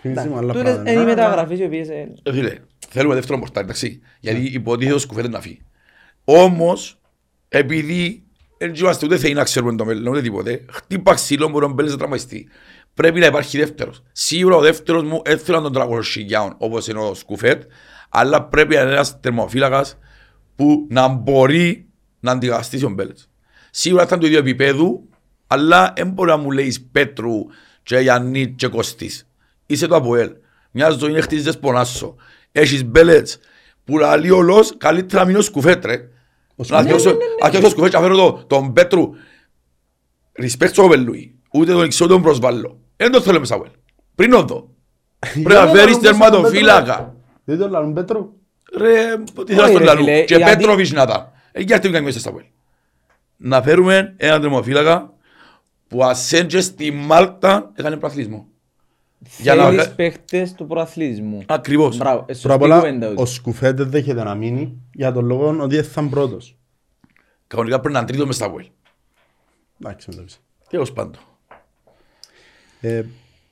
[0.01, 0.91] Θυμίζει μου άλλα τούτες πράγματα.
[0.91, 1.89] είναι οι εμένα, μεταγραφές οι οποίες...
[1.89, 2.57] ε, Ε, Φίλε,
[2.89, 3.99] θέλουμε δεύτερο πορτάρι, εντάξει.
[4.19, 5.61] Γιατί υποτίθεται ο Σκουφέτε να φύγει.
[6.23, 7.01] Όμως,
[7.47, 8.23] επειδή
[8.57, 11.91] δεν είμαστε ούτε θεοί να ξέρουμε το μέλλον, ούτε τίποτε, χτύπα ξύλο μπορεί να μπέλες
[11.91, 12.47] να τραυματιστεί.
[12.93, 14.01] Πρέπει να υπάρχει δεύτερος.
[14.11, 17.63] Σίγουρα ο δεύτερος μου έθελα να τον 300 χιλιάων, όπως είναι ο Σκουφέτ,
[18.09, 19.97] αλλά πρέπει να είναι ένας τερμοφύλακας
[20.55, 21.85] που να μπορεί
[22.19, 23.29] να αντικαταστήσει ο Μπέλετς.
[23.71, 25.01] Σίγουρα ήταν το ίδιο επίπεδο,
[25.47, 27.33] αλλά δεν μπορεί να μου λέεις Πέτρου
[27.83, 29.27] και Γιάννη και Κωστής.
[29.65, 30.31] Είσαι το Αποέλ.
[30.71, 32.15] Μια ζωή είναι χτίζεις πονάσω.
[32.51, 33.37] Έχεις Μπέλετς
[33.83, 36.09] που λαλεί όλος, καλύτερα μείνω σκουφέτ ρε.
[36.67, 39.09] Να διώξω να διώξω σκουφέτ και να φέρω το- τον Πέτρου.
[40.41, 41.35] Respect στο Πελούι.
[41.53, 42.79] Ούτε τον εξώ τον προσβάλλω.
[43.01, 43.71] Δεν το θέλω μέσα Αποέλ.
[44.15, 44.69] Πριν όδο.
[45.19, 47.15] Πρέπει να Γιατί φέρεις να τον τερματοφύλακα.
[47.43, 48.29] Δεν το λαλούν Πέτρου.
[48.77, 50.03] Ρε, τι θέλω Όχι, στον ρε, λαλού.
[50.03, 51.31] φίλε, Και γιατί- Πέτροβιτς να τα.
[51.51, 52.45] Ε, γιατί μην κάνουμε μέσα στα Αποέλ.
[53.37, 55.13] Να φέρουμε έναν τερματοφύλακα
[55.87, 58.47] που ασέντζε στη Μάλτα έκανε προαθλισμό.
[59.37, 61.43] Για να- Θέλεις παίχτες του προαθλητισμού.
[61.47, 61.97] Ακριβώς.
[61.97, 63.29] Μπράβο, ε, Πρώτα απ' σωστή όλα, κουβέντα ο τούτη.
[63.29, 66.57] Σκουφέτ δεν δέχεται να μείνει για τον λόγο ότι δεν θα είναι πρώτος.
[67.47, 68.65] Κανονικά πρέπει να είναι τρίτος μες στα Αποέλ.
[69.81, 70.39] Εντάξει, με το πεις.
[70.69, 71.21] Τέλος πάντων.
[72.81, 73.03] Ε,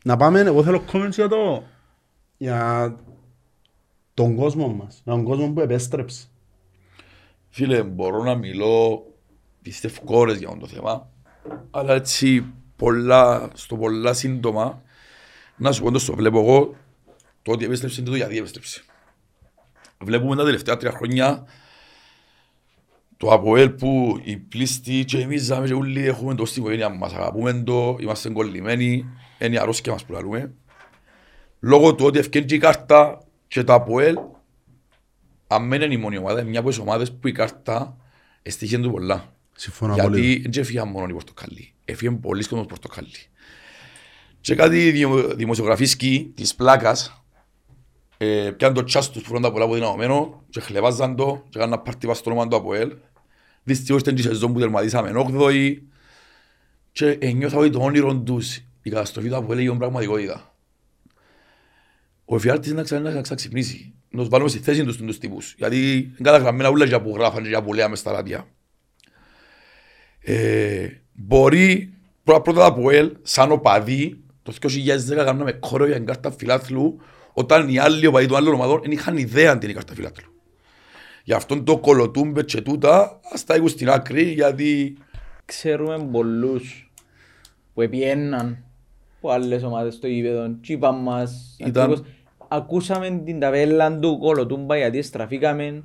[0.04, 1.64] να πάμε, εγώ θέλω comments για το
[2.38, 2.96] για
[4.14, 6.28] τον κόσμο μας, για τον κόσμο που επέστρεψε.
[7.50, 9.06] Φίλε, μπορώ να μιλώ
[9.62, 11.10] πιστεύω ώρες για αυτό το θέμα,
[11.72, 14.82] αλλά έτσι πολλά, στο πολλά σύντομα,
[15.58, 16.76] να σου πω το στο βλέπω εγώ,
[17.42, 18.84] το ότι επέστρεψε είναι το γιατί επέστρεψε.
[20.00, 21.46] Βλέπουμε τα τελευταία τρία χρόνια
[23.20, 27.13] το ΑΠΟΕΛ που οι πλήστοι και εμείς ζάμε και όλοι έχουμε το στην οικογένεια μας,
[27.13, 29.05] αγαπούμε το, είμαστε κολλημένοι,
[29.39, 30.53] είναι η αρρώσκια μας που λαλούμε.
[31.59, 34.15] Λόγω του ότι ευκαιρνεί η κάρτα και το ΑΠΟΕΛ,
[35.47, 37.97] αν μένει είναι η μόνη ομάδα, είναι μια από τις ομάδες που η κάρτα
[38.41, 39.34] εστίχεν του πολλά.
[39.53, 40.39] Συμφωνώ Γιατί πολύ.
[40.39, 43.11] δεν έφυγαν μόνο οι Πορτοκαλί, έφυγαν πολλοί κόσμος Πορτοκαλί.
[44.41, 47.24] Και κάτι δημο- δημοσιογραφίσκοι της πλάκας,
[48.17, 51.82] ε, πιάνε το τσάς τους που φρόντα πολλά από δυναμωμένο και χλεβάζαν το και έκαναν
[51.82, 52.91] πάρτι πας στο όνομα του ΑΠΟΕΛ.
[53.70, 55.78] Δυστυχώς ήταν και η σεζόν που τερματίσαμε 8η
[56.91, 60.55] και ένιωθα ότι το όνειρο τους, η καταστροφή του ΑΠΟΕΛ έγινε πραγματικότητα.
[62.26, 65.93] Ο εφιάλτης να ξανά να ξαξυπνήσει, να τους βάλουμε στη θέση τους τους τύπους, γιατί
[65.93, 68.47] είναι καταγραμμένα όλα για που γράφαν και για που λέαμε στα ράδια.
[70.20, 71.93] Ε, μπορεί
[72.24, 77.01] πρώτα πρώτα από ελ, σαν οπαδί, το 2010 κάναμε κόρο για την κάρτα φιλάθλου,
[77.34, 80.29] όταν οι άλλοι οπαδοί των άλλων ομαδών δεν είχαν ιδέα αν την κάρτα φιλάθλου.
[81.30, 84.98] Γι' αυτό το κολοτούμπε και τούτα, ας τα έχουν στην άκρη, γιατί
[85.46, 86.92] Ξέρουμε πολλούς
[87.74, 88.64] που επιέναν
[89.18, 92.14] από άλλες ομάδες στο γήπεδο και είπαν μας Ήταν- ακριβώς,
[92.48, 95.84] ακούσαμε την ταβέλα του Κολοτούμπα γιατί στραφήκαμε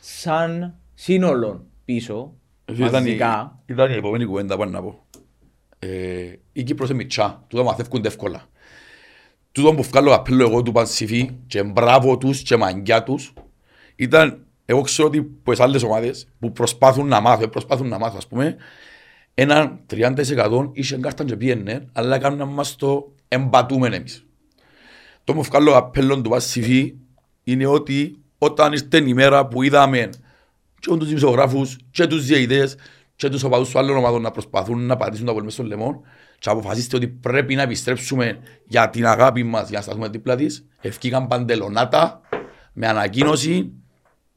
[0.00, 5.06] σαν σύνολο πίσω ήταν η, μαζικά ήταν η επόμενη κουβέντα πάνω να πω.
[5.78, 8.44] Ε, η Κύπρος είναι μητσά, τούτα μαθεύκονται εύκολα.
[9.52, 13.32] Τούτο που βγάλω καπέλο εγώ του Πανσιφή και μπράβο τους και μαγκιά τους
[13.96, 18.16] ήταν, εγώ ξέρω ότι που τις άλλες ομάδες που προσπάθουν να μάθουν, προσπάθουν να μάθουν
[18.16, 18.56] ας πούμε,
[19.34, 24.26] έναν 30% είχε κάρτα και πήγαινε, αλλά κάνουν μας το εμπατούμεν εμείς.
[25.24, 26.94] Το που βγάλω καπέλο του Πανσιφή
[27.44, 30.10] είναι ότι όταν ήρθε η μέρα που είδαμε
[30.78, 32.76] και τους δημοσιογράφους και τους διαιτητές
[33.16, 36.02] και τους οπαδούς του άλλων ομάδων να προσπαθούν να πατήσουν τα πολύ μέσα στο λαιμό
[36.38, 40.66] και αποφασίστε ότι πρέπει να επιστρέψουμε για την αγάπη μας για να σταθούμε δίπλα της
[40.80, 42.20] ευκήκαν παντελονάτα
[42.72, 43.72] με ανακοίνωση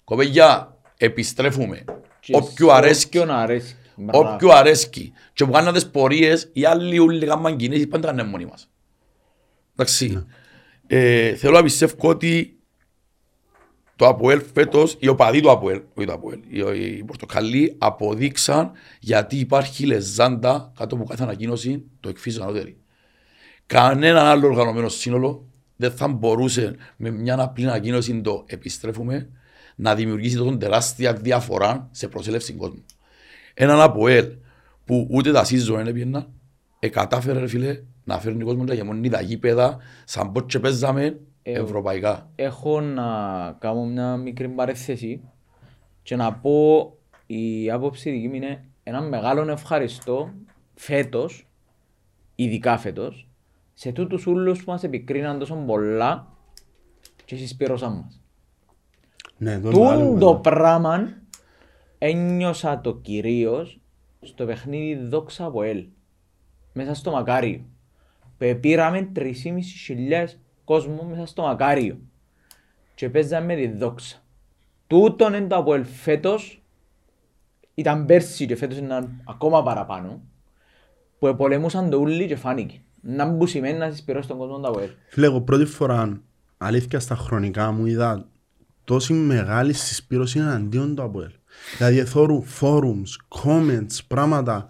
[0.09, 1.83] κοπέγια επιστρέφουμε
[2.19, 3.75] και όποιου σε αρέσκει όποιον αρέσκει.
[3.95, 4.33] Μπράβο.
[4.33, 8.45] όποιου αρέσκει και που κάνουν τις πορείες οι άλλοι ούλοι κάνουν κινήσεις πάντα κάνουν μόνοι
[8.45, 8.69] μας
[9.73, 10.25] εντάξει
[10.87, 12.59] ε, θέλω να πιστεύω ότι
[13.95, 19.35] το ΑΠΟΕΛ φέτος, οι οπαδοί του ΑΠΟΕΛ, όχι το ΑΠΟΕΛ, οι, οι Πορτοκαλί αποδείξαν γιατί
[19.35, 22.77] υπάρχει λεζάντα κάτω από κάθε ανακοίνωση το εκφύσιο ανώτερη.
[23.65, 29.29] Κανένα άλλο οργανωμένο σύνολο δεν θα μπορούσε με μια απλή ανακοίνωση το επιστρέφουμε
[29.79, 32.83] να δημιουργήσει τόσο τεράστια διαφορά σε προσέλευση κόσμου.
[33.53, 34.27] Έναν ΑΠΟΕΛ
[34.85, 36.27] που ούτε τα season δεν έπιεναν,
[36.79, 41.19] ε, κατάφερε ρε φίλε να φέρνει κόσμο για μονή τα γήπεδα σαν πως και παίζαμε
[41.43, 42.29] Ε, ευρωπαϊκά.
[42.35, 43.05] έχω να
[43.59, 45.21] κάνω μια μικρή παρέθεση
[46.03, 46.93] και να πω
[47.25, 50.33] η άποψη δική μου είναι ένα μεγάλο ευχαριστώ
[50.75, 51.47] φέτος,
[52.35, 53.29] ειδικά φέτος,
[53.73, 56.27] σε τούτους ούλους που μας επικρίναν τόσο πολλά
[57.25, 58.21] και συσπήρωσαν μας.
[59.39, 60.49] Ναι, το είναι μεγάλη Τούν το κουβέντα.
[60.49, 61.13] πράγμα
[61.97, 63.79] ένιωσα το κυρίως
[64.21, 65.85] στο παιχνίδι δόξα από ελ.
[66.73, 67.61] Μέσα στο Μακάριο.
[68.37, 69.23] Που πήραμε 3.500
[70.63, 71.97] κόσμο μέσα στο Μακάριο.
[72.95, 74.17] Και παίζαμε τη δόξα.
[74.87, 76.63] Τούτον είναι το από ελ φέτος.
[77.73, 80.21] Ήταν πέρσι και φέτος ήταν ακόμα παραπάνω.
[81.19, 82.81] Που επολεμούσαν το ούλι και φάνηκε.
[83.01, 84.89] Να μπου σημαίνει να συσπηρώσει τον κόσμο το από ελ.
[85.09, 86.21] Φίλε, εγώ πρώτη φορά,
[86.57, 88.27] αλήθεια στα χρονικά μου είδα
[88.89, 91.31] τόση μεγάλη συσπήρωση εναντίον του ΑΠΟΕΛ.
[91.77, 94.67] Δηλαδή θόρου forums, comments, πράγματα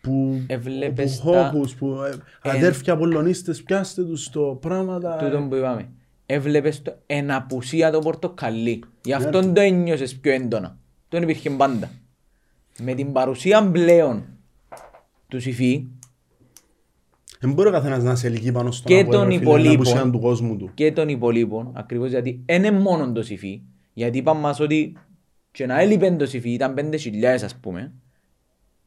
[0.00, 2.08] που, Έβλεπες που τα- χώπους, που ε,
[2.42, 5.16] εν- αδέρφια πολωνίστες, πιάστε τους το πράγματα.
[5.20, 5.24] ε.
[5.30, 5.88] τούτο που είπαμε.
[6.26, 8.84] Έβλεπες το εν απουσία το πορτοκαλί.
[9.04, 10.76] Γι' αυτό το ένιωσες πιο έντονα.
[11.08, 11.90] Το υπήρχε πάντα.
[12.78, 14.24] Με την παρουσία πλέον
[15.28, 15.86] του Σιφί
[17.42, 19.68] Δεν μπορεί ο καθένας να σε ελκύει πάνω στον Και ΑΠΟΕΛ, των ρε φίλε, είναι
[19.74, 20.12] απουσία υπολείπων.
[20.12, 20.70] του κόσμου του.
[20.74, 23.62] και των υπολείπων, ακριβώς γιατί δεν είναι μόνο το Σιφί.
[23.92, 24.96] Γιατί είπαν μας ότι
[25.50, 27.92] και να έλειπε το Σιφί, ήταν πέντε χιλιάδες ας πούμε.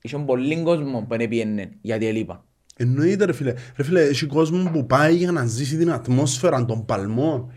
[0.02, 2.42] Είχαν πολύ κόσμο που δεν πήγαινε γιατί έλειπαν.
[2.78, 3.54] Εννοείται ρε φίλε.
[3.76, 7.52] Ρε φίλε, έχει κόσμο που πάει για να ζήσει την ατμόσφαιρα των παλμών.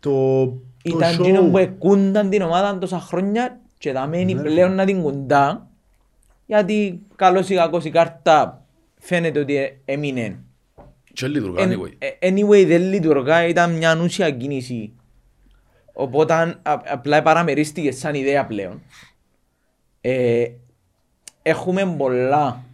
[0.00, 0.10] Το,
[0.44, 1.18] το Ήταν show.
[1.20, 4.48] εκείνο που εκούνταν την ομάδα τόσα χρόνια και θα μένει Ναι, ρε.
[4.50, 5.68] πλέον να την κουντά
[6.46, 8.63] γιατί καλώς ή κακώς η κάρτα
[9.04, 10.38] φαίνεται ότι ε- έμεινε.
[11.12, 11.92] Και λειτουργά, Εν- anyway.
[11.98, 14.92] ε, Anyway δεν λειτουργά, ήταν μια ανούσια κίνηση.
[15.92, 18.82] Οπότε α- απλά παραμερίστηκες σαν ιδέα πλέον.
[20.00, 20.46] Ε,
[21.42, 22.64] έχουμε πολλά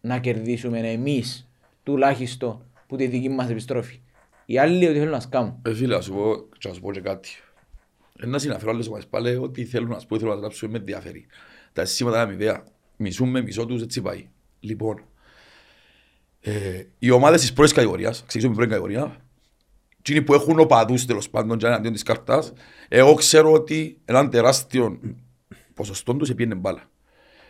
[0.00, 1.48] να κερδίσουμε εμείς
[1.82, 4.00] τουλάχιστον που τη δική μας επιστροφή.
[4.46, 5.58] Οι άλλοι ότι θέλουν να σκάμουν.
[5.66, 7.28] Ε, φίλε, να σου πω, και να σου πω και κάτι.
[8.18, 10.78] Ε, να συναφέρω άλλες ομάδες πάλι, ό,τι θέλουν να σου πω, θέλουν να γράψουν με
[10.78, 11.26] ενδιαφέρει.
[11.72, 12.64] Τα σήματα είναι ιδέα.
[12.96, 14.28] Μισούμε, μισό τους, έτσι πάει.
[14.60, 15.04] Λοιπόν,
[16.40, 19.24] ε, οι ομάδες της πρώτης κατηγορίας, ξεκινήσουμε με πρώτη κατηγορία,
[19.98, 22.52] εκείνοι που έχουν οπαδούς τέλος πάντων και εναντίον της κάρτας,
[22.88, 25.00] εγώ ξέρω ότι έναν τεράστιο
[25.74, 26.90] ποσοστό τους επίενε μπάλα.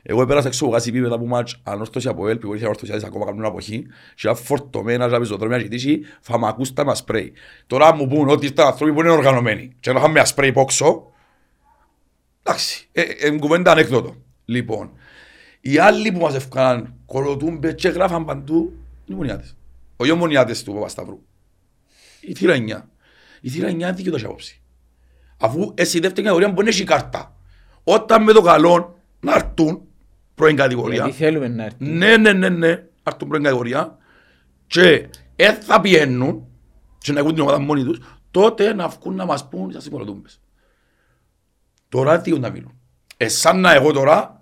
[0.03, 3.25] Εγώ πέρασα έξω από Γάσιπι μετά από μάτς ανόρθωση από ελ, που βοήθεια ορθωσιάδες ακόμα
[3.25, 7.33] κάνουν αποχή και ήταν φορτωμένα και πεζοδρόμια και τύχη, θα μ' ακούστα με ασπρέι.
[7.67, 11.13] Τώρα αν μου πούν ότι ήταν άνθρωποι που είναι οργανωμένοι και να είχαμε ασπρέι πόξο,
[12.43, 14.15] εντάξει, ε, ε, κουβέντα ανέκδοτο.
[14.45, 14.91] Λοιπόν,
[15.61, 18.73] οι άλλοι που μας ευκάναν κολοτούμπες και γράφαν παντού,
[19.11, 19.57] είναι οι μονιάτες.
[19.97, 21.23] Όχι οι μονιάτες του Παπασταύρου.
[22.21, 22.83] Η θύρα 9.
[23.41, 24.63] Η θύρα 9 είναι δίκαιο το απόψη.
[25.37, 27.37] Αφού εσύ η δεύτερη κατηγορία μπορεί να έχει κάρτα.
[27.85, 29.83] Όταν με το καλό να έρθουν
[30.35, 31.03] πρώην κατηγορία.
[31.03, 31.85] Γιατί θέλουμε να έρθει.
[31.85, 33.99] Ναι, ναι, ναι, ναι, να έρθουν πρώην κατηγορία
[34.67, 36.47] και ε, θα πιένουν
[36.99, 38.01] και να έχουν την ομάδα μόνοι τους,
[38.31, 40.41] τότε να βγουν να μας πούν σας συγκολοτούμπες.
[41.89, 42.81] Τώρα τι να μιλούν.
[43.17, 44.40] Εσάν να εγώ τώρα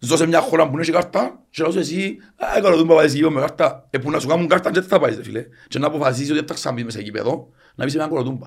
[0.00, 3.12] ζω σε μια χώρα που έχει κάρτα και να σου εσύ, α, έκανα τον παπαδές
[3.12, 3.86] γήπεδο με κάρτα.
[3.90, 5.46] Ε, που να σου κάνουν κάρτα και δεν θα πάεις, ρε φίλε.
[5.68, 8.46] Και να αποφασίσεις ότι θα ξαναμπείς μέσα γήπεδο, να πεις σε μια κολοτούμπα.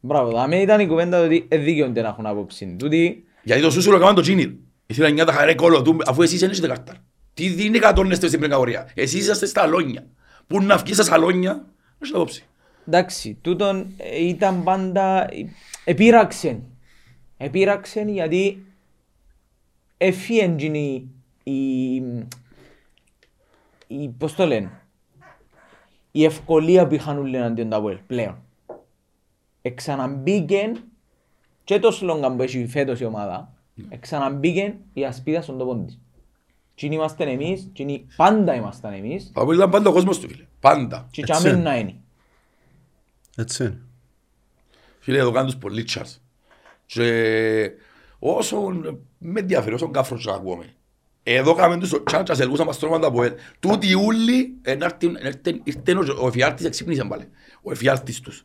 [0.00, 2.76] Μπράβο, δάμε ήταν η κουβέντα ότι ε, δίκαιονται να έχουν άποψη.
[2.78, 4.52] Τούτοι, Γιατί το σούσουρο έκαναν το τσίνιλ.
[4.86, 6.94] Ήθελα νιάτα χαρέ κολοτούμπα, αφού εσείς δεν έχετε κάρτα.
[7.34, 8.90] Τι δίνει κατώνεστε στην πρώτη κατηγορία.
[8.94, 10.06] Εσείς είσαστε στα αλόνια.
[10.46, 11.62] Πού να βγεις στα σαλόνια, να
[12.02, 12.44] έχετε απόψη.
[12.86, 15.44] εντάξει, τούτον ε, ήταν πάντα, ε,
[15.84, 16.60] επήραξε.
[17.36, 18.66] Επήραξε γιατί
[19.98, 21.08] έφυγε η,
[21.42, 21.94] η,
[23.86, 24.70] η, πώς το λένε,
[26.10, 28.42] η ευκολία που είχαν όλοι εναντίον τα ΑΠΟΕΛ πλέον.
[29.62, 30.72] Εξαναμπήκε
[31.64, 33.52] και το σλόγγαν που έχει φέτος η ομάδα,
[33.88, 35.98] εξαναμπήκε η ασπίδα στον τόπο της.
[36.74, 40.46] Τι είμαστε εμείς, τι πάντα ήμασταν εμείς, Από ήταν πάντα ο κόσμος του φίλε.
[40.60, 41.08] Πάντα.
[41.10, 41.62] και Έτσι τσάμε είναι.
[41.62, 41.94] να είναι.
[43.36, 43.80] Έτσι είναι.
[45.00, 46.22] Φίλε, εδώ κάνουν τους πολύ τσάρς.
[46.86, 47.70] Και
[48.18, 48.60] όσο
[49.18, 50.72] με ενδιαφέρει, όσο κάφρος και ακούγομαι.
[51.22, 53.32] Εδώ κάνουμε τους τσάρς και ασελγούσαν μας τρώματα από ελ.
[53.60, 54.60] Τούτοι ούλοι,
[55.64, 57.28] ήρθε ο εφιάλτης, εξύπνησε πάλι.
[57.62, 58.42] Ο εφιάλτης τους.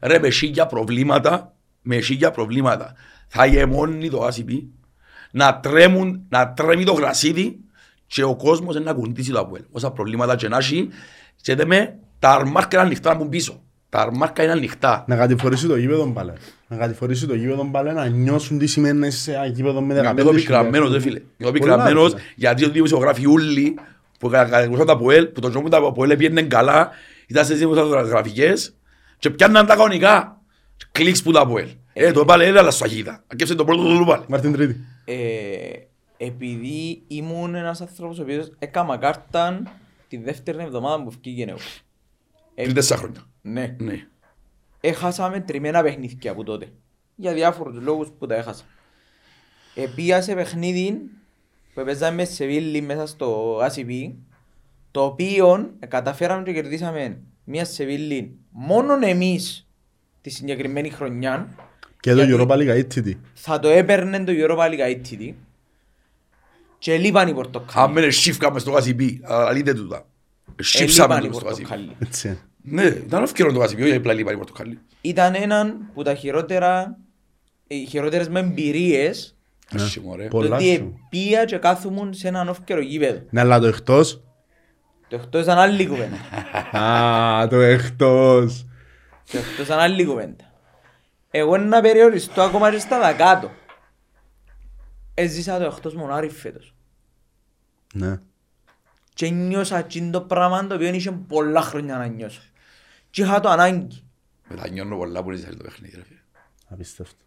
[0.00, 2.94] Ρε, με σίγια προβλήματα, με σίγια προβλήματα.
[3.28, 4.70] Θα γεμώνει το άσυπι,
[5.30, 7.60] να τρέμουν, να τρέμει το γρασίδι
[8.06, 9.62] και ο κόσμος να κουντήσει το Αποέλ.
[9.70, 10.88] Όσα προβλήματα και να έχει
[11.36, 13.62] και δε με τα αρμάρκα είναι ανοιχτά να μπουν πίσω.
[13.96, 15.04] Τα αρμάρκα είναι ανοιχτά.
[15.06, 16.32] Να κατηφορήσει το γήπεδο πάλι.
[16.68, 20.10] Να κατηφορήσει το γήπεδο πάλι, να νιώσουν τι σημαίνει να είσαι σε ένα γήπεδο με
[20.10, 21.20] 15 Νιώθω πικραμένος ρε φίλε.
[21.36, 22.22] Νιώθω Πολλά, πικραμένος φίλε.
[22.36, 23.78] γιατί οι δημοσιογράφοι ούλοι
[24.18, 26.90] που κατηγορούσαν τα Αποέλ, που το ζώμουν τα Αποέλ πήγαινε καλά,
[27.26, 28.74] ήταν σε δημοσιογραφικές
[29.18, 30.40] και πιάνναν τα κανονικά.
[30.92, 31.68] Κλικς που τα Αποέλ.
[31.92, 33.24] Ε, το πάλι έλα σφαγίδα.
[33.26, 34.24] Ακέψε το πρώτο του πάλι.
[34.28, 34.76] Μάρτιν Τρίτη.
[35.04, 35.16] Ε,
[36.16, 39.62] επειδή ήμουν ένας άνθρωπος ο οποίος έκαμα κάρτα
[40.08, 41.58] τη δεύτερη εβδομάδα που βγήκε εγώ.
[42.58, 43.20] Ε, Πριν τέσσερα χρόνια.
[43.42, 43.76] ναι.
[43.78, 44.06] Ναι.
[44.80, 46.68] Έχασαμε τριμμένα παιχνίδια από τότε.
[47.14, 48.64] Για διάφορους λόγους που τα έχασα.
[49.74, 51.00] Επία σε παιχνίδι
[51.74, 54.12] που παίζαμε με Σεβίλη μέσα στο ACP
[54.90, 59.68] το οποίο ε, καταφέραμε και κερδίσαμε μια Σεβίλη μόνον εμείς
[60.20, 61.48] τη συγκεκριμένη χρονιά
[62.00, 63.12] Και το Γιατί- Europa League ITT.
[63.34, 65.32] θα το έπαιρνε το Europa League ITT
[66.78, 67.86] και λείπαν οι Πορτοκάλοι.
[67.90, 70.06] Άμε ρε σίφκα μες στο γασιπί, αλλά λείτε τούτα.
[70.56, 71.68] Ε, Σίψαμε λείπαν οι το στο γασιπί.
[71.68, 71.96] Πορτοκάλοι.
[71.98, 72.38] Έτσι είναι.
[72.82, 74.78] Ναι, ήταν ευκαιρό το γασιπί, όχι απλά λείπαν οι πορτοκάλι.
[75.00, 76.96] Ήταν έναν που τα χειρότερα,
[77.66, 79.36] οι χειρότερες με εμπειρίες
[79.74, 80.22] Άσχη μωρέ.
[80.28, 80.68] Πο- Πολλά το σου.
[80.70, 83.22] ότι επία και κάθομουν σε έναν όφκερο γήπεδο.
[83.30, 84.20] Ναι, αλλά το εκτός.
[85.08, 86.16] Το εκτός ήταν άλλη κουβέντα.
[86.80, 88.66] Α, το εκτός.
[89.32, 90.44] Το εκτός ήταν άλλη κουβέντα.
[91.30, 93.50] Εγώ να περιοριστώ ακόμα και στα δακάτω.
[95.14, 96.74] Έζησα το εκτός μονάρι φέτος.
[97.94, 98.20] Ναι.
[99.16, 102.40] Και νιώσα εκείνο το πράγμα το οποίο είχε πολλά χρόνια να νιώσω.
[103.10, 104.02] Και είχα το ανάγκη.
[104.48, 106.18] Μετανιώνω πολλά που είναι το παιχνίδι ρε φίλε.
[106.68, 107.24] Απίστευτο.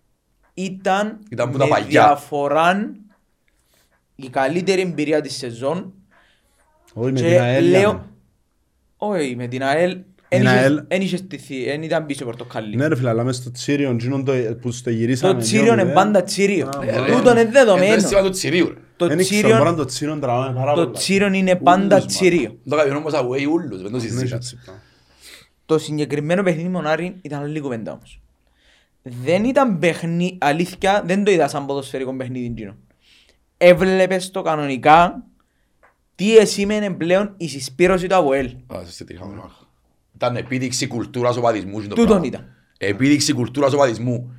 [0.53, 1.87] Ήταν, Ήταν που τα με παλιά.
[1.87, 2.91] διαφορά
[4.15, 5.93] η καλύτερη εμπειρία της σεζόν
[6.93, 7.69] Όχι, με και την ΑΕΛ.
[7.69, 7.91] λέω...
[7.91, 8.05] λέμε.
[8.97, 10.83] Όχι, με την ΑΕΛ Την εν είχε- ΑΕΛ.
[10.87, 12.75] εν είχε στηθεί, εν ήταν πίσω πορτοκάλι.
[12.75, 15.33] Ναι ρε φίλε, αλλά μες στο Τσίριον, εκείνον το- που στο γυρίσαμε.
[15.33, 15.93] Το τσίριο είναι 2-0.
[15.93, 16.67] πάντα τσίριο.
[16.67, 17.11] Α, Ε, ρε.
[17.11, 18.01] Τούτον είναι Είναι το δεδομένο.
[19.05, 19.57] Αίσθημα του τσιρίου ρε.
[19.57, 20.97] Το Δεν ήξερα, μπορεί να τσίριο, το τσίριον τραβάμε πάρα το πολλά.
[20.97, 22.57] τσίριο είναι πάντα Ούλους, τσίριο.
[22.69, 24.31] Το κάποιον όμως away ούλους, δεν το Ναι, συζητάς.
[24.31, 24.81] έτσι πράγμα.
[25.65, 28.21] Το συγκεκριμένο παιχνίδι μονάρι ήταν άλλη κουβέντα όμως.
[29.01, 32.75] Δεν ήταν παιχνίδι, αλήθεια, δεν το είδα σαν ποδοσφαιρικό παιχνίδι εκείνο.
[33.57, 35.23] Έβλεπες το κανονικά
[36.15, 38.45] τι εσήμενε πλέον η συσπήρωση του ΑΒΟΕΛ.
[38.67, 39.67] Α, σε τι είχαμε μάχα.
[40.15, 41.77] Ήταν επίδειξη κουλτούρας οπαδισμού.
[41.79, 42.25] είναι το Τούτον πράγμα.
[42.25, 42.45] ήταν.
[42.77, 44.33] Επίδειξη κουλτούρας οπαδισμού.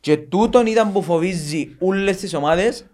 [0.00, 2.86] Και τούτον ήταν που φοβίζει όλες τις ομάδες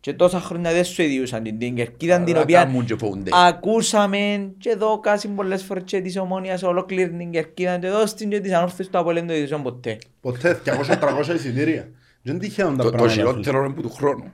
[0.00, 3.30] και τόσα χρόνια δεν σου ιδιούσαν την, την κερκίδα την Αλλά οποία κάμουν και φοβούνται.
[3.34, 8.30] ακούσαμε και εδώ κάσιν πολλές φορές και της ομόνιας ολόκληρη την κερκίδα και εδώ στην
[8.30, 9.98] και της ανόρθωσης του Απολέν το ειδήσαν ποτέ.
[10.20, 11.88] Ποτέ 200-300 εισιτήρια.
[12.22, 13.12] Δεν τυχαίων τα Το- Το πράγματα.
[13.12, 13.26] φίλε.
[13.26, 14.32] χειρότερο είναι που του χρόνου.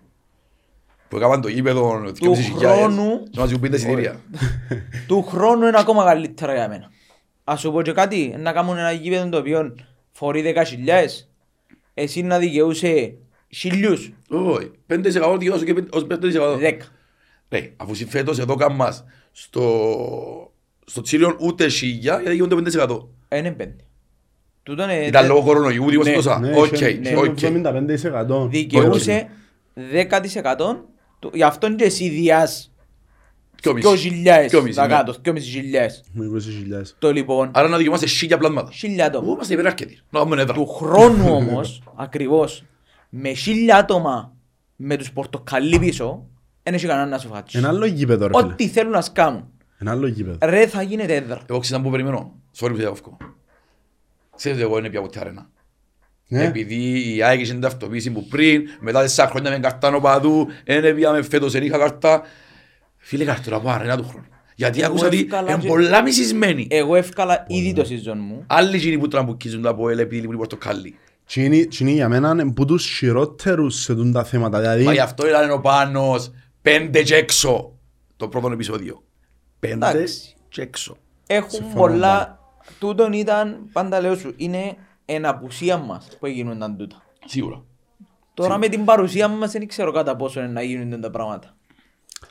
[1.09, 4.21] Που έκαναν το γήπεδο 2.500 χρόνου- και μας ζουν εισιτήρια.
[5.09, 6.91] του χρόνου είναι ακόμα καλύτερα για μένα.
[7.45, 9.75] Ας σου πω και κάτι, να κάνουν ένα γήπεδο το οποίο
[10.13, 11.29] φορεί 10.000
[11.95, 13.15] εσύ να δικαιούσε
[13.55, 16.57] χιλιούς, Όχι, 5% τι δώσω και πέντε- ως 5%.
[16.59, 16.85] δέκα.
[17.51, 20.53] Ρε, αφού συμφέτος εδώ κάμμας στο,
[20.87, 23.09] στο Τσίριον ούτε σίγια, γιατί γίνονται 5%.
[23.37, 23.77] Είναι πέντε.
[24.63, 26.13] Τούτον ε, Ήταν δε- λόγω κορονοϊού, δίμα Ναι.
[26.15, 26.39] τόσα.
[26.39, 27.25] Ναι, Οκ, είχε- είχε οκ.
[27.25, 28.49] 75%.
[28.51, 29.29] δικαιούσε
[29.75, 30.85] 10%
[31.19, 32.73] του- γι' αυτόν και εσύ διάς
[33.63, 34.09] Πιο δυο μισή.
[34.09, 34.95] χιλιάες Πιο μισή, τα ναι.
[34.95, 36.03] κάτω, δυο μισή χιλιάες.
[36.13, 36.95] Με 20.000.
[36.99, 38.71] Το λοιπόν, Άρα να δικαιούμαστε χίλια πλάσματα.
[38.73, 39.25] χίλια άτομα.
[39.25, 39.99] Εγώ είμαστε υπεράρκετοι.
[40.11, 40.55] Να κάνουμε έδρα.
[40.55, 42.65] Του χρόνου όμως, ακριβώς,
[43.17, 44.37] με χίλια άτομα
[44.77, 46.27] με τους πορτοκαλί πίσω,
[46.63, 47.59] δεν έχει κανένα να σου φάτσει.
[47.59, 48.53] Ένα άλλο γήπεδο ρε φίλε.
[48.53, 49.49] Ό,τι θέλουν να σκάμουν.
[49.79, 50.39] Ένα άλλο γήπεδο.
[50.43, 51.41] Ρε θα γίνεται έδρα.
[51.51, 52.35] Εγώ ξέρω που περιμένω.
[52.57, 53.17] Sorry που σε διακόφκω.
[54.37, 55.51] Ξέρετε εγώ είναι πια από την αρένα.
[56.29, 56.45] Ναι.
[56.45, 60.95] Επειδή η ΑΕΚ είχε την ταυτοποίηση που πριν, μετά τέσσερα χρόνια με καρτάνο παδού, δεν
[60.95, 62.23] πήγαμε φέτος, δεν είχα καρτά.
[62.97, 64.27] Φίλε καρτούρα από αρένα του χρόνου.
[64.57, 66.67] Γιατί άκουσα ότι εύκολα είναι και- πολλά μισισμένοι.
[66.71, 68.45] Εγώ εύκαλα ήδη το season μου.
[68.47, 70.99] Άλλοι γίνοι που τραμπουκίζουν τα από ελ επειδή λείπουν οι πορτοκάλι.
[71.27, 74.59] Τι είναι- τι είναι για μένα είναι που τους χειρότερους σε τούν τα θέματα.
[74.59, 76.31] Μα γι' Δηλαδή, αυτό ήταν ο Πάνος,
[76.63, 77.79] πέντε και έξω.
[78.17, 79.03] Το πρώτο επεισόδιο.
[79.59, 80.35] Πέντε Εντάξει.
[80.49, 80.97] και έξω.
[81.27, 82.39] Έχουν Συμφωνώ πολλά.
[82.79, 87.03] Τούτον ήταν, πάντα λέω σου, είναι εν απουσία μας που γίνονταν τούτα.
[87.27, 87.63] Σίγουρα.
[88.35, 91.54] Τώρα με την παρουσία μας δεν ξέρω κατά πόσο είναι να γίνονται τα πράγματα.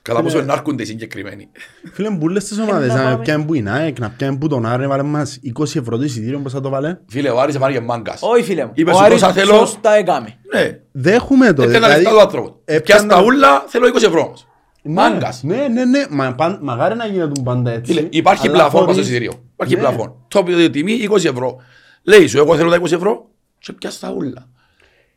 [0.02, 1.50] Κατά πόσο ενάρκονται οι συγκεκριμένοι.
[1.94, 4.48] φίλε μου, πουλές τις ομάδες, να να πάμε- πιάνε που είναι ΑΕΚ, να πιάνε που
[4.48, 7.56] τον Άρη, βάλε μας 20 ευρώ το εισιτήριο, πώς θα το βάλε; Φίλε, ο Άρης
[7.56, 8.20] επάνε και μάγκας.
[8.22, 9.54] Όχι φίλε μου, Είπε ο σου Άρης τόσα θέλω.
[9.54, 10.36] σωστά έκαμε.
[10.54, 10.80] Ναι.
[10.92, 11.62] Δέχουμε το.
[11.62, 12.52] Έκανε τα δηλαδή, λεφτά του άνθρωπος.
[12.66, 14.48] έπιανα- Πιάσ' τα ούλα, θέλω 20 ευρώ όμως.
[14.82, 15.44] Ναι, Μάγκας.
[15.44, 16.06] Ναι, ναι, ναι.
[16.10, 17.94] Μα, παν- μαγάρι να γίνεται πάντα έτσι.
[17.94, 19.34] Φίλε, υπάρχει αλλά πλαφόν χωρίς- στο εισιτήριο.
[19.54, 19.80] Υπάρχει Ναι.
[19.80, 20.16] πλαφόν.
[20.28, 21.56] Το τιμή 20 ευρώ.
[22.04, 23.26] Λέει σου, εγώ θέλω τα 20 ευρώ
[23.60, 24.48] και πιάσ' τα ούλα.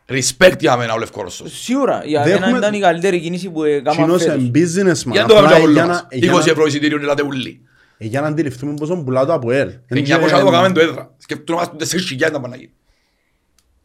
[0.08, 1.58] Respect για μένα ο Λευκόρωσος.
[1.62, 4.34] Σίγουρα, για Δέχομαι- μένα ήταν η καλύτερη κίνηση που έκανα Κοινός φέτος.
[4.42, 5.12] εν business man.
[5.12, 6.06] Για να το Απλά κάνουμε για για να- μας.
[6.10, 7.60] για 20 να- ευρώ εισιτήριο είναι τα ούλοι.
[7.98, 9.72] ε, Για να αντιληφθούμε πόσο πουλά το από ελ.
[9.88, 11.14] 900 το κάνουμε το έδρα.
[11.18, 12.72] Σκεφτούμαστε 4.000 να πάνε να γίνει.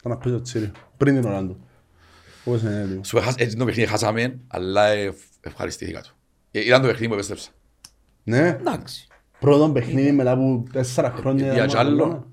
[0.04, 0.72] Θα να πει το τσίριο.
[0.98, 1.66] Πριν την ώρα του.
[2.44, 3.04] Πώς είναι έτοιμο.
[3.04, 6.16] Σου έχα- έτσι το παιχνίδι χάσαμε, αλλά ε, ευχαριστήθηκα του.
[6.52, 7.50] Ε, Ήταν το παιχνίδι που επέστρεψα.
[8.24, 8.48] Ναι.
[8.60, 9.08] Εντάξει.
[9.40, 11.54] Πρώτο παιχνίδι μετά από τέσσερα χρόνια.
[11.54, 12.26] Για ήταν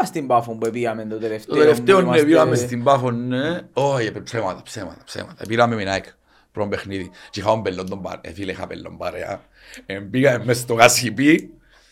[0.00, 0.02] Μπαρσελόνα.
[0.02, 1.54] Ας την Πάφο που πήγαμε το τελευταίο.
[1.54, 3.60] Το τελευταίο που ναι, είμαστε- πήγαμε στην Πάφο, ναι.
[3.72, 5.46] Όχι, ε, ψέματα, ψέματα, ψέματα.
[5.48, 6.12] Πήραμε με Nike,
[6.52, 7.10] πρώτο παιχνίδι.
[7.30, 9.42] Και είχαμε πελόν τον παρέα, ε, φίλε, είχα πελόν παρέα.
[9.86, 11.50] Ε, Πήγαμε μες στο γασιπί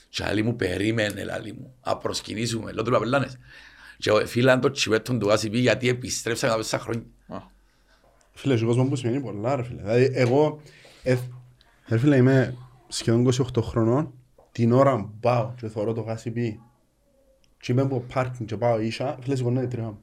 [0.08, 3.38] και άλλοι μου περίμενε, λαλή μου, να προσκυνήσουμε, λέω του παπελάνες.
[3.98, 7.02] Και εγώ, φίλε, αν το τσιβέτον του γασιπί, γιατί επιστρέψαμε τα τέσσερα χρόνια.
[7.28, 7.36] Α.
[8.32, 9.80] Φίλε, ο κόσμος μου σημαίνει πολλά ρε φίλε.
[9.82, 10.60] Δηλαδή εγώ,
[11.02, 11.16] ε,
[11.88, 12.54] ρε φίλε είμαι
[12.88, 14.12] σχεδόν 28 χρονών,
[14.52, 16.60] την ώρα που πάω και θωρώ το γάσι πει
[17.60, 19.98] και είμαι από πάρκινγκ και πάω ίσα, φίλες σηκώνεται η τρίχα μου.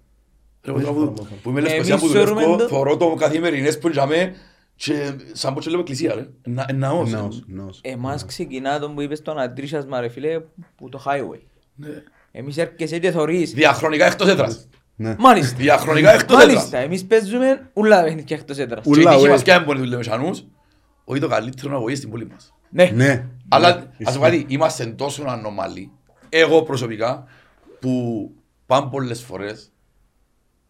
[0.61, 3.14] Ρε, εγώ τώρα που- Που είμαι Ναι, λευκοσία που εμείς θεωρούμε δουλεύω, το- θωρώ το
[3.14, 4.34] καθημερινές που τζαμέ
[4.76, 6.27] και σαν πως και λέω εκκλησία, ρε.
[6.41, 7.11] Ένα- ένα ναός.
[7.11, 7.80] Ναός, ναός.
[7.84, 10.40] Εμάς ξεκινά τον που είπες τον αντρίσασμα ρε φίλε
[10.76, 11.40] που το highway.
[11.76, 11.88] Ναι.
[12.32, 13.52] Εμείς έρχεσαι και θωρείς.
[13.53, 14.68] Διαχρονικά εκτός έδρας.
[14.95, 15.15] Ναι.
[15.19, 15.57] Μάλιστα.
[15.57, 16.53] Διαχρονικά εκτός έδρας.
[16.56, 16.77] Μάλιστα.
[16.77, 18.86] Εμείς παίζουμε ούλα παιχνίδια εκτός έδρας.
[18.86, 19.30] Ούλα, Και η τύχη ουέ.
[19.30, 20.44] μας και αν μπορεί να δουλεύει σανούς,
[21.06, 22.53] όχι το καλύτερο να βοηθήσει στην πόλη μας.
[22.69, 22.91] Ναι.
[22.94, 23.26] Ναι.
[23.49, 24.15] Αλλά Ναι, ας ισχύει.
[24.18, 25.91] πούμε κάτι, είμαστε τόσο ανομαλοί,
[26.30, 27.26] εγώ προσωπικά,
[27.80, 28.31] που
[28.65, 29.72] πάμε πολλές φορές,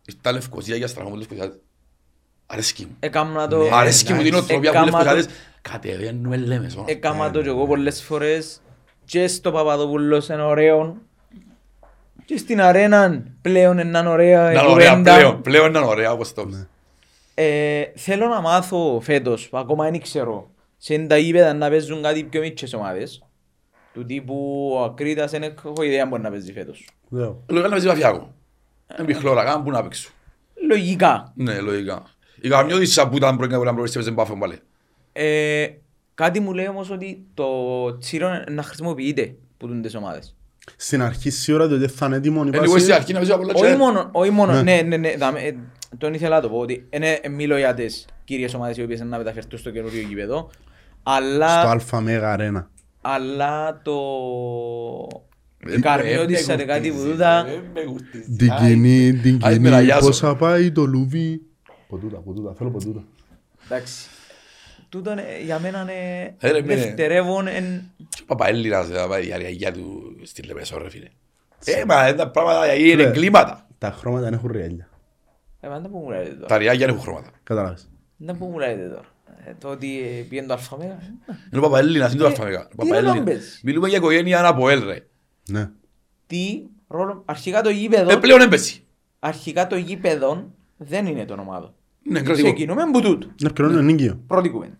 [0.07, 1.57] στα Λευκοσία για στραγμό Λευκοσιάδες.
[2.45, 2.95] Αρέσκει μου.
[2.99, 3.63] Έκανα το...
[3.63, 4.43] Ναι, Αρέσκει μου την εντάξει.
[4.53, 6.83] οτροπία που Έκαμα το- Λευκοσιάδες κατεβαίνουμε λέμεσο.
[6.87, 8.61] Έκαμα το και εγώ πολλές φορές
[9.05, 10.97] και στο Παπαδοπούλος είναι ωραίο
[12.25, 15.15] και στην αρένα πλέον είναι ωραία η Ήταν ωραία κουβέντα.
[15.15, 16.67] πλέον, πλέον ήταν ωραία όπως το είπες.
[17.33, 22.23] Ε, θέλω να μάθω φέτος, που ακόμα δεν ξέρω, σε τα γήπεδα να παίζουν κάτι
[22.23, 23.24] πιο μικρές ομάδες
[23.95, 26.87] του τύπου Κρήτας δεν έχω ιδέα μπορεί να παίζει φέτος.
[27.09, 27.21] Ναι.
[27.21, 28.33] Λογικά να παίζει Παφιάκο.
[28.95, 30.09] Δεν πει χλώρακα, πού να παίξω.
[30.67, 31.33] Λογικά.
[31.35, 32.03] Ναι, λογικά.
[32.41, 34.59] Η Καμιώτησα που ήταν πρώτα να προβλήσει παίζει Πάφον πάλι.
[35.13, 35.67] Ε,
[36.13, 37.47] κάτι μου λέει όμως ότι το
[37.97, 40.35] τσίρο να χρησιμοποιείται που τούν τις ομάδες.
[40.75, 42.49] Στην αρχή σίγουρα το θα είναι έτοιμο.
[42.51, 44.09] Εγώ στην αρχή να παίζει πολλά τσέρα.
[44.11, 45.55] Όχι μόνο, ναι, ναι, ναι, ναι ε,
[45.97, 46.89] τον ήθελα να το πω ότι
[47.29, 50.49] μιλώ για τις κυρίες ομάδες οι οποίες να μεταφερθούν στο καινούριο γήπεδο.
[51.03, 51.59] Αλλά...
[51.59, 52.69] Στο αλφα μέγα αρένα
[53.07, 53.95] αλλά το
[55.67, 58.35] Ε, Καρμιώτης ε, σε κάτι που γουστίζει, τούτα, ε, με γουστίζει.
[58.37, 60.05] Την Άι, κοινή, την άι, με κοινή, ραγιάζω.
[60.05, 61.41] πόσα πάει το λουβί.
[61.87, 63.03] Ποτούτα, ποτούτα, θέλω ποτούτα.
[63.65, 64.07] εντάξει.
[64.89, 66.75] Τούτο είναι- για μένα είναι Ε, ρε, μήνε.
[66.75, 67.91] δευτερεύον εν...
[68.09, 71.07] Και ο Παπαέλληνας θα πάει η αργαγιά του στη Λεπεσό ρε φίλε.
[71.65, 73.03] Ε, μα τα πράγματα είναι Φίλε.
[73.03, 73.67] εγκλήματα.
[73.77, 74.89] Τα χρώματα δεν έχουν ριέλια.
[75.59, 76.57] Ε, μα, δεν που μου λέτε Τα τώρα.
[76.57, 77.29] ριάγια έχουν χρώματα.
[77.43, 77.89] Κατάλαβες.
[78.17, 79.05] Δεν που μου λέτε τώρα.
[79.45, 80.91] Ε, Το ότι ε, πήγαινε το αλφαμέγα.
[80.91, 82.59] ε, Είναι ο Παπαέλληνας, είναι το Ε, αλφαβέγα.
[82.65, 83.13] Ο τι Παπαέλληνας.
[83.13, 85.05] ρόλο παίζει; Μιλούμε για οικογένεια από ελ ρε.
[85.49, 85.69] Ναι.
[86.27, 87.21] Τι ρόλο...
[87.25, 88.19] Αρχικά το Ε, γήπεδο...
[88.19, 88.83] πλέον έμπεση.
[89.19, 91.73] Αρχικά το γήπεδο δεν είναι το ομάδο.
[92.03, 92.47] Ναι, κρατικό.
[92.53, 93.25] Ξεκινούμε που τούτο.
[93.27, 94.19] Είναι ευκαιρό είναι νίκιο.
[94.27, 94.77] Πρώτη κουβέντα.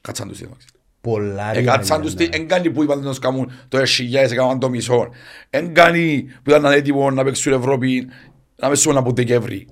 [0.00, 0.66] Κάτσαν τους εντάξει.
[1.00, 4.58] Πολλά Ε, κάτσαν τους, τι- εν κάνει που είπαν να τους κάνουν το εσχυγιάες, έκαναν
[4.58, 5.08] το μισό.
[5.50, 8.08] Εν κάνει που ήταν έτοιμο να παίξουν Ευρώπη,
[8.56, 9.68] να παίξουν από Δεκέμβρη.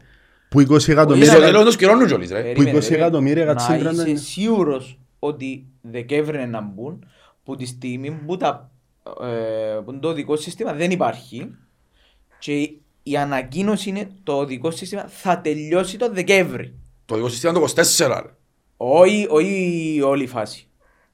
[0.55, 1.33] Που 20 Στο εκατομμύρια...
[1.33, 2.43] Ίσως- τέλος τους καιρώνουν κιόλας ρε.
[2.43, 2.97] Περίμενε, 20 περίμενε.
[2.97, 4.19] εκατομμύρια Να κατσίν είσαι 39.
[4.19, 7.07] σίγουρος ότι Δεκέμβρη είναι να μπουν
[7.45, 8.71] που τη στιγμή που, τα,
[9.23, 11.51] ε, που το οδικό σύστημα δεν υπάρχει
[12.39, 12.71] και
[13.03, 16.75] η ανακοίνωση είναι το οδικό σύστημα θα τελειώσει το Δεκέμβρη.
[17.05, 18.31] Το δικό σύστημα είναι το 24 ρε.
[18.77, 20.67] Όχι, όχι όλη η φάση.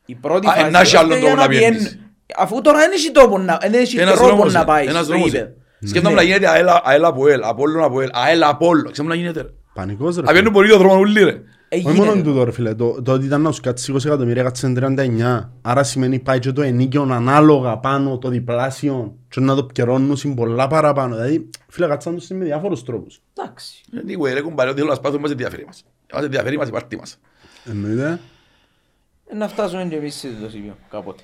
[0.06, 1.98] Η πρώτη Α, φάση εν να έχει άλλον ώστε τόπο για να πηγαίνει- πιένεις.
[2.36, 5.04] Αφού τώρα δεν έχει τόπο να, δεν έχει Ένας τρόπο δρόμος να είναι, πάεις ένας
[5.04, 5.44] στο δρόμος γήπεδο.
[5.50, 5.56] είναι.
[5.85, 8.90] Σκέφτομαι να γίνεται αέλα, αέλα από ελ, απόλλων από ελ, αέλα από όλο.
[8.90, 9.48] Ξέρουμε να γίνεται ρε.
[9.74, 10.23] Πανικός ρε.
[10.27, 11.40] Απιένουν πολύ το δρόμο ούλοι ρε.
[11.73, 12.28] Ε, Όχι μόνο γίνεται.
[12.28, 15.82] τούτο ρε φίλε, το, το ότι ήταν να σου κάτσει 20 εκατομμύρια κάτσε 39, άρα
[15.82, 21.15] σημαίνει πάει και το ενίκιο ανάλογα πάνω, το διπλάσιο και να το πιερώνουν πολλά παραπάνω.
[21.15, 23.20] Δηλαδή, φίλε, κάτσαν τους με διάφορους τρόπους.
[23.39, 23.74] Εντάξει.
[23.94, 25.85] Anyway ρε κουμπάρε, ότι θέλω να σπάθουμε μας ενδιαφέρει μας.
[26.15, 27.19] Μας ενδιαφέρει μας η πάρτι μας.
[27.65, 28.20] Εννοείται.
[29.27, 31.23] Ε, Να φτάσουμε και εμείς σε αυτό το σημείο κάποτε.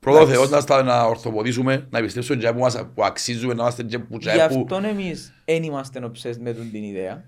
[0.00, 3.82] Πρώτο Θεός να, στα, να ορθοποδήσουμε, να πιστέψουμε και που, μας, που αξίζουμε, να είμαστε
[3.82, 7.24] και που, Γι' και που αυτόν εμείς δεν είμαστε obsessed με τον την ιδέα.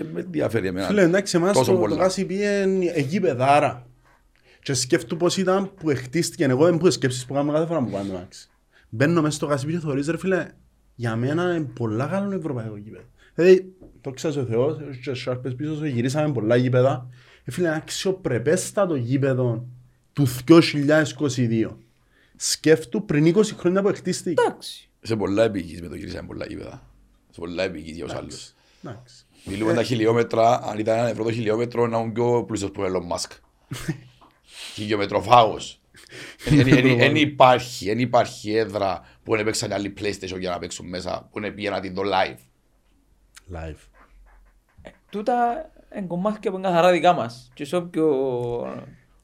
[0.00, 0.86] Ε, με ενδιαφέρει εμένα.
[0.86, 1.94] Φίλε, εντάξει, εμάς Τόσο το, πολλά.
[1.94, 3.86] το Κάσι πήγαινε εκεί παιδάρα.
[4.62, 6.44] Και σκέφτου πώς ήταν που χτίστηκε.
[6.44, 8.48] Εγώ δεν που σκέψεις που κάνουμε κάθε φορά που πάμε εντάξει.
[8.88, 10.46] Μπαίνω μέσα στο Κάσι και θωρείς ρε φίλε,
[10.94, 13.04] για μένα είναι πολλά καλό ευρωπαϊκό γήπεδο.
[13.34, 17.08] Δηλαδή, το ξέρεις ο Θεός, έχει και σάρπες πίσω σου, γυρίσαμε πολλά γήπεδα.
[17.44, 19.66] Ε, φίλε, είναι αξιοπρεπέστατο γήπεδο
[20.16, 21.76] του 2022.
[22.36, 24.42] Σκέφτου πριν 20 χρόνια που χτίστηκε.
[24.42, 24.90] Εντάξει.
[25.02, 26.90] Σε πολλά επικείς με το γυρίσαμε πολλά γήπεδα.
[27.30, 28.54] Σε πολλά επικείς για τους άλλους.
[28.82, 29.24] Εντάξει.
[29.44, 32.86] Μιλούμε τα χιλιόμετρα, αν ήταν ένα ευρώ το χιλιόμετρο, να ήμουν πιο πλούσιος που ο
[32.86, 33.30] Elon Musk.
[34.74, 35.80] Χιλιομετροφάγος.
[36.96, 41.40] Δεν υπάρχει, δεν υπάρχει έδρα που δεν παίξαν άλλοι PlayStation για να παίξουν μέσα, που
[41.40, 42.38] δεν πήγαιναν την το live.
[43.56, 43.78] Live.
[45.10, 47.50] Τούτα είναι κομμάτια που είναι καθαρά δικά μας.
[47.54, 48.06] Και σε όποιο...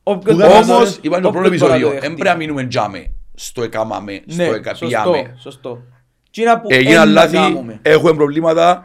[0.03, 2.01] Που όποιος δεν- μπορεί να- Όμως, είπαμε το πρώτο όποιος μπορεί να επεισόδιο, το δεν
[2.01, 2.15] δεχτεί.
[2.17, 4.55] πρέπει να μείνουμε τζάμε στο εκάμαμε, στο Ναι, σωστό,
[4.87, 5.35] εκαπιάμε.
[5.39, 5.83] σωστό.
[6.31, 7.79] Τι είναι που Έγιναν εν να λάθη, κάνουμε.
[7.83, 8.85] έχουμε προβλήματα,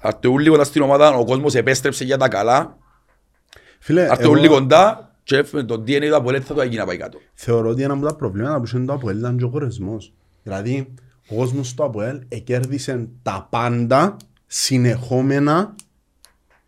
[0.00, 2.76] αρτεούν λίγο στην ομάδα, ο κόσμος επέστρεψε για τα καλά,
[3.78, 6.86] Φίλε, αρτεούν εγώ- λίγο κοντά και έφερε το DNA του Αποέλ θα το έγινε να
[6.86, 7.18] πάει κάτω.
[7.34, 10.12] θεωρώ ότι ένα από τα προβλήματα που είχε το ΑΠΟΕΛ ήταν και ο κορεσμός.
[10.42, 10.94] Δηλαδή,
[11.30, 14.16] ο κόσμος του ΑΠΟΕΛ εκέρδισε τα πάντα
[14.46, 15.74] συνεχόμενα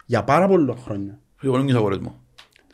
[0.07, 1.19] για πάρα πολλά χρόνια.
[1.43, 2.20] Εγώ δεν νιώσα χωρισμό.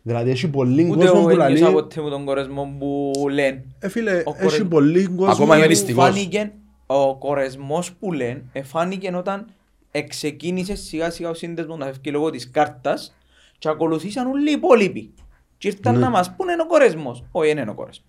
[0.06, 1.72] Δηλαδή, έχει πολύ Ούτε κόσμο εγώ που ένιωσα λέει...
[1.72, 3.64] ποτέ με τον κορεσμό που λένε.
[3.78, 5.32] Ε, φίλε, Ο έχει κορεσμός- πολύ κόσμο...
[5.32, 6.04] Ακόμα είμαι που- ληστικός.
[6.04, 6.52] Φάνηκε
[6.86, 9.46] ο κορεσμός που λένε, εφάνηκε όταν
[9.90, 13.14] εξεκίνησε σιγά σιγά ο σύνδεσμος να φεύγει λόγω της κάρτας
[13.58, 15.14] και ακολουθήσαν όλοι οι υπόλοιποι.
[15.58, 16.00] Και ήρθαν Ναι.
[16.00, 17.24] να μας πούνε είναι ο κορεσμός.
[17.30, 18.08] Όχι, δεν είναι ο κορεσμός.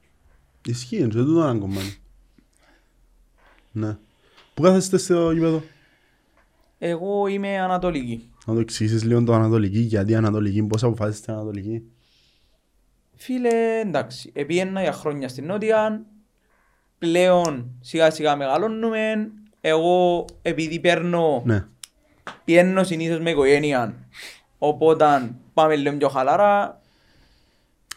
[0.65, 1.97] Ισχύει, και τούτο είναι ένα κομμάτι.
[3.71, 3.97] Ναι.
[4.53, 5.61] Πού κάθεστε στο γήπεδο;
[6.79, 8.29] Εγώ είμαι ανατολική.
[8.47, 11.83] Να το εξηγήσεις λίγο το Ανατολική, γιατί Ανατολική, πώς αποφάσισετε Ανατολική.
[13.15, 16.05] Φίλε, εντάξει, επίαινα για χρόνια στην Νότια,
[16.97, 21.65] πλέον σιγά σιγά μεγαλώνουμε, εγώ επειδή παίρνω, Ναι.
[22.45, 23.93] πιένω συνήθως με οικογένεια,
[24.57, 26.81] οπότε πάμε λίγο πιο χαλαρά,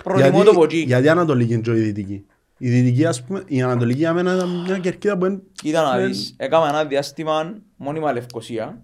[0.05, 0.79] προτιμώ το ποτσί.
[0.83, 2.25] γιατί Ανατολική είναι και η Δυτική.
[2.59, 5.41] Η Δυτική, ας πούμε, η Ανατολική για μένα ήταν μια κερκίδα που είναι...
[5.53, 8.83] Κοίτα να δεν- δεις, έκανα ένα διάστημα μόνιμα Λευκοσία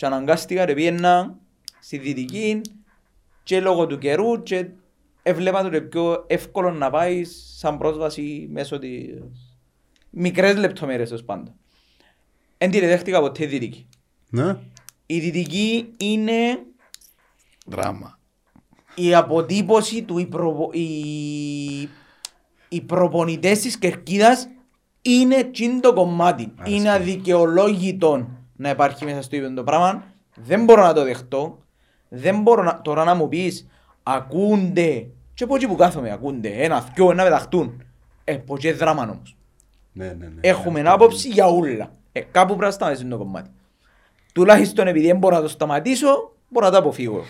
[0.00, 1.38] και αναγκάστηκα και πήγαινα
[1.80, 2.60] στη Δυτική
[3.42, 4.68] και λόγω του καιρού και
[5.22, 9.08] έβλεπα το πιο εύκολο να πάεις σαν πρόσβαση μέσω της
[10.10, 11.54] μικρές λεπτομέρειες τέλος πάντων.
[12.58, 13.88] Εν τη δέχτηκα ποτέ η Δυτική.
[14.30, 14.56] Ναι.
[15.06, 16.62] Η Δυτική είναι
[17.66, 18.18] Δράμα.
[18.94, 20.70] η αποτύπωση του, οι, προπο...
[20.72, 21.80] οι...
[22.68, 24.48] οι προπονητές της Κερκίδας
[25.02, 26.52] είναι τσιν το κομμάτι.
[26.56, 26.74] Άρεσε.
[26.74, 30.04] Είναι αδικαιολόγητο να υπάρχει μέσα στο ίδιο το πράγμα.
[30.34, 31.58] Δεν μπορώ να το δεχτώ.
[32.08, 32.80] Δεν μπορώ να...
[32.80, 33.66] τώρα να μου πεις
[34.02, 37.82] ακούνται και από εκεί που κάθομαι ακούνται ένα, δυο, να πεταχτούν.
[38.24, 39.36] Ε, από εκεί δράμα όμως.
[39.92, 40.40] Ναι, ναι, ναι.
[40.40, 41.92] Έχουμε άποψη για όλα.
[42.12, 43.50] Ε, κάπου πρέπει να σταματήσει το κομμάτι.
[44.32, 47.22] Τουλάχιστον επειδή δεν μπορώ να το σταματήσω, μπορώ να το αποφύγω.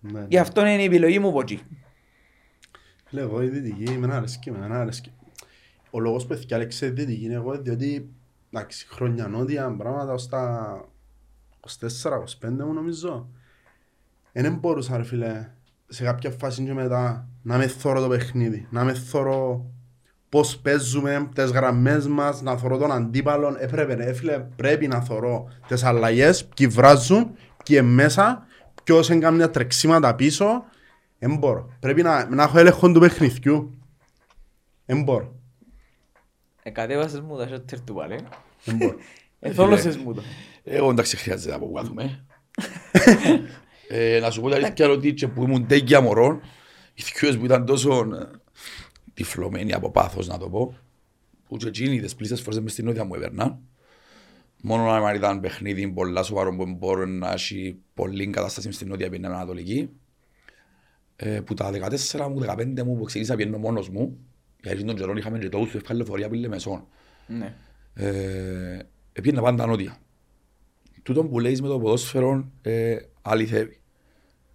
[0.00, 0.26] Ναι, ναι.
[0.28, 1.62] Γι' αυτό είναι η επιλογή μου από εκεί.
[3.04, 5.12] Φίλε, εγώ η Δυτική, εμένα αρέσκει, εμένα αρέσκει.
[5.90, 8.10] Ο λόγος που έφτιαξε η Δυτική είναι εγώ, διότι,
[8.52, 10.84] εντάξει, χρόνια νότια, πράγματα ως τα
[12.02, 13.28] 24-25 μου νομίζω.
[14.32, 15.50] Δεν μπορούσα, ρε φίλε,
[15.88, 19.70] σε κάποια φάση και μετά, να με θωρώ το παιχνίδι, να με θωρώ
[20.28, 23.56] πώς παίζουμε, τις γραμμές μας, να θωρώ τον αντίπαλον.
[23.58, 27.30] Έπρεπε, ρε φίλε, πρέπει να θωρώ τις αλλαγές, ποιοι βράζουν,
[27.64, 28.46] ποιοι είναι μέσα,
[28.84, 30.64] ποιος έκανε μια τρεξίματα πίσω.
[31.18, 31.72] Δεν μπορώ.
[31.80, 33.78] Πρέπει να, να έχω έλεγχο του παιχνιδιού.
[34.86, 35.37] Δεν μπορώ.
[36.68, 38.18] Εκατέβασες μου τα σιότερ του πάλι.
[38.64, 38.96] Δεν μπορώ.
[39.40, 40.22] Εθόλωσες μου το.
[40.64, 42.02] Εγώ εντάξει χρειάζεται να αποκάθουμε.
[43.90, 46.40] Ε, να σου πω τα αλήθεια ότι και που ήμουν τέγκια μωρών,
[46.94, 48.30] οι θκιούς που ήταν τόσο ε,
[49.14, 50.76] τυφλωμένοι από πάθος να το πω,
[51.48, 53.60] που και εκείνοι τις πλήσες φορές μες στην νότια μου έπαιρναν,
[54.62, 59.30] Μόνο αν ήταν παιχνίδι πολλά σοβαρό που μπορεί να έχει πολλή κατάσταση στην Νότια Πινέα
[59.30, 59.90] Ανατολική.
[61.16, 61.70] Ε, που τα
[62.12, 64.18] 14 μου, 15 μου που ξεκίνησα πιένω μόνος μου,
[64.62, 66.86] γιατί τον καιρό είχαμε και τόσους ευκάλλη φορεία που είναι μεσόν.
[67.26, 67.54] Ναι.
[67.94, 68.78] Ε,
[69.12, 69.96] πήγαινα πάντα νότια.
[71.02, 73.80] Τούτο που λέεις με το ποδόσφαιρο ε, αληθεύει.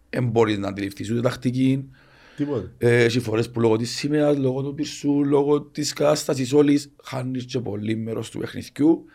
[0.10, 1.90] Δεν μπορείς να αντιληφθείς ούτε τακτική,
[2.36, 2.72] Τίποτε.
[2.78, 7.46] ε, έχει φορές που λόγω της σημαίας, λόγω του πυρσού, λόγω της κατάστασης όλης, χάνεις
[7.46, 9.06] και πολύ μέρος του παιχνιδιού.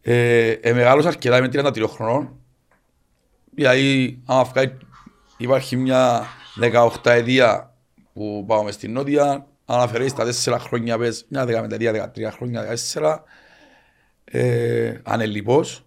[0.00, 2.36] Ε, ε, μεγάλωσα αρκετά, είμαι 33 χρονών.
[3.54, 4.76] Δηλαδή, άμα βγάλει,
[5.36, 6.26] υπάρχει μια
[6.60, 7.71] 18 ετία
[8.12, 13.24] που πάω μες στην Νότια, αν αφαιρέσεις τα 4 χρόνια, πες, μια 15-13 χρόνια, 14,
[14.24, 15.86] ε, ανελιπώς.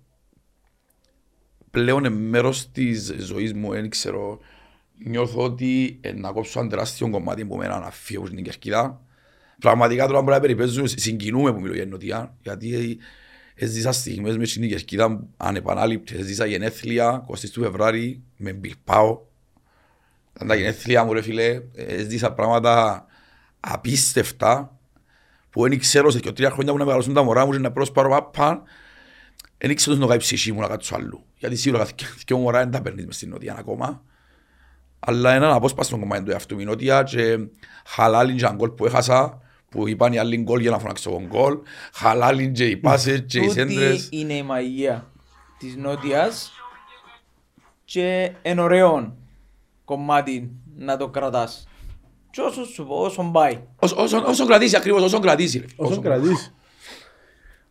[1.72, 4.40] Πλέον είναι μέρος της ζωής μου, δεν ξέρω,
[5.06, 9.02] νιώθω ότι ε, να κόψω ένα τεράστιο κομμάτι που μένα να φύγω στην Κερκίδα.
[9.60, 12.98] Πραγματικά τώρα μπορεί να περιπέζουν, συγκινούμε που μιλώ για Νοτιά, γιατί
[13.56, 19.20] έζησα στιγμές μες στην Κερκίδα ανεπανάληπτες, έζησα γενέθλια 20 του Φεβράρι με Μπιλπάο.
[20.36, 23.06] Ήταν τα γενέθλια μου ρε φίλε, έζησα πράγματα
[23.60, 24.78] απίστευτα
[25.50, 27.72] που δεν ξέρω σε και τρία χρόνια που να μεγαλώσουν τα μωρά μου και να
[27.72, 28.64] προσπάρω πάπα
[29.58, 31.26] δεν ήξερα να κάνει ψυχή μου να κάτσω αλλού.
[31.38, 31.88] Γιατί σίγουρα
[32.26, 34.04] και μωρά δεν τα παίρνεις μες στην Νότια ακόμα
[35.00, 36.62] αλλά έναν απόσπαστο κομμάτι του εαυτού μου.
[36.62, 37.38] Η Νότια και
[37.86, 41.58] χαλάλιν και γκολ που έχασα, που είπαν οι άλλοι γκολ για να φωνάξω τον γκολ,
[41.94, 44.10] χαλάλιν και οι πάσες και οι Τούτη σέντρες.
[44.12, 45.12] είναι η μαγεία
[45.58, 46.52] της Νότιας
[47.86, 49.18] και εν ωραίο
[49.86, 51.68] κομμάτι να το κρατάς.
[52.32, 53.60] Και όσο σου πω, όσο πάει.
[53.80, 55.60] Όσο- Όσο όσο κρατήσει ακριβώς, όσο κρατήσει.
[55.60, 55.66] ρε.
[55.76, 56.54] Όσο Όσο- κρατήσει.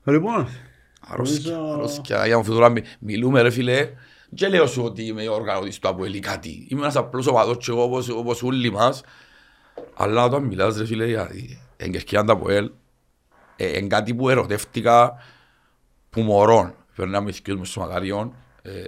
[0.05, 0.49] Λοιπόν,
[1.09, 2.27] Αρρώσκια, Νομίζω- αρρώσκια.
[2.27, 3.91] Για να φωτορά μιλούμε ρε φίλε.
[4.35, 6.67] Και λέω σου ότι είμαι οργανωτής του Αποέλ ή κάτι.
[6.71, 9.03] Είμαι ένας απλός οπαδός και εγώ όπως, όπως όλοι μας.
[9.95, 11.31] Αλλά όταν μιλάς ρε φίλε για
[11.77, 12.71] την Κερκίδα του Αποέλ,
[13.57, 15.15] ε, είναι κάτι που ερωτεύτηκα
[16.11, 16.75] που μωρών.
[16.97, 18.35] Περνάμε οι μου στο Μακαριόν, ε,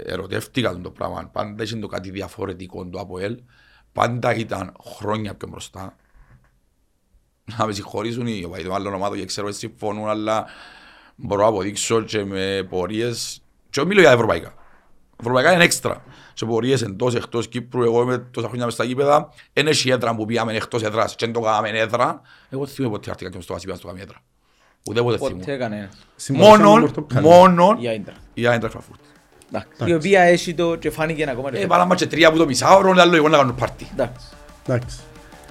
[0.04, 1.28] ερωτεύτηκα τον το πράγμα.
[1.32, 3.38] Πάντα είχε το κάτι διαφορετικό του Αποέλ.
[3.92, 5.96] Πάντα ήταν χρόνια πιο μπροστά.
[7.58, 10.46] Να με συγχωρήσουν οι οπαδοί των άλλων ομάδων και ξέρω ότι συμφωνούν, αλλά
[11.16, 14.54] μπορώ να αποδείξω και με πορείες και μιλώ για ευρωπαϊκά.
[15.20, 16.04] Ευρωπαϊκά είναι έξτρα.
[16.34, 20.14] Σε πορείες εντός, εκτός Κύπρου, εγώ είμαι τόσα χρόνια μες στα γήπεδα, δεν έχει έδρα
[20.14, 22.20] που πήγαμε εκτός έδρας και δεν το κάναμε έδρα.
[22.48, 24.18] Εγώ θυμούμαι ποτέ αρτήκα και στο Βασίπια στο κάνουμε έδρα.
[24.88, 25.56] Ούτε ποτέ Ποτέ θυμούμαι.
[25.56, 25.96] κανένας.
[26.16, 27.26] συμμετέχαμε Μόνον, πορτοκαλί.
[27.26, 28.14] μόνον Η Άιντρα.
[28.34, 29.00] η Άιντρα Φραφούρτ.
[29.84, 31.50] Η οποία έχει το και φάνηκε ακόμα.
[31.50, 31.76] και Ε, φέτος.
[31.76, 33.86] βάλαμε και τρία από το μισάωρο, άλλο εγώ να κάνω πάρτι.
[33.92, 34.26] Εντάξει.
[34.66, 34.96] Εντάξει.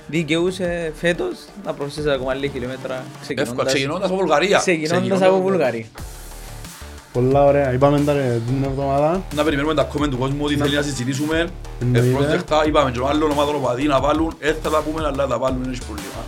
[0.08, 1.36] Δικαιούσε φέτος
[1.66, 4.58] να προσθέσει ακόμα λίγα χιλιόμετρα Εύκολα, ξεκινώντας, ξεκινώντας από Βουλγαρία.
[4.58, 5.86] ξεκινώντας από Βουλγαρία.
[7.14, 7.74] Πολλά ωραία.
[7.74, 9.22] Είπαμε τα ρε την εβδομάδα.
[9.36, 11.48] Να περιμένουμε τα comment του κόσμου ότι θέλει να συζητήσουμε.
[11.82, 12.08] Εννοείται.
[12.08, 15.38] Ευπρόσδεκτα είπαμε και ο άλλων ομάδων οπαδοί να βάλουν, έτσι θα τα πούμε αλλά θα
[15.38, 16.22] βάλουν, δεν έχει πρόβλημα.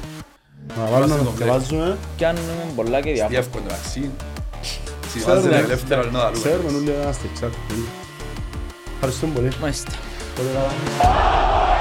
[0.77, 1.98] Να βάλουμε να το το διαβάζουμε.
[2.18, 2.38] Κι αν
[2.76, 3.30] πολλά και διάφορα.
[3.30, 3.64] Διεύκολο
[5.18, 5.26] εντάξει.
[5.26, 5.48] Ξέρουμε.
[5.48, 6.38] Συμβάζεται ελεύθερα να τα λέμε.
[6.44, 7.57] Ξέρουμε όλοι να είμαστε, ξέρουμε.
[8.94, 9.52] Ευχαριστούμε πολύ.
[9.61, 9.91] Μάλιστα.
[10.35, 11.76] Πολύ καλά.